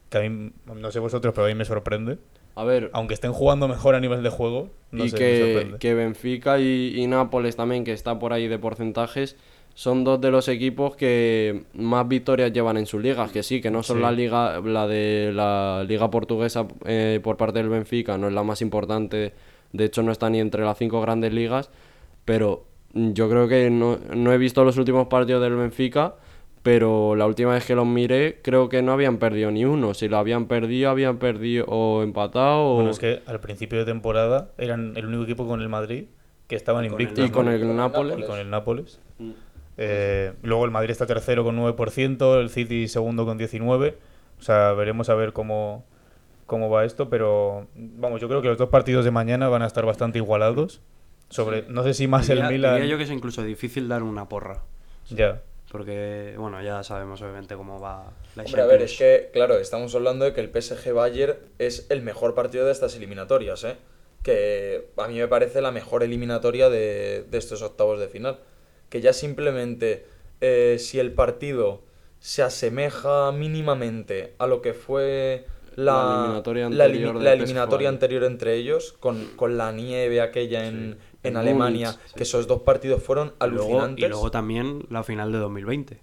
que 0.09 0.17
a 0.17 0.21
mí, 0.29 0.51
no 0.65 0.91
sé 0.91 0.99
vosotros, 0.99 1.33
pero 1.33 1.45
a 1.45 1.49
mí 1.49 1.55
me 1.55 1.65
sorprende. 1.65 2.19
A 2.55 2.63
ver, 2.63 2.89
Aunque 2.93 3.13
estén 3.13 3.33
jugando 3.33 3.67
mejor 3.67 3.95
a 3.95 3.99
nivel 3.99 4.23
de 4.23 4.29
juego, 4.29 4.69
no 4.91 5.05
y 5.05 5.09
sé, 5.09 5.19
me 5.19 5.19
que, 5.19 5.37
sorprende. 5.39 5.79
que 5.79 5.93
Benfica 5.93 6.59
y, 6.59 6.93
y 6.95 7.07
Nápoles 7.07 7.55
también, 7.57 7.83
que 7.83 7.91
está 7.91 8.17
por 8.19 8.31
ahí 8.33 8.47
de 8.47 8.59
porcentajes, 8.59 9.35
son 9.75 10.03
dos 10.05 10.19
de 10.21 10.31
los 10.31 10.47
equipos 10.47 10.95
que 10.95 11.65
más 11.73 12.07
victorias 12.07 12.51
llevan 12.51 12.77
en 12.77 12.85
sus 12.87 13.01
ligas. 13.03 13.31
Que 13.31 13.43
sí, 13.43 13.61
que 13.61 13.69
no 13.69 13.83
son 13.83 13.97
Sí. 13.97 14.01
la 14.03 14.11
liga, 14.11 14.59
la 14.61 14.87
de 14.87 15.31
la 15.33 15.85
liga 15.87 16.09
portuguesa 16.09 16.65
eh, 16.85 17.19
por 17.21 17.35
parte 17.37 17.59
del 17.59 17.69
Benfica, 17.69 18.17
no 18.17 18.27
es 18.29 18.33
la 18.33 18.41
más 18.41 18.61
importante. 18.61 19.33
De 19.73 19.83
hecho, 19.85 20.01
no 20.01 20.11
está 20.13 20.29
ni 20.29 20.39
entre 20.39 20.63
las 20.63 20.77
cinco 20.77 21.01
grandes 21.01 21.33
ligas. 21.33 21.69
Pero 22.23 22.63
yo 22.93 23.29
creo 23.29 23.47
que 23.49 23.69
no, 23.69 23.99
no 24.15 24.31
he 24.33 24.37
visto 24.37 24.63
los 24.63 24.77
últimos 24.77 25.07
partidos 25.07 25.43
del 25.43 25.55
Benfica. 25.55 26.15
Pero 26.63 27.15
la 27.15 27.27
última 27.27 27.53
vez 27.53 27.63
que 27.65 27.75
los 27.75 27.85
miré, 27.85 28.39
creo 28.41 28.69
que 28.69 28.81
no 28.81 28.91
habían 28.93 29.17
perdido 29.17 29.51
ni 29.51 29.65
uno. 29.65 29.93
Si 29.93 30.07
lo 30.07 30.17
habían 30.17 30.47
perdido, 30.47 30.89
habían 30.89 31.17
perdido 31.19 31.65
o 31.67 32.01
empatado 32.01 32.65
o... 32.71 32.75
Bueno, 32.77 32.89
es 32.89 32.97
que 32.97 33.21
al 33.27 33.39
principio 33.39 33.77
de 33.77 33.85
temporada 33.85 34.49
eran 34.57 34.93
el 34.95 35.05
único 35.05 35.23
equipo 35.23 35.45
con 35.47 35.61
el 35.61 35.69
Madrid 35.69 36.05
que 36.47 36.55
estaban 36.55 36.85
Y 36.85 36.89
con 36.89 36.95
el 36.95 37.01
invictos. 37.03 37.27
Y 37.27 37.31
con 37.31 37.49
el 37.49 37.75
Nápoles. 37.75 38.17
Y 38.17 38.23
con 38.23 38.39
el 38.39 38.49
Nápoles. 38.49 38.99
Eh, 39.77 40.33
luego 40.43 40.65
el 40.65 40.71
Madrid 40.71 40.91
está 40.91 41.05
tercero 41.05 41.43
con 41.43 41.57
9%, 41.57 42.39
el 42.39 42.49
City 42.49 42.87
segundo 42.87 43.25
con 43.25 43.37
19%. 43.37 43.95
O 44.37 44.41
sea, 44.41 44.73
veremos 44.73 45.09
a 45.09 45.15
ver 45.15 45.33
cómo, 45.33 45.85
cómo 46.45 46.69
va 46.69 46.85
esto, 46.85 47.09
pero 47.09 47.67
vamos, 47.75 48.21
yo 48.21 48.27
creo 48.27 48.41
que 48.41 48.49
los 48.49 48.57
dos 48.57 48.69
partidos 48.69 49.05
de 49.05 49.11
mañana 49.11 49.47
van 49.49 49.61
a 49.61 49.67
estar 49.67 49.85
bastante 49.85 50.19
igualados. 50.19 50.81
Sobre, 51.29 51.63
no 51.67 51.83
sé 51.83 51.93
si 51.93 52.07
más 52.07 52.27
diría, 52.27 52.45
el 52.47 52.53
Milan. 52.53 52.75
diría 52.75 52.89
yo 52.91 52.97
que 52.97 53.03
es 53.03 53.11
incluso 53.11 53.43
difícil 53.43 53.87
dar 53.87 54.03
una 54.03 54.29
porra. 54.29 54.61
Ya. 55.09 55.41
Porque, 55.71 56.35
bueno, 56.37 56.61
ya 56.61 56.83
sabemos 56.83 57.21
obviamente 57.21 57.55
cómo 57.55 57.79
va 57.79 58.13
la 58.35 58.43
Hombre, 58.43 58.61
a 58.61 58.65
ver, 58.65 58.81
es 58.83 58.97
que, 58.97 59.29
claro, 59.33 59.55
estamos 59.55 59.93
hablando 59.95 60.23
de 60.23 60.33
que 60.33 60.41
el 60.41 60.49
PSG 60.49 60.93
Bayern 60.93 61.35
es 61.57 61.87
el 61.89 62.01
mejor 62.01 62.35
partido 62.35 62.65
de 62.65 62.71
estas 62.71 62.95
eliminatorias, 62.95 63.63
¿eh? 63.63 63.75
Que 64.21 64.89
a 64.97 65.07
mí 65.07 65.17
me 65.17 65.27
parece 65.27 65.61
la 65.61 65.71
mejor 65.71 66.03
eliminatoria 66.03 66.69
de, 66.69 67.25
de 67.29 67.37
estos 67.37 67.61
octavos 67.61 67.99
de 67.99 68.07
final. 68.07 68.39
Que 68.89 69.01
ya 69.01 69.13
simplemente, 69.13 70.05
eh, 70.41 70.77
si 70.79 70.99
el 70.99 71.13
partido 71.13 71.83
se 72.19 72.41
asemeja 72.43 73.31
mínimamente 73.31 74.35
a 74.39 74.47
lo 74.47 74.61
que 74.61 74.73
fue 74.73 75.45
la, 75.75 75.93
La 75.93 76.01
eliminatoria 76.01 76.65
anterior 76.67 77.21
la 77.21 77.31
del 77.31 77.41
eliminatoria 77.41 77.89
PSG. 77.89 77.93
anterior 77.93 78.23
entre 78.23 78.55
ellos, 78.55 78.93
con, 78.99 79.31
con 79.35 79.57
la 79.57 79.71
nieve 79.71 80.21
aquella 80.21 80.67
en, 80.67 80.97
en 81.23 81.37
En 81.37 81.37
Alemania, 81.37 81.91
Múnich, 81.91 82.13
que 82.15 82.23
esos 82.23 82.47
dos 82.47 82.61
partidos 82.61 83.03
fueron 83.03 83.33
luego, 83.43 83.79
alucinantes. 83.79 84.03
y 84.05 84.07
luego 84.07 84.31
también 84.31 84.85
la 84.89 85.03
final 85.03 85.31
de 85.31 85.37
2020, 85.39 86.01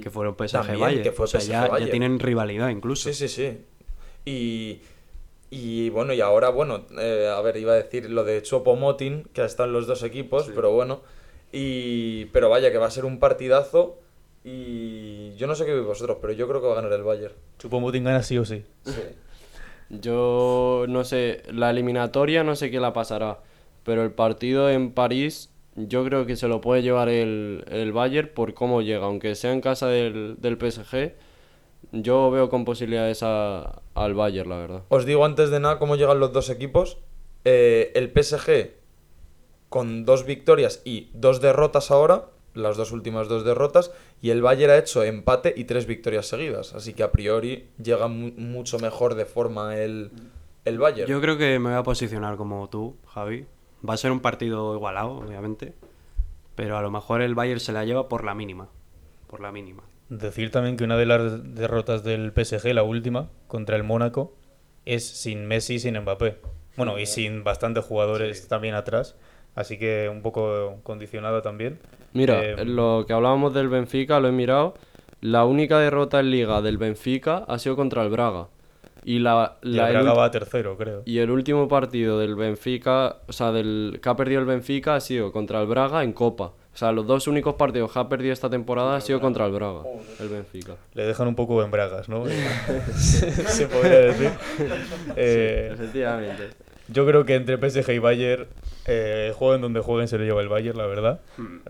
que 0.00 0.10
fueron 0.10 0.36
PSG 0.36 0.76
Bayern. 0.76 1.02
que 1.02 1.12
fue 1.12 1.24
o 1.24 1.28
sea, 1.28 1.40
PSG 1.40 1.48
ya, 1.48 1.68
ya 1.76 1.88
tienen 1.90 2.18
rivalidad 2.18 2.68
incluso. 2.70 3.10
Sí, 3.10 3.14
sí, 3.14 3.28
sí. 3.28 3.58
Y, 4.24 4.80
y 5.50 5.90
bueno, 5.90 6.12
y 6.14 6.20
ahora, 6.20 6.50
bueno, 6.50 6.86
eh, 6.98 7.28
a 7.34 7.40
ver, 7.42 7.56
iba 7.56 7.72
a 7.72 7.76
decir 7.76 8.10
lo 8.10 8.24
de 8.24 8.42
Chopo-Moting, 8.42 9.24
que 9.32 9.44
están 9.44 9.72
los 9.72 9.86
dos 9.86 10.02
equipos, 10.02 10.50
pero 10.54 10.72
bueno. 10.72 11.02
Y, 11.52 12.24
pero 12.26 12.48
vaya, 12.48 12.72
que 12.72 12.78
va 12.78 12.86
a 12.86 12.90
ser 12.90 13.04
un 13.04 13.18
partidazo. 13.18 13.98
Y 14.44 15.34
yo 15.36 15.46
no 15.46 15.54
sé 15.54 15.64
qué 15.64 15.72
veis 15.72 15.86
vosotros, 15.86 16.18
pero 16.20 16.32
yo 16.32 16.48
creo 16.48 16.60
que 16.60 16.66
va 16.66 16.72
a 16.72 16.76
ganar 16.76 16.92
el 16.92 17.04
Bayern. 17.04 17.34
Chupomoting 17.58 18.02
gana 18.04 18.22
sí 18.22 18.38
o 18.38 18.44
sí. 18.44 18.64
Yo 19.90 20.86
no 20.88 21.04
sé, 21.04 21.42
la 21.52 21.70
eliminatoria 21.70 22.42
no 22.44 22.56
sé 22.56 22.70
qué 22.70 22.80
la 22.80 22.92
pasará, 22.92 23.40
pero 23.84 24.02
el 24.02 24.10
partido 24.12 24.70
en 24.70 24.92
París 24.92 25.50
yo 25.76 26.04
creo 26.04 26.26
que 26.26 26.36
se 26.36 26.48
lo 26.48 26.60
puede 26.60 26.82
llevar 26.82 27.08
el, 27.08 27.64
el 27.70 27.92
Bayern 27.92 28.30
por 28.34 28.54
cómo 28.54 28.80
llega, 28.82 29.04
aunque 29.04 29.34
sea 29.34 29.52
en 29.52 29.60
casa 29.60 29.88
del, 29.88 30.36
del 30.38 30.56
PSG, 30.58 31.12
yo 31.92 32.30
veo 32.30 32.48
con 32.48 32.64
posibilidades 32.64 33.22
a- 33.22 33.82
al 33.94 34.14
Bayern, 34.14 34.48
la 34.48 34.56
verdad. 34.56 34.82
Os 34.88 35.04
digo 35.04 35.24
antes 35.26 35.50
de 35.50 35.60
nada 35.60 35.78
cómo 35.78 35.96
llegan 35.96 36.20
los 36.20 36.32
dos 36.32 36.48
equipos. 36.48 36.98
Eh, 37.44 37.92
el 37.94 38.10
PSG 38.12 38.70
con 39.72 40.04
dos 40.04 40.24
victorias 40.26 40.82
y 40.84 41.08
dos 41.14 41.40
derrotas 41.40 41.90
ahora, 41.90 42.26
las 42.54 42.76
dos 42.76 42.92
últimas 42.92 43.26
dos 43.28 43.44
derrotas, 43.44 43.90
y 44.20 44.28
el 44.30 44.42
Bayern 44.42 44.70
ha 44.72 44.76
hecho 44.76 45.02
empate 45.02 45.54
y 45.56 45.64
tres 45.64 45.86
victorias 45.86 46.26
seguidas. 46.26 46.74
Así 46.74 46.92
que 46.92 47.02
a 47.02 47.10
priori 47.10 47.70
llega 47.82 48.06
mu- 48.06 48.32
mucho 48.36 48.78
mejor 48.78 49.14
de 49.14 49.24
forma 49.24 49.76
el, 49.78 50.10
el 50.66 50.78
Bayern. 50.78 51.08
Yo 51.10 51.20
creo 51.20 51.38
que 51.38 51.58
me 51.58 51.70
voy 51.70 51.78
a 51.78 51.82
posicionar 51.82 52.36
como 52.36 52.68
tú, 52.68 52.96
Javi. 53.06 53.46
Va 53.88 53.94
a 53.94 53.96
ser 53.96 54.12
un 54.12 54.20
partido 54.20 54.74
igualado, 54.76 55.12
obviamente. 55.12 55.74
Pero 56.54 56.76
a 56.76 56.82
lo 56.82 56.90
mejor 56.90 57.22
el 57.22 57.34
Bayern 57.34 57.58
se 57.58 57.72
la 57.72 57.84
lleva 57.86 58.08
por 58.08 58.24
la 58.24 58.34
mínima. 58.34 58.68
Por 59.26 59.40
la 59.40 59.50
mínima. 59.50 59.82
Decir 60.10 60.50
también 60.50 60.76
que 60.76 60.84
una 60.84 60.98
de 60.98 61.06
las 61.06 61.54
derrotas 61.54 62.04
del 62.04 62.32
PSG, 62.32 62.74
la 62.74 62.82
última, 62.82 63.30
contra 63.48 63.76
el 63.76 63.82
Mónaco, 63.82 64.36
es 64.84 65.08
sin 65.08 65.46
Messi 65.46 65.74
y 65.76 65.78
sin 65.80 65.98
Mbappé. 65.98 66.36
Bueno, 66.76 66.98
y 66.98 67.06
sin 67.06 67.44
bastantes 67.44 67.84
jugadores 67.84 68.46
también 68.48 68.74
atrás. 68.74 69.16
Así 69.54 69.78
que 69.78 70.08
un 70.10 70.22
poco 70.22 70.78
condicionada 70.82 71.42
también. 71.42 71.78
Mira, 72.14 72.42
Eh, 72.42 72.64
lo 72.64 73.04
que 73.06 73.12
hablábamos 73.12 73.52
del 73.54 73.68
Benfica, 73.68 74.20
lo 74.20 74.28
he 74.28 74.32
mirado, 74.32 74.74
la 75.20 75.44
única 75.44 75.78
derrota 75.78 76.20
en 76.20 76.30
liga 76.30 76.62
del 76.62 76.78
Benfica 76.78 77.44
ha 77.48 77.58
sido 77.58 77.76
contra 77.76 78.02
el 78.02 78.10
Braga. 78.10 78.48
Y 79.04 79.18
la, 79.18 79.56
el 79.62 79.78
el 79.78 79.92
Braga 79.92 80.14
va 80.14 80.26
a 80.26 80.30
tercero, 80.30 80.76
creo. 80.76 81.02
Y 81.04 81.18
el 81.18 81.30
último 81.30 81.66
partido 81.68 82.18
del 82.20 82.36
Benfica, 82.36 83.16
o 83.26 83.32
sea, 83.32 83.50
del 83.50 83.98
que 84.02 84.08
ha 84.08 84.14
perdido 84.16 84.40
el 84.40 84.46
Benfica 84.46 84.94
ha 84.94 85.00
sido 85.00 85.32
contra 85.32 85.60
el 85.60 85.66
Braga 85.66 86.04
en 86.04 86.12
Copa. 86.12 86.52
O 86.74 86.76
sea, 86.76 86.90
los 86.92 87.06
dos 87.06 87.26
únicos 87.26 87.54
partidos 87.56 87.92
que 87.92 87.98
ha 87.98 88.08
perdido 88.08 88.32
esta 88.32 88.48
temporada 88.48 88.96
ha 88.96 89.00
sido 89.00 89.20
contra 89.20 89.44
el 89.44 89.52
Braga, 89.52 89.82
el 90.20 90.28
Benfica. 90.28 90.76
Le 90.94 91.04
dejan 91.04 91.28
un 91.28 91.34
poco 91.34 91.62
en 91.62 91.70
bragas, 91.70 92.08
¿no? 92.08 92.24
Se 92.96 93.66
podría 93.66 93.98
decir. 93.98 94.30
Eh, 95.16 95.70
Efectivamente. 95.72 96.50
Yo 96.88 97.06
creo 97.06 97.24
que 97.24 97.34
entre 97.34 97.56
PSG 97.58 97.90
y 97.92 97.98
Bayern, 97.98 98.46
eh, 98.86 99.32
jueguen 99.36 99.60
donde 99.60 99.80
jueguen, 99.80 100.08
se 100.08 100.18
lo 100.18 100.24
lleva 100.24 100.40
el 100.40 100.48
Bayern, 100.48 100.76
la 100.76 100.86
verdad. 100.86 101.20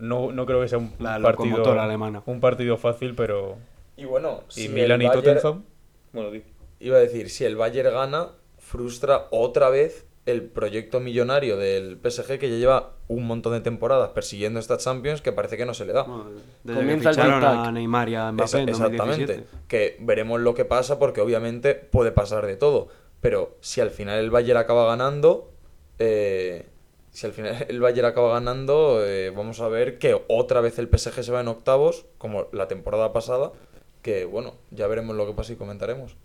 No, 0.01 0.31
no 0.31 0.45
creo 0.45 0.61
que 0.61 0.67
sea 0.67 0.77
un 0.79 0.85
Hmm. 0.97 1.03
La 1.03 1.19
partido, 1.21 1.79
alemana. 1.79 2.23
un 2.25 2.39
partido 2.39 2.77
fácil, 2.77 3.13
pero... 3.15 3.57
Y 3.95 4.05
bueno, 4.05 4.41
¿Y 4.49 4.61
si 4.63 4.69
Milan 4.69 5.01
el 5.01 5.07
y 5.07 5.11
Tottenham? 5.11 5.63
Bueno, 6.11 6.31
di. 6.31 6.43
Iba 6.79 6.97
a 6.97 6.99
decir, 6.99 7.29
si 7.29 7.45
el 7.45 7.55
Bayern 7.55 7.93
gana, 7.93 8.29
frustra 8.57 9.27
otra 9.31 9.69
vez 9.69 10.05
el 10.25 10.41
proyecto 10.43 10.99
millonario 11.01 11.57
del 11.57 11.97
PSG 12.01 12.39
que 12.39 12.49
ya 12.49 12.55
lleva 12.55 12.91
un 13.09 13.27
montón 13.27 13.51
de 13.53 13.59
temporadas 13.59 14.09
persiguiendo 14.11 14.57
esta 14.59 14.77
Champions 14.77 15.21
que 15.21 15.33
parece 15.33 15.57
que 15.57 15.65
no 15.65 15.73
se 15.73 15.85
le 15.85 15.91
da. 15.93 16.03
Bueno, 16.03 16.25
desde 16.63 16.79
Comienza 16.79 17.09
el 17.09 17.15
que 17.17 17.21
ficharon 17.21 17.41
tic-tac. 17.43 17.67
a 17.67 17.71
Neymar 17.73 18.09
y 18.09 18.15
a 18.15 18.31
Mbappé 18.31 18.45
Esa- 18.45 18.61
en 18.61 18.69
exactamente. 18.69 19.25
2017. 19.25 19.47
Que 19.67 19.97
veremos 19.99 20.39
lo 20.39 20.53
que 20.55 20.63
pasa 20.65 20.97
porque 20.97 21.19
obviamente 21.21 21.75
puede 21.75 22.11
pasar 22.13 22.45
de 22.47 22.55
todo. 22.55 22.87
Pero 23.23 23.55
si 23.61 23.79
al 23.79 23.89
final 23.89 24.19
el 24.19 24.29
Bayern 24.29 24.59
acaba 24.59 24.85
ganando, 24.85 25.49
eh, 25.97 26.65
si 27.09 27.25
al 27.25 27.31
final 27.31 27.65
el 27.69 27.79
Bayern 27.79 28.05
acaba 28.05 28.33
ganando, 28.33 29.01
eh, 29.01 29.29
vamos 29.29 29.61
a 29.61 29.69
ver 29.69 29.97
que 29.97 30.21
otra 30.27 30.59
vez 30.59 30.77
el 30.77 30.89
PSG 30.89 31.23
se 31.23 31.31
va 31.31 31.39
en 31.39 31.47
octavos, 31.47 32.05
como 32.17 32.49
la 32.51 32.67
temporada 32.67 33.13
pasada. 33.13 33.53
Que 34.01 34.25
bueno, 34.25 34.55
ya 34.71 34.87
veremos 34.87 35.15
lo 35.15 35.25
que 35.25 35.31
pasa 35.31 35.53
y 35.53 35.55
comentaremos. 35.55 36.17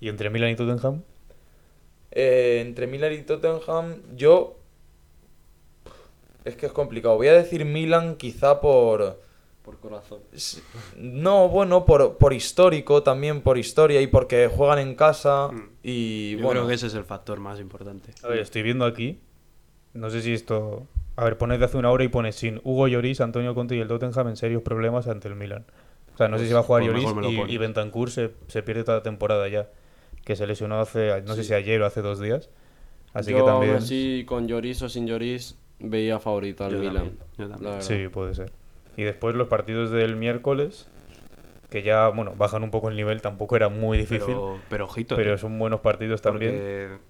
¿Y 0.00 0.08
entre 0.08 0.30
Milan 0.30 0.50
y 0.50 0.56
Tottenham? 0.56 1.02
Eh, 2.10 2.58
entre 2.66 2.88
Milan 2.88 3.12
y 3.12 3.22
Tottenham, 3.22 4.02
yo. 4.16 4.58
Es 6.44 6.56
que 6.56 6.66
es 6.66 6.72
complicado. 6.72 7.14
Voy 7.14 7.28
a 7.28 7.34
decir 7.34 7.64
Milan 7.64 8.16
quizá 8.16 8.60
por. 8.60 9.20
Por 9.64 9.78
corazón. 9.78 10.18
No, 10.96 11.48
bueno, 11.48 11.86
por, 11.86 12.18
por 12.18 12.32
histórico, 12.32 13.04
también 13.04 13.42
por 13.42 13.58
historia 13.58 14.00
y 14.00 14.08
porque 14.08 14.48
juegan 14.48 14.80
en 14.80 14.96
casa. 14.96 15.52
Y 15.82 16.32
Yo 16.36 16.42
bueno, 16.44 16.60
creo 16.60 16.68
que 16.68 16.74
ese 16.74 16.86
es 16.86 16.94
el 16.94 17.04
factor 17.04 17.40
más 17.40 17.58
importante. 17.60 18.12
A 18.22 18.28
ver, 18.28 18.38
estoy 18.38 18.62
viendo 18.62 18.84
aquí. 18.84 19.20
No 19.94 20.10
sé 20.10 20.22
si 20.22 20.32
esto. 20.32 20.86
A 21.16 21.24
ver, 21.24 21.36
pones 21.36 21.58
de 21.58 21.66
hace 21.66 21.76
una 21.76 21.90
hora 21.90 22.04
y 22.04 22.08
pones 22.08 22.36
sin 22.36 22.60
Hugo 22.64 22.88
Lloris, 22.88 23.20
Antonio 23.20 23.54
Conte 23.54 23.76
y 23.76 23.80
el 23.80 23.88
Tottenham 23.88 24.28
en 24.28 24.36
serios 24.36 24.62
problemas 24.62 25.06
ante 25.08 25.28
el 25.28 25.34
Milan. 25.34 25.66
O 26.14 26.16
sea, 26.16 26.28
no 26.28 26.38
sé 26.38 26.46
si 26.46 26.52
va 26.52 26.60
a 26.60 26.62
jugar 26.62 26.82
pues 26.90 27.04
Lloris 27.04 27.48
y, 27.48 27.52
y 27.54 27.58
Bentancur 27.58 28.10
se, 28.10 28.30
se 28.48 28.62
pierde 28.62 28.84
toda 28.84 28.98
la 28.98 29.02
temporada 29.02 29.48
ya. 29.48 29.68
Que 30.24 30.36
se 30.36 30.46
lesionó 30.46 30.80
hace, 30.80 31.20
no 31.22 31.34
sé 31.34 31.42
si 31.44 31.52
ayer 31.52 31.82
o 31.82 31.86
hace 31.86 32.00
dos 32.00 32.20
días. 32.20 32.48
Así 33.12 33.32
yo 33.32 33.38
que 33.38 33.42
también. 33.42 33.72
aún 33.72 33.82
así, 33.82 34.24
con 34.26 34.46
Lloris 34.46 34.80
o 34.82 34.88
sin 34.88 35.06
Lloris, 35.06 35.58
veía 35.80 36.18
favorito 36.20 36.64
al 36.64 36.72
Yo 36.72 36.78
Milan. 36.78 36.94
también, 36.94 37.18
yo 37.36 37.48
también. 37.48 37.64
la 37.64 37.70
verdad. 37.70 37.86
Sí, 37.86 38.08
puede 38.08 38.34
ser. 38.34 38.52
Y 38.96 39.02
después 39.02 39.34
los 39.34 39.48
partidos 39.48 39.90
del 39.90 40.16
miércoles, 40.16 40.88
que 41.72 41.82
ya, 41.82 42.08
bueno, 42.08 42.34
bajan 42.36 42.62
un 42.62 42.70
poco 42.70 42.88
el 42.90 42.96
nivel, 42.96 43.20
tampoco 43.20 43.56
era 43.56 43.68
muy 43.68 43.98
difícil. 43.98 44.26
Pero, 44.26 44.58
pero 44.68 44.84
ojito. 44.84 45.16
pero 45.16 45.34
eh, 45.34 45.38
son 45.38 45.58
buenos 45.58 45.80
partidos 45.80 46.22
también. 46.22 47.00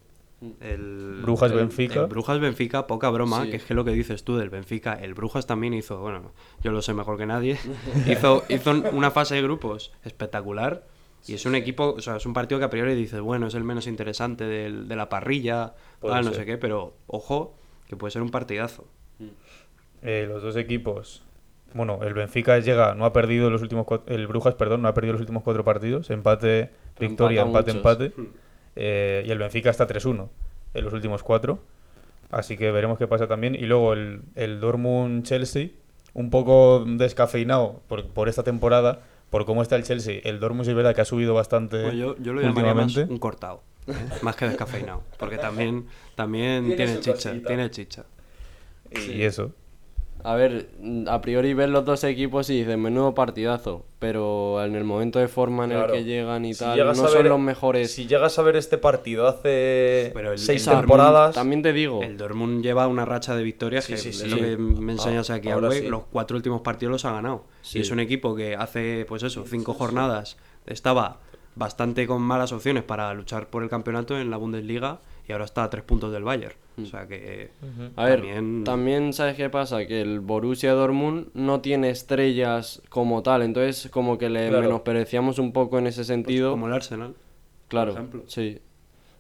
El, 0.60 1.20
Brujas 1.22 1.52
el- 1.52 1.58
Benfica. 1.58 2.00
el 2.00 2.06
Brujas 2.06 2.40
Benfica, 2.40 2.86
poca 2.88 3.08
broma, 3.10 3.44
Sí. 3.44 3.50
que 3.50 3.56
es 3.58 3.64
que 3.64 3.74
lo 3.74 3.84
que 3.84 3.92
dices 3.92 4.24
tú 4.24 4.36
del 4.36 4.50
Benfica, 4.50 4.94
el 4.94 5.14
Brujas 5.14 5.46
también 5.46 5.72
hizo, 5.74 6.00
bueno, 6.00 6.32
yo 6.62 6.72
lo 6.72 6.82
sé 6.82 6.94
mejor 6.94 7.16
que 7.16 7.26
nadie, 7.26 7.58
hizo, 8.08 8.42
hizo 8.48 8.70
una 8.92 9.10
fase 9.12 9.36
de 9.36 9.42
grupos 9.42 9.92
espectacular 10.04 10.84
y 11.28 11.34
es 11.34 11.46
un 11.46 11.54
equipo, 11.54 11.90
o 11.96 12.00
sea, 12.00 12.16
es 12.16 12.26
un 12.26 12.32
partido 12.34 12.58
que 12.58 12.64
a 12.64 12.70
priori 12.70 12.96
dices, 12.96 13.20
bueno, 13.20 13.46
es 13.46 13.54
el 13.54 13.62
menos 13.62 13.86
interesante 13.86 14.44
del- 14.44 14.88
de 14.88 14.96
la 14.96 15.08
parrilla, 15.08 15.74
tal, 16.00 16.24
no 16.24 16.32
sé 16.32 16.44
qué, 16.44 16.58
pero 16.58 16.94
ojo, 17.06 17.54
que 17.86 17.94
puede 17.96 18.10
ser 18.10 18.22
un 18.22 18.30
partidazo. 18.30 18.84
Eh, 20.02 20.26
los 20.28 20.42
dos 20.42 20.56
equipos. 20.56 21.22
Bueno, 21.74 22.00
el 22.02 22.14
Benfica 22.14 22.58
llega, 22.58 22.94
no 22.94 23.04
ha 23.06 23.12
perdido 23.12 23.48
los 23.50 23.62
últimos 23.62 23.86
el 24.06 24.26
Brujas, 24.26 24.54
perdón, 24.54 24.82
no 24.82 24.88
ha 24.88 24.94
perdido 24.94 25.12
los 25.14 25.20
últimos 25.20 25.42
cuatro 25.42 25.64
partidos, 25.64 26.10
empate, 26.10 26.70
Pero 26.98 27.08
victoria, 27.10 27.42
empate, 27.42 27.72
muchos. 27.72 27.76
empate. 27.76 28.12
Eh, 28.76 29.24
y 29.26 29.30
el 29.30 29.38
Benfica 29.38 29.70
está 29.70 29.86
3-1 29.86 30.28
en 30.74 30.84
los 30.84 30.92
últimos 30.92 31.22
cuatro. 31.22 31.58
Así 32.30 32.56
que 32.56 32.70
veremos 32.70 32.98
qué 32.98 33.06
pasa 33.06 33.26
también. 33.26 33.54
Y 33.54 33.66
luego 33.66 33.92
el, 33.92 34.22
el 34.34 34.60
Dortmund-Chelsea, 34.60 35.68
un 36.14 36.30
poco 36.30 36.84
descafeinado 36.86 37.82
por, 37.88 38.06
por 38.08 38.28
esta 38.28 38.42
temporada, 38.42 39.00
por 39.30 39.44
cómo 39.46 39.62
está 39.62 39.76
el 39.76 39.82
Chelsea. 39.82 40.20
El 40.24 40.40
Dortmund 40.40 40.68
es 40.68 40.74
verdad 40.74 40.94
que 40.94 41.00
ha 41.02 41.04
subido 41.06 41.34
bastante 41.34 41.82
Bueno, 41.82 41.98
yo, 41.98 42.16
yo 42.18 42.32
lo 42.32 42.40
llamaría 42.42 42.74
más 42.74 42.84
últimamente. 42.86 43.12
un 43.12 43.18
cortado, 43.18 43.62
¿eh? 43.86 43.92
más 44.22 44.36
que 44.36 44.46
descafeinado, 44.46 45.02
porque 45.18 45.38
también, 45.38 45.86
también 46.14 46.74
Tiene 46.76 47.00
chicha, 47.00 47.30
cosita. 47.30 47.48
tiene 47.48 47.70
chicha. 47.70 48.04
Y 48.90 49.22
eso. 49.22 49.52
A 50.24 50.34
ver, 50.36 50.68
a 51.08 51.20
priori 51.20 51.52
ves 51.52 51.68
los 51.68 51.84
dos 51.84 52.04
equipos 52.04 52.48
y 52.50 52.58
dices, 52.60 52.78
menudo 52.78 53.12
partidazo, 53.14 53.84
pero 53.98 54.64
en 54.64 54.76
el 54.76 54.84
momento 54.84 55.18
de 55.18 55.26
forma 55.26 55.64
en 55.64 55.70
Claro. 55.70 55.94
el 55.94 55.98
que 56.00 56.04
llegan 56.04 56.44
y 56.44 56.54
Si 56.54 56.60
tal, 56.60 56.78
no 56.86 56.94
son 56.94 57.12
ver- 57.12 57.26
los 57.26 57.40
mejores. 57.40 57.92
Si 57.92 58.06
llegas 58.06 58.38
a 58.38 58.42
ver 58.42 58.54
este 58.56 58.78
partido 58.78 59.26
hace 59.26 60.10
Pero 60.14 60.32
el- 60.32 60.38
seis 60.38 60.62
el 60.62 60.74
Dortmund 60.74 60.82
temporadas. 60.82 61.34
También 61.34 61.62
te 61.62 61.72
digo, 61.72 62.02
El 62.02 62.16
Dortmund 62.16 62.62
lleva 62.62 62.86
una 62.86 63.04
racha 63.04 63.34
de 63.34 63.42
victorias 63.42 63.84
Sí, 63.84 63.94
que 63.94 63.98
sí, 63.98 64.08
es 64.10 64.18
sí. 64.18 64.28
lo 64.28 64.36
que 64.36 64.56
me 64.56 64.92
Ah, 64.92 64.94
enseñas 64.94 65.28
aquí, 65.30 65.50
ahora 65.50 65.70
sí. 65.72 65.88
Los 65.88 66.02
cuatro 66.12 66.36
últimos 66.36 66.60
partidos 66.60 66.92
los 66.92 67.04
ha 67.04 67.12
ganado. 67.12 67.44
Sí. 67.62 67.78
Y 67.78 67.82
es 67.82 67.90
un 67.90 67.98
equipo 67.98 68.36
que 68.36 68.54
hace, 68.54 69.04
pues 69.08 69.22
eso, 69.24 69.44
cinco 69.46 69.74
jornadas 69.74 70.36
estaba 70.66 71.18
bastante 71.56 72.06
con 72.06 72.22
malas 72.22 72.52
opciones 72.52 72.82
para 72.84 73.12
luchar 73.12 73.48
por 73.48 73.62
el 73.62 73.68
campeonato 73.68 74.18
en 74.18 74.30
la 74.30 74.36
Bundesliga 74.36 75.00
y 75.28 75.32
ahora 75.32 75.44
está 75.44 75.64
a 75.64 75.70
tres 75.70 75.82
puntos 75.84 76.12
del 76.12 76.24
Bayern. 76.24 76.54
O 76.82 76.86
sea 76.86 77.06
que 77.06 77.50
a 77.96 78.04
ver, 78.06 78.20
también, 78.20 78.64
también 78.64 79.12
sabes 79.12 79.36
qué 79.36 79.50
pasa, 79.50 79.84
que 79.86 80.00
el 80.00 80.20
Borussia 80.20 80.72
Dortmund 80.72 81.26
no 81.34 81.60
tiene 81.60 81.90
estrellas 81.90 82.80
como 82.88 83.22
tal, 83.22 83.42
entonces 83.42 83.90
como 83.90 84.16
que 84.16 84.30
le 84.30 84.48
Claro. 84.48 84.62
menospreciamos 84.62 85.38
un 85.38 85.52
poco 85.52 85.78
en 85.78 85.86
ese 85.86 85.98
pues, 85.98 86.06
sentido. 86.06 86.52
como 86.52 86.68
el 86.68 86.72
Arsenal. 86.72 87.14
Claro, 87.68 87.92
ejemplo. 87.92 88.22
sí. 88.26 88.58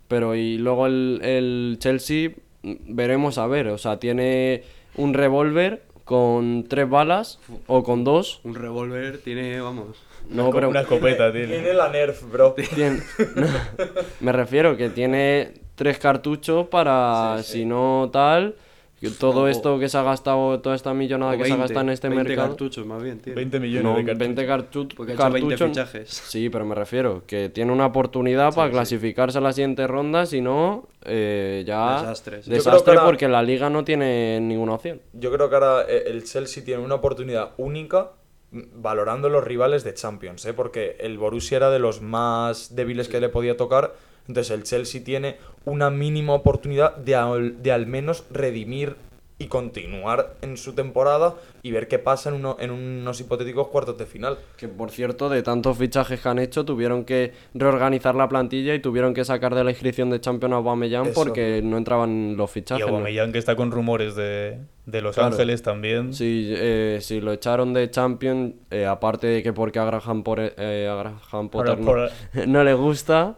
Pero 0.08 0.34
y 0.34 0.58
luego 0.58 0.86
el, 0.86 1.20
el 1.22 1.76
Chelsea, 1.78 2.30
mm, 2.62 2.72
veremos 2.94 3.38
a 3.38 3.46
ver, 3.46 3.68
o 3.68 3.78
sea, 3.78 3.98
tiene 3.98 4.62
un 4.96 5.12
revólver 5.14 5.84
con 6.04 6.64
tres 6.68 6.88
balas 6.88 7.38
o 7.66 7.82
con 7.82 8.02
dos. 8.04 8.40
Un 8.44 8.54
revólver 8.54 9.18
tiene, 9.18 9.60
vamos, 9.60 9.96
No, 10.28 10.50
pero 10.50 10.68
Una 10.70 10.80
escopeta 10.80 11.30
tiene. 11.32 11.48
Tiene 11.48 11.74
la 11.74 11.88
Nerf, 11.90 12.22
bro. 12.30 12.54
tiene- 12.54 13.02
me 14.20 14.32
refiero 14.32 14.76
que 14.76 14.90
tiene 14.90 15.52
tres 15.74 15.98
cartuchos 15.98 16.68
para 16.68 17.36
Sí, 17.38 17.44
sí. 17.44 17.52
si 17.60 17.64
no 17.64 18.08
tal, 18.12 18.54
que 19.00 19.10
todo 19.10 19.42
O- 19.42 19.48
esto 19.48 19.80
que 19.80 19.88
se 19.88 19.98
ha 19.98 20.02
gastado, 20.04 20.60
toda 20.60 20.76
esta 20.76 20.94
millonada 20.94 21.32
que 21.36 21.38
se 21.44 21.52
ha 21.52 21.56
20, 21.56 21.60
gastado 21.62 21.80
en 21.80 21.88
este 21.90 22.08
20 22.08 22.28
mercado. 22.28 22.48
cartuchos 22.50 22.86
más 22.86 23.02
bien, 23.02 23.18
tío. 23.18 23.34
20 23.34 23.58
millones 23.58 23.82
No, 23.82 23.96
de 23.96 24.04
cartuchos. 24.04 24.18
20 24.18 24.46
cartu- 24.48 24.94
Porque 24.96 25.12
ha 25.12 25.14
hecho 25.16 25.30
20 25.30 25.56
cartuchos. 25.56 25.68
fichajes. 25.88 26.08
Sí, 26.08 26.50
pero 26.50 26.64
me 26.64 26.76
refiero 26.76 27.24
que 27.26 27.48
tiene 27.48 27.72
una 27.72 27.86
oportunidad 27.86 28.54
para 28.54 28.70
clasificarse 28.70 29.38
a 29.38 29.40
la 29.40 29.52
siguiente 29.52 29.88
ronda, 29.88 30.24
si 30.26 30.40
no, 30.40 30.88
eh, 31.04 31.64
ya 31.66 32.02
desastre 32.46 32.92
ahora- 32.94 33.04
porque 33.04 33.26
la 33.26 33.42
liga 33.42 33.68
no 33.70 33.82
tiene 33.82 34.38
ninguna 34.40 34.74
opción. 34.74 35.00
Yo 35.14 35.32
creo 35.32 35.48
que 35.48 35.54
ahora 35.56 35.82
eh, 35.88 36.04
el 36.06 36.22
Chelsea 36.22 36.64
tiene 36.64 36.84
una 36.84 36.94
oportunidad 36.94 37.50
única 37.56 38.12
mm, 38.52 38.82
valorando 38.82 39.28
los 39.30 39.42
rivales 39.42 39.82
de 39.82 39.94
Champions, 39.94 40.44
¿eh? 40.46 40.52
porque 40.52 40.96
el 41.00 41.18
Borussia 41.18 41.56
era 41.56 41.70
de 41.70 41.80
los 41.80 42.02
más 42.02 42.76
débiles 42.76 43.08
que 43.08 43.18
le 43.20 43.30
podía 43.30 43.56
tocar. 43.56 43.94
Entonces 44.28 44.52
el 44.52 44.62
Chelsea 44.62 45.02
tiene 45.02 45.38
una 45.64 45.90
mínima 45.90 46.34
oportunidad 46.34 46.96
de 46.96 47.14
al, 47.14 47.62
de 47.62 47.72
al 47.72 47.86
menos 47.86 48.24
redimir 48.30 48.96
y 49.38 49.46
continuar 49.46 50.34
en 50.42 50.56
su 50.56 50.72
temporada 50.74 51.34
y 51.64 51.72
ver 51.72 51.88
qué 51.88 51.98
pasa 51.98 52.28
en, 52.28 52.36
uno, 52.36 52.56
en 52.60 52.70
unos 52.70 53.18
hipotéticos 53.20 53.66
cuartos 53.68 53.98
de 53.98 54.06
final. 54.06 54.38
Que 54.56 54.68
por 54.68 54.92
cierto, 54.92 55.28
de 55.28 55.42
tantos 55.42 55.76
fichajes 55.78 56.20
que 56.20 56.28
han 56.28 56.38
hecho, 56.38 56.64
tuvieron 56.64 57.04
que 57.04 57.32
reorganizar 57.52 58.14
la 58.14 58.28
plantilla 58.28 58.72
y 58.72 58.78
tuvieron 58.78 59.14
que 59.14 59.24
sacar 59.24 59.52
de 59.56 59.64
la 59.64 59.70
inscripción 59.70 60.10
de 60.10 60.20
Champions 60.20 60.52
a 60.52 60.56
Aubameyang 60.58 61.06
Eso. 61.06 61.14
porque 61.14 61.60
no 61.60 61.76
entraban 61.76 62.36
los 62.36 62.50
Y 62.50 62.54
fichajes. 62.54 62.86
¿no? 62.86 62.92
Aubameyang 62.92 63.32
que 63.32 63.38
está 63.38 63.56
con 63.56 63.72
rumores 63.72 64.14
de, 64.14 64.58
de 64.86 65.00
Los 65.02 65.16
Claro. 65.16 65.30
Ángeles 65.32 65.62
también. 65.62 66.14
Sí, 66.14 66.52
eh, 66.56 66.98
si 67.00 67.20
lo 67.20 67.32
echaron 67.32 67.72
de 67.72 67.90
Champions, 67.90 68.54
eh, 68.70 68.86
aparte 68.86 69.26
de 69.26 69.42
que 69.42 69.52
porque 69.52 69.80
a 69.80 69.84
Graham, 69.84 70.22
por, 70.22 70.38
eh, 70.40 70.88
a 70.88 70.94
Graham 70.94 71.48
Potter 71.48 71.80
no, 71.80 71.84
por- 71.84 72.10
no 72.46 72.62
le 72.62 72.74
gusta, 72.74 73.34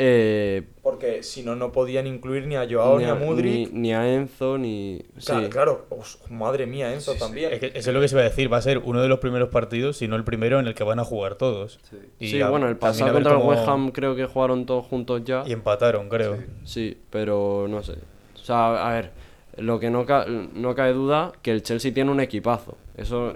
eh, 0.00 0.62
Porque 0.82 1.22
si 1.24 1.42
no, 1.42 1.56
no 1.56 1.72
podían 1.72 2.06
incluir 2.06 2.46
ni 2.46 2.54
a 2.54 2.66
Joao 2.70 2.98
ni, 2.98 3.04
a 3.04 3.14
Mudrik. 3.16 3.72
ni, 3.72 3.80
ni 3.80 3.92
a 3.92 4.14
Enzo, 4.14 4.56
ni... 4.56 5.02
Claro, 5.24 5.42
sí. 5.44 5.50
claro. 5.50 5.86
Os- 5.90 6.18
madre 6.30 6.66
mía, 6.66 6.94
Enzo 6.94 7.14
también. 7.16 7.52
Es 7.52 7.58
que 7.58 7.66
eso 7.74 7.90
es 7.90 7.94
lo 7.94 8.00
que 8.00 8.06
se 8.08 8.14
iba 8.14 8.22
a 8.22 8.28
decir, 8.28 8.50
va 8.52 8.58
a 8.58 8.62
ser 8.62 8.78
uno 8.78 9.02
de 9.02 9.08
los 9.08 9.18
primeros 9.18 9.48
partidos, 9.48 9.96
si 9.96 10.06
no 10.06 10.14
el 10.16 10.22
primero, 10.24 10.60
en 10.60 10.68
el 10.68 10.74
que 10.74 10.84
van 10.84 11.00
a 11.00 11.04
jugar 11.04 11.34
todos. 11.34 11.80
Y 12.20 12.28
Sí, 12.30 12.40
a- 12.40 12.48
bueno, 12.48 12.68
el 12.68 12.76
pasado 12.76 13.12
contra 13.12 13.32
el 13.32 13.38
cómo- 13.38 13.50
West 13.50 13.66
Ham 13.68 13.90
creo 13.90 14.14
que 14.14 14.24
jugaron 14.26 14.64
todos 14.66 14.86
juntos 14.86 15.22
ya. 15.24 15.42
Y 15.46 15.52
empataron, 15.52 16.08
creo. 16.08 16.38
Sí, 16.64 16.96
pero 17.10 17.66
no 17.68 17.82
sé. 17.82 17.94
O 18.36 18.44
sea, 18.44 18.88
a 18.88 18.92
ver, 18.94 19.10
lo 19.56 19.80
que 19.80 19.90
no, 19.90 20.06
ca- 20.06 20.26
no 20.26 20.74
cabe 20.76 20.92
duda 20.92 21.32
que 21.42 21.50
el 21.50 21.62
Chelsea 21.64 21.92
tiene 21.92 22.10
un 22.12 22.20
equipazo. 22.20 22.76
Eso. 22.96 23.34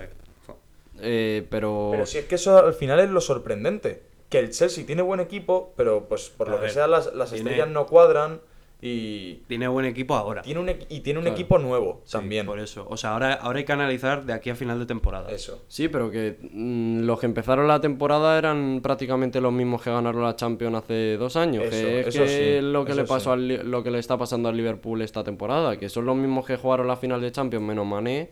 eh, 1.01 1.45
pero. 1.51 1.89
Pero 1.93 2.07
si 2.07 2.19
es 2.19 2.25
que 2.27 2.37
eso 2.37 2.57
al 2.59 2.75
final 2.75 3.01
es 3.01 3.11
lo 3.11 3.21
sorprendente. 3.21 4.03
Que 4.33 4.39
el 4.41 4.51
Chelsea 4.51 4.85
tiene 4.85 5.03
buen 5.03 5.21
equipo, 5.21 5.73
pero 5.77 6.09
pues 6.09 6.29
por 6.31 6.49
A 6.49 6.53
lo 6.53 6.61
que 6.61 6.71
sea 6.71 6.89
las, 6.89 7.15
las 7.15 7.31
tiene- 7.31 7.51
estrellas 7.51 7.69
no 7.73 7.87
cuadran 7.87 8.41
y 8.85 9.35
Tiene 9.47 9.69
buen 9.69 9.87
equipo 9.87 10.17
ahora. 10.17 10.43
tiene 10.43 10.59
un, 10.59 10.69
y 10.89 11.01
tiene 11.01 11.21
un 11.21 11.25
Claro. 11.27 11.37
equipo 11.37 11.59
nuevo 11.61 12.01
Sí, 12.05 12.13
también. 12.13 12.47
Por 12.47 12.59
eso. 12.59 12.85
O 12.91 12.97
sea, 12.97 13.13
ahora, 13.13 13.35
ahora 13.35 13.61
hay 13.61 13.65
que 13.65 13.73
analizar 13.73 14.25
de 14.25 14.33
aquí 14.33 14.51
a 14.51 14.57
final 14.57 14.81
de 14.81 14.87
temporada. 14.87 15.31
Eso. 15.31 15.63
Sí, 15.69 15.87
pero 15.87 16.11
que 16.11 16.37
mm, 16.51 17.03
los 17.03 17.21
que 17.21 17.27
empezaron 17.27 17.69
la 17.69 17.81
temporada 17.81 18.37
eran 18.37 18.81
prácticamente 18.83 19.41
los 19.41 19.53
mismos 19.53 19.83
que 19.83 19.91
ganaron 19.91 20.23
la 20.25 20.35
Champions 20.35 20.75
hace 20.79 21.17
dos 21.17 21.37
años. 21.37 21.63
Eso, 21.65 21.71
que 21.87 22.01
es 22.01 22.07
eso 22.09 22.23
que 22.25 22.29
sí, 22.61 22.61
lo 22.61 22.85
que 22.85 22.95
le 22.97 23.05
pasó 23.05 23.37
sí. 23.37 23.55
al 23.55 23.71
lo 23.71 23.85
que 23.85 23.93
le 23.93 24.01
está 24.01 24.19
pasando 24.19 24.49
al 24.49 24.57
Liverpool 24.57 25.01
esta 25.03 25.23
temporada, 25.23 25.77
que 25.77 25.89
son 25.89 26.05
los 26.07 26.17
mismos 26.17 26.45
que 26.45 26.57
jugaron 26.57 26.89
la 26.89 26.97
final 26.97 27.21
de 27.21 27.31
Champions 27.31 27.65
menos 27.65 27.87
Mané 27.87 28.31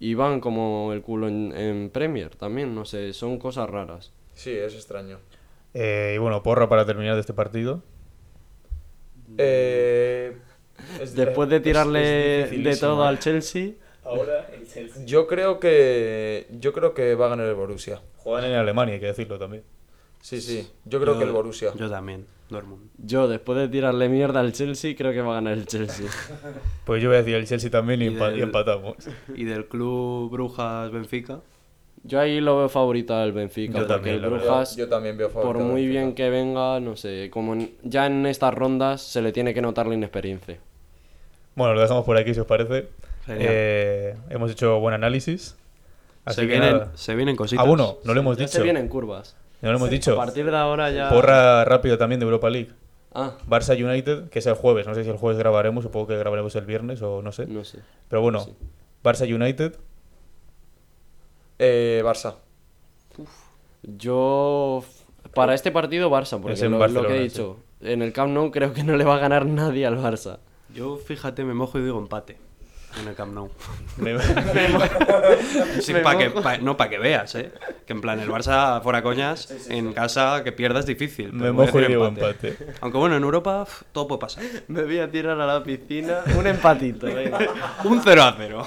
y 0.00 0.14
van 0.14 0.40
como 0.40 0.92
el 0.92 1.02
culo 1.02 1.28
en, 1.28 1.52
en 1.56 1.90
Premier 1.90 2.34
también, 2.34 2.74
no 2.74 2.84
sé, 2.84 3.12
son 3.12 3.38
cosas 3.38 3.70
raras. 3.70 4.10
Sí, 4.34 4.50
es 4.50 4.74
extraño. 4.74 5.18
Eh, 5.74 6.12
y 6.16 6.18
bueno, 6.18 6.42
porra 6.42 6.68
para 6.68 6.84
terminar 6.84 7.14
de 7.14 7.20
este 7.20 7.32
partido. 7.34 7.82
Eh, 9.38 10.36
es- 11.00 11.14
Después 11.14 11.48
de 11.48 11.56
es- 11.56 11.60
es 11.60 11.64
tirarle 11.64 12.46
de 12.50 12.76
todo 12.76 13.04
¿eh? 13.04 13.08
al 13.08 13.18
Chelsea, 13.18 13.70
Ahora 14.04 14.48
el 14.52 14.66
Chelsea. 14.68 15.04
Yo 15.06 15.26
creo 15.28 15.60
que 15.60 16.48
yo 16.58 16.72
creo 16.72 16.92
que 16.92 17.14
va 17.14 17.26
a 17.26 17.28
ganar 17.30 17.46
el 17.46 17.54
Borussia. 17.54 18.00
Juegan 18.16 18.50
en 18.50 18.56
Alemania, 18.56 18.94
hay 18.94 19.00
que 19.00 19.06
decirlo 19.06 19.38
también. 19.38 19.62
Sí, 20.20 20.40
sí. 20.40 20.68
Yo 20.84 21.00
creo 21.00 21.18
que 21.18 21.24
el 21.24 21.30
Borussia. 21.32 21.72
Yo 21.76 21.88
también, 21.88 22.26
Dortmund. 22.50 22.90
yo 22.98 23.26
después 23.28 23.58
de 23.58 23.68
tirarle 23.68 24.08
mierda 24.08 24.40
al 24.40 24.52
Chelsea, 24.52 24.94
creo 24.96 25.12
que 25.12 25.20
va 25.20 25.32
a 25.32 25.34
ganar 25.36 25.54
el 25.54 25.66
Chelsea. 25.66 26.06
Pues 26.84 27.00
yo 27.02 27.08
voy 27.08 27.16
a 27.16 27.20
decir 27.20 27.36
el 27.36 27.46
Chelsea 27.46 27.70
también 27.70 28.02
y, 28.02 28.06
Y 28.06 28.08
empa- 28.10 28.30
del- 28.30 28.38
y 28.40 28.42
empatamos. 28.42 28.96
Y 29.34 29.44
del 29.44 29.66
club 29.66 30.30
Brujas 30.30 30.90
Benfica. 30.90 31.40
Yo 32.04 32.18
ahí 32.18 32.40
lo 32.40 32.58
veo 32.58 32.68
favorito 32.68 33.14
al 33.14 33.30
Benfica, 33.32 33.74
Yo 33.74 33.86
porque 33.86 33.94
también, 33.94 34.16
el. 34.24 34.30
Brujas, 34.30 34.76
Yo 34.76 34.88
también 34.88 35.16
veo 35.16 35.28
por 35.30 35.42
favorito 35.42 35.64
al 35.64 35.70
muy 35.70 35.86
bien 35.86 36.14
que 36.14 36.30
venga, 36.30 36.80
no 36.80 36.96
sé, 36.96 37.30
como 37.30 37.52
en- 37.54 37.70
ya 37.84 38.06
en 38.06 38.26
estas 38.26 38.52
rondas 38.54 39.00
se 39.02 39.22
le 39.22 39.30
tiene 39.32 39.54
que 39.54 39.62
notar 39.62 39.86
la 39.86 39.94
inexperiencia. 39.94 40.58
Bueno, 41.54 41.74
lo 41.74 41.80
dejamos 41.80 42.04
por 42.04 42.16
aquí 42.16 42.34
si 42.34 42.40
os 42.40 42.46
parece. 42.46 42.88
Genial. 43.26 43.48
Eh, 43.52 44.16
hemos 44.30 44.50
hecho 44.50 44.80
buen 44.80 44.94
análisis. 44.94 45.56
Así 46.24 46.36
se, 46.36 46.40
que 46.42 46.46
vienen, 46.48 46.72
nada. 46.72 46.92
se 46.94 47.14
vienen 47.14 47.36
cositas. 47.36 47.64
Ah, 47.64 47.68
bueno, 47.68 47.98
no 48.04 48.14
lo 48.14 48.20
hemos 48.20 48.36
dicho. 48.36 48.48
se 48.50 48.62
vienen 48.62 48.88
curvas. 48.88 49.36
No 49.60 49.70
lo 49.70 49.76
hemos 49.78 49.90
dicho. 49.90 50.14
A 50.14 50.16
partir 50.24 50.50
de 50.50 50.56
ahora 50.56 50.90
ya... 50.90 51.08
Porra 51.08 51.64
rápido 51.64 51.98
también 51.98 52.18
de 52.18 52.24
Europa 52.24 52.50
League. 52.50 52.70
Ah, 53.14 53.34
Barça 53.48 53.76
United, 53.80 54.28
que 54.30 54.38
es 54.40 54.46
el 54.46 54.54
jueves. 54.54 54.86
No 54.88 54.94
sé 54.94 55.04
si 55.04 55.10
el 55.10 55.16
jueves 55.18 55.38
grabaremos, 55.38 55.84
supongo 55.84 56.08
que 56.08 56.16
grabaremos 56.16 56.56
el 56.56 56.64
viernes 56.64 57.00
o 57.02 57.22
no 57.22 57.30
sé. 57.30 57.46
no 57.46 57.62
sé. 57.64 57.78
Pero 58.08 58.22
bueno, 58.22 58.40
Sí. 58.40 58.54
Barça 59.04 59.32
United. 59.32 59.76
Eh, 61.64 62.02
Barça. 62.04 62.34
Yo... 63.82 64.84
Para 65.34 65.54
este 65.54 65.70
partido 65.70 66.10
Barça, 66.10 66.38
porque 66.40 66.54
Es 66.54 66.62
en 66.62 66.72
lo, 66.72 66.86
lo 66.88 67.06
que 67.06 67.16
he 67.16 67.20
dicho, 67.22 67.60
en 67.80 68.02
el 68.02 68.12
Camp 68.12 68.32
Nou 68.34 68.50
creo 68.50 68.74
que 68.74 68.84
no 68.84 68.96
le 68.98 69.04
va 69.04 69.14
a 69.16 69.18
ganar 69.18 69.46
nadie 69.46 69.86
al 69.86 69.96
Barça. 69.96 70.40
Yo, 70.74 70.96
fíjate, 70.98 71.42
me 71.44 71.54
mojo 71.54 71.78
y 71.78 71.82
digo 71.82 71.98
empate 71.98 72.36
en 73.00 73.08
el 73.08 73.14
Camp 73.14 73.32
Nou. 73.32 73.48
Me- 73.96 74.18
Sí, 75.80 75.94
Me 75.94 76.00
pa 76.00 76.18
que, 76.18 76.28
mojo. 76.28 76.42
pa- 76.42 76.58
no, 76.58 76.76
para 76.76 76.90
que 76.90 76.98
veas, 76.98 77.34
¿eh? 77.36 77.50
Que 77.86 77.94
en 77.94 78.02
plan, 78.02 78.20
el 78.20 78.28
Barça, 78.28 78.82
fuera 78.82 79.02
coñas, 79.02 79.48
en 79.70 79.94
casa 79.94 80.42
que 80.44 80.52
pierdas 80.52 80.84
difícil. 80.84 81.32
Me 81.32 81.50
mojo 81.50 81.80
y 81.80 81.86
digo 81.86 82.06
empate. 82.06 82.58
Aunque 82.82 82.98
bueno, 82.98 83.16
en 83.16 83.22
Europa 83.22 83.64
todo 83.92 84.06
puede 84.08 84.20
pasar. 84.20 84.44
Me 84.68 84.82
voy 84.82 84.98
a 84.98 85.10
tirar 85.10 85.40
a 85.40 85.46
la 85.46 85.62
piscina. 85.64 86.18
Un 86.36 86.46
empatito, 86.46 87.06
venga. 87.06 87.38
Un 87.84 88.02
0 88.04 88.22
a 88.22 88.34
0. 88.36 88.66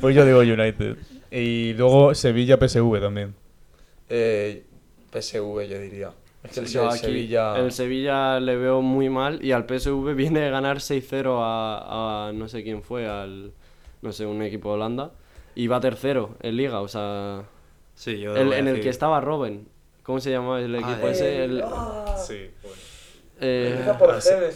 Pues 0.00 0.16
yo 0.16 0.24
digo 0.24 0.40
United. 0.40 0.96
Y 1.30 1.74
luego 1.74 2.14
Sevilla 2.14 2.56
PSV 2.56 3.00
también. 3.00 3.34
Eh, 4.08 4.64
PSV, 5.12 5.68
yo 5.68 5.78
diría. 5.80 6.10
Es 6.44 6.52
que 6.52 6.60
el, 6.60 6.66
Yo 6.66 6.88
aquí 6.88 6.98
Sevilla. 7.00 7.58
El 7.58 7.72
Sevilla 7.72 8.40
le 8.40 8.56
veo 8.56 8.80
muy 8.80 9.08
mal 9.10 9.44
y 9.44 9.52
al 9.52 9.64
PSV 9.66 10.14
viene 10.14 10.40
de 10.40 10.50
ganar 10.50 10.78
6-0 10.78 11.38
a, 11.42 12.28
a 12.28 12.32
no 12.32 12.48
sé 12.48 12.62
quién 12.62 12.82
fue, 12.82 13.06
al 13.08 13.52
no 14.02 14.12
sé, 14.12 14.24
un 14.24 14.40
equipo 14.42 14.68
de 14.68 14.74
Holanda 14.76 15.10
y 15.56 15.66
va 15.66 15.80
tercero 15.80 16.36
en 16.40 16.56
liga, 16.56 16.80
o 16.80 16.86
sea, 16.88 17.42
Sí, 17.96 18.20
yo 18.20 18.36
el- 18.36 18.52
en 18.52 18.68
el 18.68 18.80
que 18.80 18.88
estaba 18.90 19.20
Robben. 19.20 19.66
¿Cómo 20.04 20.20
se 20.20 20.30
llamaba 20.30 20.60
el 20.60 20.74
equipo 20.74 21.08
eh, 21.08 21.10
ese? 21.10 21.44
El, 21.44 21.64
Sí, 22.26 22.50
eh, 23.40 23.84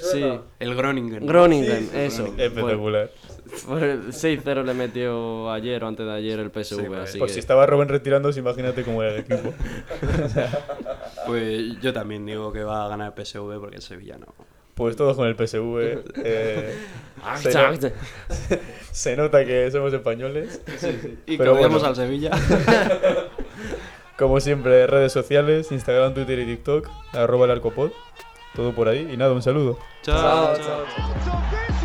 sí, 0.01 0.25
El 0.61 0.75
Groningen. 0.75 1.27
Groningen, 1.27 1.91
eso. 1.95 2.27
espectacular. 2.39 3.11
Pues 3.27 3.32
6-0 3.53 4.65
le 4.65 4.75
metió 4.75 5.51
ayer 5.53 5.85
o 5.85 5.89
antes 5.89 6.07
de 6.07 6.13
ayer 6.13 6.39
el 6.41 6.51
PSV, 6.51 6.87
Sí, 6.87 6.95
así 7.03 7.19
Pues 7.19 7.31
que 7.31 7.35
si 7.35 7.39
estaba 7.41 7.67
Robben 7.67 7.89
retirándose, 7.89 8.41
imagínate 8.41 8.83
cómo 8.83 9.03
era 9.03 9.13
el 9.15 9.21
equipo. 9.21 9.53
Pues 11.27 11.81
yo 11.81 11.93
también 11.93 12.27
digo 12.27 12.53
que 12.53 12.65
va 12.65 12.85
a 12.87 12.89
ganar 12.89 13.13
el 13.17 13.25
PSV 13.25 13.61
porque 13.61 13.77
el 13.77 13.83
Sevilla 13.83 14.17
no. 14.19 14.27
Pues 14.75 14.97
todos 14.97 15.17
con 15.17 15.27
el 15.29 15.37
PSV. 15.37 16.03
eh, 16.25 16.75
Ah, 17.25 17.37
se, 17.37 17.53
no- 17.55 17.91
se 18.91 19.17
nota 19.17 19.45
que 19.45 19.71
somos 19.71 19.93
españoles. 19.93 20.61
Y 21.27 21.37
Pero 21.37 21.55
que 21.57 21.67
bueno. 21.67 21.85
al 21.87 21.95
Sevilla. 21.95 22.31
Como 24.19 24.41
siempre, 24.41 24.87
redes 24.89 25.13
sociales, 25.13 25.71
Instagram, 25.71 26.15
Twitter 26.15 26.39
y 26.41 26.47
TikTok, 26.47 26.89
arroba 27.13 27.45
el 27.45 27.53
arcopod. 27.53 27.93
Todo 28.57 28.73
por 28.75 28.89
ahí. 28.89 29.09
Y 29.13 29.17
nada, 29.17 29.33
un 29.33 29.43
saludo. 29.43 29.79
chao. 30.03 30.55
This 30.55 30.67
one 30.67 31.82